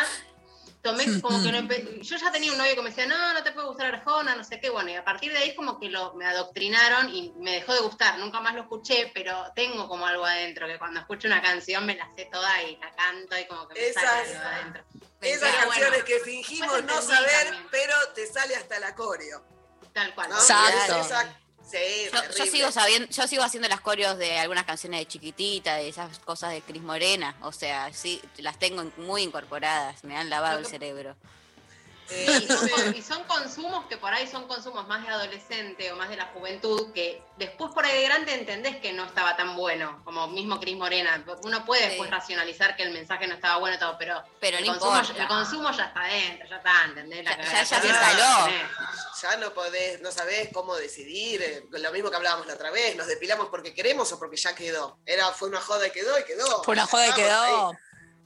[0.90, 3.43] tomé como que lo empe- yo ya tenía un novio que me decía, no, no
[3.43, 5.89] te puede gustar Arjona, no sé qué, bueno, y a partir de ahí como que
[5.89, 10.06] lo, me adoctrinaron y me dejó de gustar, nunca más lo escuché, pero tengo como
[10.06, 13.47] algo adentro, que cuando escucho una canción me la sé toda y la canto y
[13.47, 14.85] como que me Esas- sale algo de adentro.
[15.20, 17.66] Esas canciones bueno, que fingimos no saber, también.
[17.70, 19.44] pero te sale hasta la coreo.
[19.93, 20.28] Tal cual.
[20.28, 20.36] ¿no?
[20.36, 21.35] Exacto.
[21.70, 22.09] Sí,
[22.39, 26.19] Yo, sigo sabiendo, yo sigo haciendo las coreos de algunas canciones de chiquitita, de esas
[26.20, 30.66] cosas de Cris Morena, o sea, sí, las tengo muy incorporadas, me han lavado el
[30.66, 31.15] cerebro.
[32.11, 35.93] Eh, Y son, con- y son consumos que por ahí son consumos más de adolescente
[35.93, 39.37] o más de la juventud, que después por ahí de grande entendés que no estaba
[39.37, 41.23] tan bueno, como mismo Cris Morena.
[41.43, 41.89] Uno puede Sí.
[41.91, 44.97] después racionalizar que el mensaje no estaba bueno y todo, pero, Pero el, no consumo,
[44.99, 45.23] importa.
[45.23, 47.25] el consumo ya está dentro, ya está, ¿entendés?
[47.25, 48.51] La Ya- ya- ya se instaló.
[49.23, 52.97] ya no podés, no sabés cómo decidir, eh, lo mismo que hablábamos la otra vez,
[52.97, 54.99] nos depilamos porque queremos o porque ya quedó.
[55.05, 56.63] Era, fue una joda y quedó y quedó.
[56.65, 57.41] Fue una joda y quedó.
[57.71, 57.77] ahí.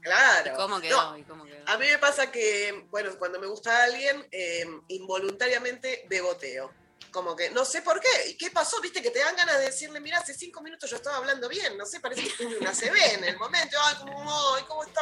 [0.03, 0.53] Claro.
[0.53, 1.11] ¿Y cómo quedó?
[1.11, 1.63] No, ¿Y cómo quedó?
[1.67, 6.71] a mí me pasa que, bueno, cuando me gusta alguien, eh, involuntariamente beboteo.
[7.11, 8.29] Como que no sé por qué.
[8.29, 8.81] ¿Y qué pasó?
[8.81, 11.77] Viste que te dan ganas de decirle, mira, hace cinco minutos yo estaba hablando bien.
[11.77, 13.77] No sé, parece que tuve una CB en el momento.
[13.81, 15.01] Ay, como, ay, ¿cómo está?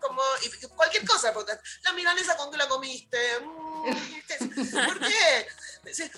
[0.00, 1.32] Como, y cualquier cosa.
[1.32, 1.52] porque
[1.82, 3.18] La milanesa con que la comiste.
[3.40, 5.48] Mm, ¿Por qué?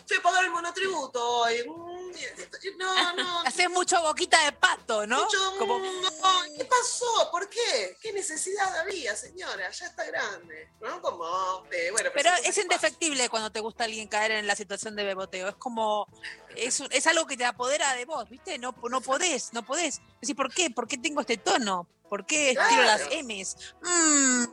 [0.06, 1.64] Fui a pagar el monotributo hoy.
[2.10, 3.40] Mm, No, no.
[3.40, 5.24] Haces mucho boquita de pato, ¿no?
[5.24, 6.10] Mucho, Como- mm, no,
[6.56, 7.30] ¿Qué pasó?
[7.30, 7.96] ¿Por qué?
[8.00, 9.70] ¿Qué necesidad había, señora?
[9.70, 10.68] Ya está grande.
[10.80, 11.00] ¿No?
[11.00, 15.04] Como, eh, bueno, Pero es indefectible cuando te gusta alguien caer en la situación de
[15.04, 15.48] beboteo.
[15.48, 16.06] Es como,
[16.56, 18.58] es, es algo que te apodera de vos, ¿viste?
[18.58, 20.00] No, no podés, no podés.
[20.20, 20.70] Decir, ¿por qué?
[20.70, 21.86] ¿Por qué tengo este tono?
[22.08, 22.68] ¿Por qué Claro.
[22.70, 23.56] tiro las M's?
[23.82, 24.44] Mm,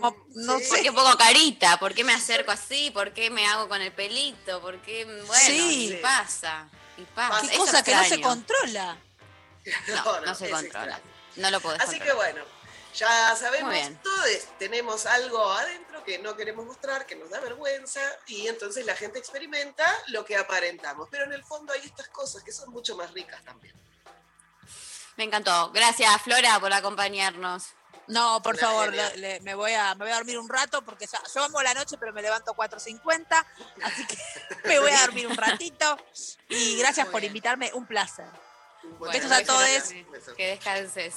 [0.00, 0.64] como, no sí.
[0.68, 0.82] ¿Por sé.
[0.82, 1.78] qué pongo carita?
[1.78, 2.90] ¿Por qué me acerco así?
[2.90, 4.60] ¿por qué me hago con el pelito?
[4.60, 5.04] ¿Por qué?
[5.04, 5.92] Bueno, Sí.
[5.92, 6.68] y pasa.
[7.00, 7.48] Y.
[7.48, 8.98] Qué cosa que no se controla.
[9.88, 10.96] No, no se controla.
[10.96, 11.20] extraño.
[11.36, 12.42] No lo podés Así que bueno,
[12.94, 14.26] ya sabemos todos,
[14.58, 19.18] tenemos algo adentro que no queremos mostrar, que nos da vergüenza, y entonces la gente
[19.18, 21.08] experimenta lo que aparentamos.
[21.10, 23.74] Pero en el fondo hay estas cosas que son mucho más ricas también.
[25.16, 25.70] Me encantó.
[25.72, 27.74] Gracias, Flora, por acompañarnos.
[28.08, 29.10] No, por Una favor, genia.
[29.10, 31.62] le- le- me, voy a, me voy a dormir un rato porque ya, yo amo
[31.62, 33.46] la noche, pero me levanto 4.50,
[33.82, 34.16] así que
[34.68, 35.96] me voy a dormir un ratito.
[36.48, 37.30] Y gracias Muy por bien.
[37.30, 38.26] invitarme, un placer.
[38.98, 40.34] Bueno, Besos a todos.
[40.36, 41.14] Que descanses.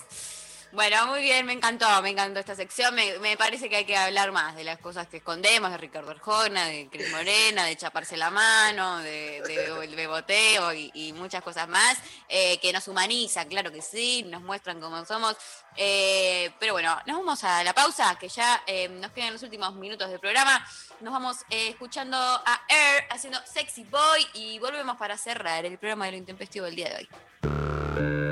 [0.73, 2.95] Bueno, muy bien, me encantó, me encantó esta sección.
[2.95, 6.65] Me, parece que hay que hablar más de las cosas que escondemos, de Ricardo Arjona,
[6.65, 12.57] de Cris Morena, de chaparse la mano, de, de- beboteo y, muchas cosas más, eh,
[12.59, 15.37] que nos humanizan, claro que sí, nos muestran cómo somos.
[15.75, 19.75] Eh, pero bueno, nos vamos a la pausa, que ya eh, nos quedan los últimos
[19.75, 20.65] minutos del programa.
[21.01, 26.13] Nos vamos escuchando a Air haciendo Sexy Boy y volvemos para cerrar el programa de
[26.13, 28.22] lo intempestivo del día de hoy.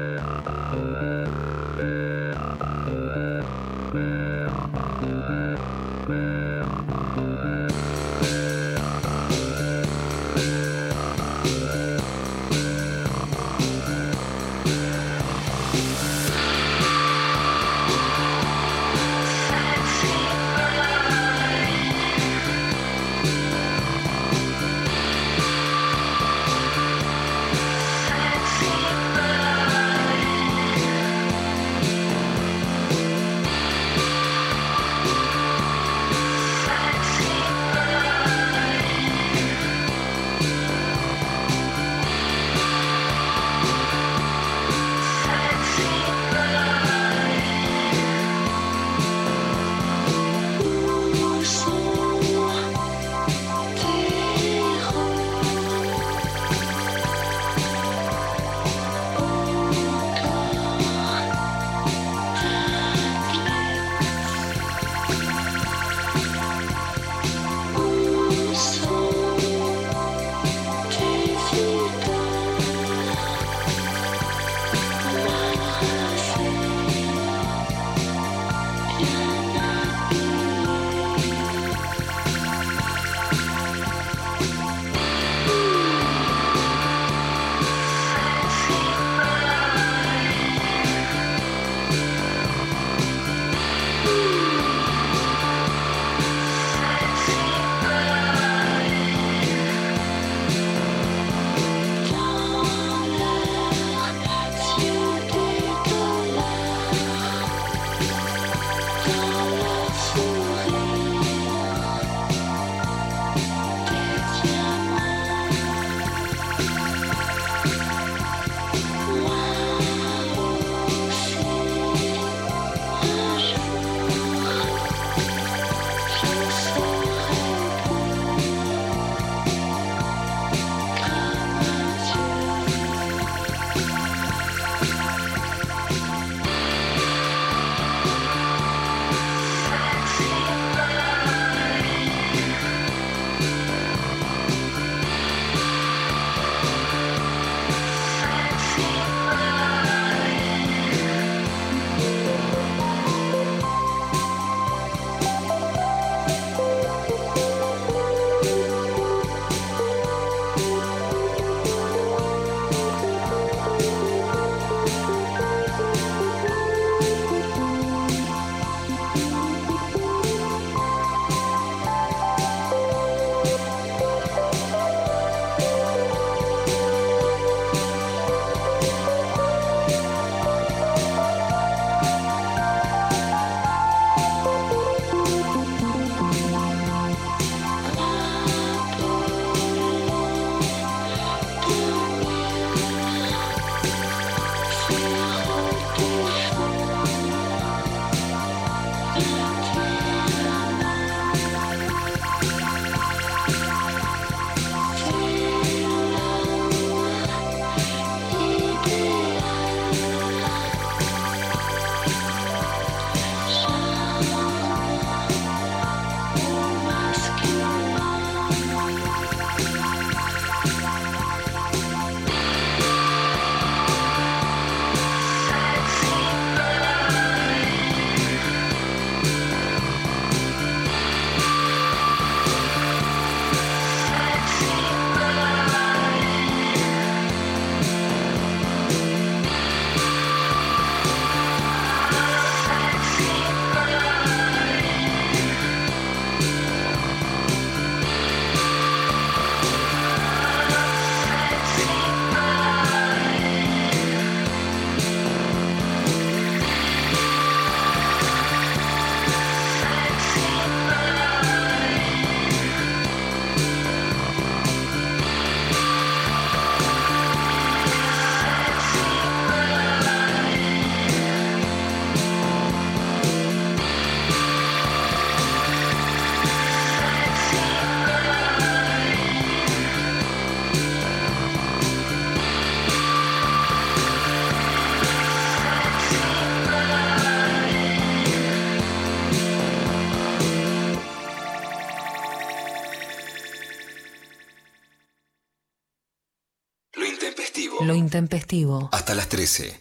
[298.16, 298.90] Intempestivo.
[298.92, 299.80] Hasta las 13.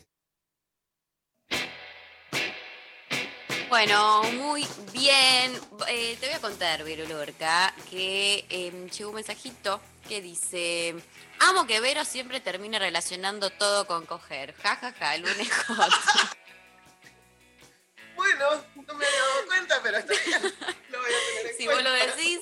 [3.68, 5.52] Bueno, muy bien.
[5.88, 10.94] Eh, te voy a contar, Vero Lorca, que eh, llegó un mensajito que dice:
[11.40, 14.54] Amo que Vero siempre termine relacionando todo con coger.
[14.62, 15.92] Ja, ja, ja, lunes hot.
[18.14, 20.42] Bueno, no me había dado cuenta, pero está bien.
[20.90, 22.40] Lo voy a tener en Si vos lo decís,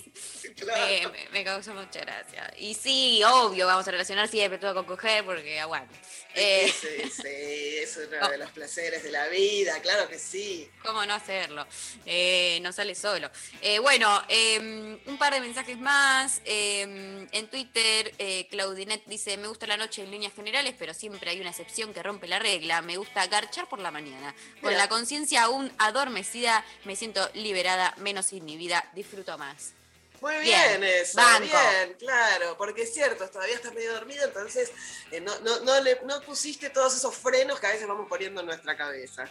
[0.57, 1.13] Claro.
[1.13, 2.53] me, me- causa mucha gracia.
[2.59, 5.95] Y sí, obvio, vamos a relacionar siempre todo con coger porque aguante.
[6.35, 8.29] Eh, Sí, sí, es uno Oh.
[8.29, 10.69] de los placeres de la vida, claro que sí.
[10.85, 11.67] ¿Cómo no hacerlo?
[12.07, 13.31] Eh, no sale solo.
[13.63, 16.41] Eh, bueno, eh, un par de mensajes más.
[16.45, 21.31] Eh, en Twitter, eh, Claudinet dice, me gusta la noche en líneas generales, pero siempre
[21.31, 22.83] hay una excepción que rompe la regla.
[22.83, 24.35] Me gusta garchar por la mañana.
[24.61, 24.79] Con Mira.
[24.83, 29.73] la conciencia aún adormecida, me siento liberada, menos inhibida, disfruto más.
[30.21, 31.45] Muy Bien, bien, eso, banco.
[31.45, 34.73] bien, claro, porque es cierto, todavía estás medio dormido, entonces
[35.13, 38.41] eh, no, no, no, le, no pusiste todos esos frenos que a veces vamos poniendo
[38.41, 39.29] en nuestra cabeza.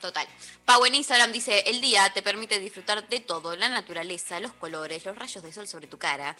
[0.00, 0.26] Total.
[0.64, 5.04] Pau en Instagram dice, el día te permite disfrutar de todo, la naturaleza, los colores,
[5.04, 6.36] los rayos de sol sobre tu cara.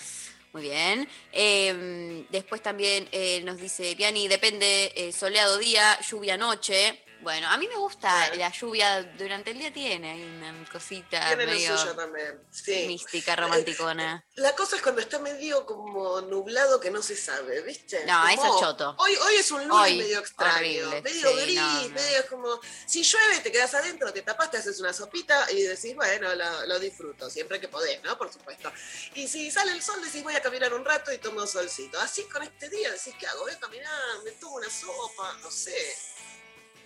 [0.52, 1.08] Muy bien.
[1.32, 7.03] Eh, después también eh, nos dice, Viani, depende, eh, soleado día, lluvia noche.
[7.24, 11.76] Bueno, a mí me gusta la lluvia durante el día, tiene una cosita Tiene medio
[11.76, 12.84] suyo también, sí.
[12.86, 14.22] mística, romanticona.
[14.34, 18.04] La cosa es cuando está medio como nublado que no se sabe, ¿viste?
[18.04, 18.94] No, eso es choto.
[18.98, 21.88] Hoy, hoy es un lunes Hoy, medio extraño, horrible, medio sí, gris, no, no.
[21.88, 22.60] medio como.
[22.86, 26.66] Si llueve, te quedas adentro, te tapas, te haces una sopita y decís, bueno, lo,
[26.66, 28.18] lo disfruto, siempre que podés, ¿no?
[28.18, 28.70] Por supuesto.
[29.14, 31.98] Y si sale el sol, decís, voy a caminar un rato y tomo solcito.
[32.00, 33.44] Así con este día, decís, ¿qué hago?
[33.44, 35.74] Voy a caminar, me tomo una sopa, no sé.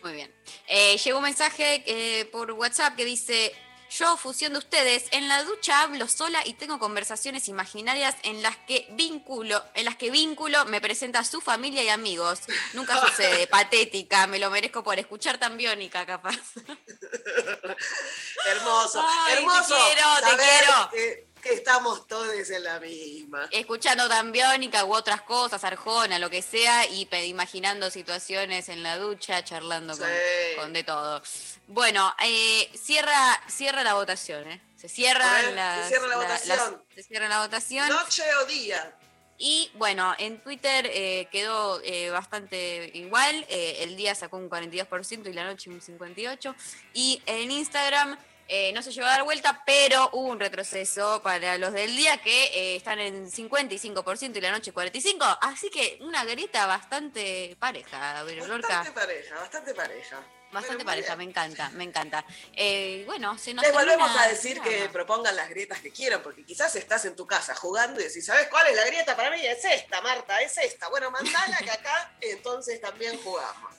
[0.02, 0.34] Muy bien.
[0.66, 3.54] Eh, llegó un mensaje eh, por WhatsApp que dice,
[3.90, 8.56] yo, fusión de ustedes, en la ducha hablo sola y tengo conversaciones imaginarias en las
[8.56, 12.40] que vínculo, en las que vínculo me presenta a su familia y amigos.
[12.74, 16.36] Nunca sucede, patética, me lo merezco por escuchar tan biónica, capaz.
[18.46, 19.74] Hermoso, Ay, te hermoso.
[19.74, 20.90] quiero, te quiero.
[20.90, 23.48] Que, que estamos todos en la misma.
[23.50, 28.96] Escuchando tan biónica u otras cosas, Arjona, lo que sea, y imaginando situaciones en la
[28.98, 30.56] ducha, charlando con, Sí.
[30.56, 31.22] con de todo.
[31.66, 34.62] Bueno, eh, cierra, cierra la votación, ¿eh?
[34.76, 36.84] Se cierra, A ver, las- se cierra la votación.
[36.94, 37.88] se cierra la votación.
[37.88, 38.94] Noche o día.
[39.40, 43.46] Y bueno, en Twitter eh, quedó eh, bastante igual.
[43.48, 46.54] el día sacó un 42% y la noche un 58%.
[46.92, 48.18] Y en Instagram
[48.48, 52.16] eh, no se llegó a dar vuelta, pero hubo un retroceso para los del día
[52.18, 55.38] que eh, están en 55% y la noche 45%.
[55.42, 58.68] Así que una grieta bastante pareja, Vero Lorca.
[58.68, 60.22] Bastante pareja, bastante pareja.
[60.50, 62.24] Bastante pareja, me encanta, me encanta.
[62.54, 66.42] Eh, bueno, se nos Les volvemos a decir que propongan las grietas que quieran, porque
[66.42, 69.44] quizás estás en tu casa jugando y decís, ¿sabes cuál es la grieta para mí?
[69.44, 70.88] Es esta, Marta, es esta.
[70.88, 73.74] Bueno, mandala que acá entonces también jugamos.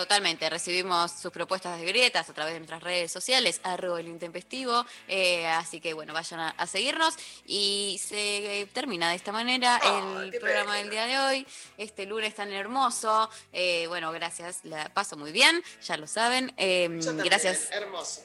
[0.00, 4.86] Totalmente, recibimos sus propuestas de grietas a través de nuestras redes sociales, arroba el intempestivo,
[5.08, 7.14] eh, así que bueno, vayan a, a seguirnos
[7.44, 10.74] y se eh, termina de esta manera el programa pena.
[10.76, 11.46] del día de hoy,
[11.76, 16.88] este lunes tan hermoso, eh, bueno, gracias, la paso muy bien, ya lo saben, eh,
[16.98, 18.22] Yo también, gracias, Hermoso.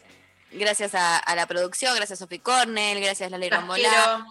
[0.52, 4.26] gracias a, a la producción, gracias Sofi Cornell, gracias Las Rombolá, quiero.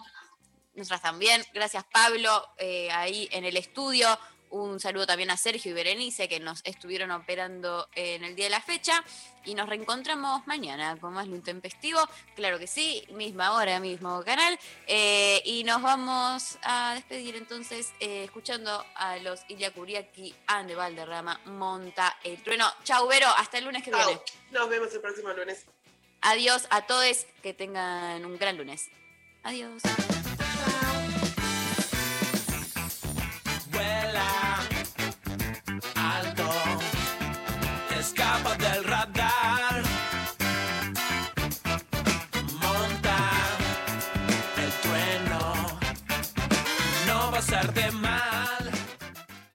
[0.73, 1.45] nosotras también.
[1.53, 4.17] Gracias, Pablo, eh, ahí en el estudio.
[4.55, 8.51] Un saludo también a Sergio y Berenice, que nos estuvieron operando en el día de
[8.51, 9.03] la fecha.
[9.43, 11.99] Y nos reencontramos mañana con más lo intempestivo.
[12.37, 14.57] Claro que sí, misma hora, mismo canal.
[14.87, 21.37] Eh, y nos vamos a despedir entonces eh, escuchando a los Ilia Kuriaki, Ande Valderrama,
[21.47, 22.71] Monta el Trueno.
[22.85, 24.05] Chau, Vero, hasta el lunes que viene.
[24.05, 24.21] Chau.
[24.51, 25.65] Nos vemos el próximo lunes.
[26.21, 28.89] Adiós a todos, que tengan un gran lunes.
[29.43, 29.81] Adiós.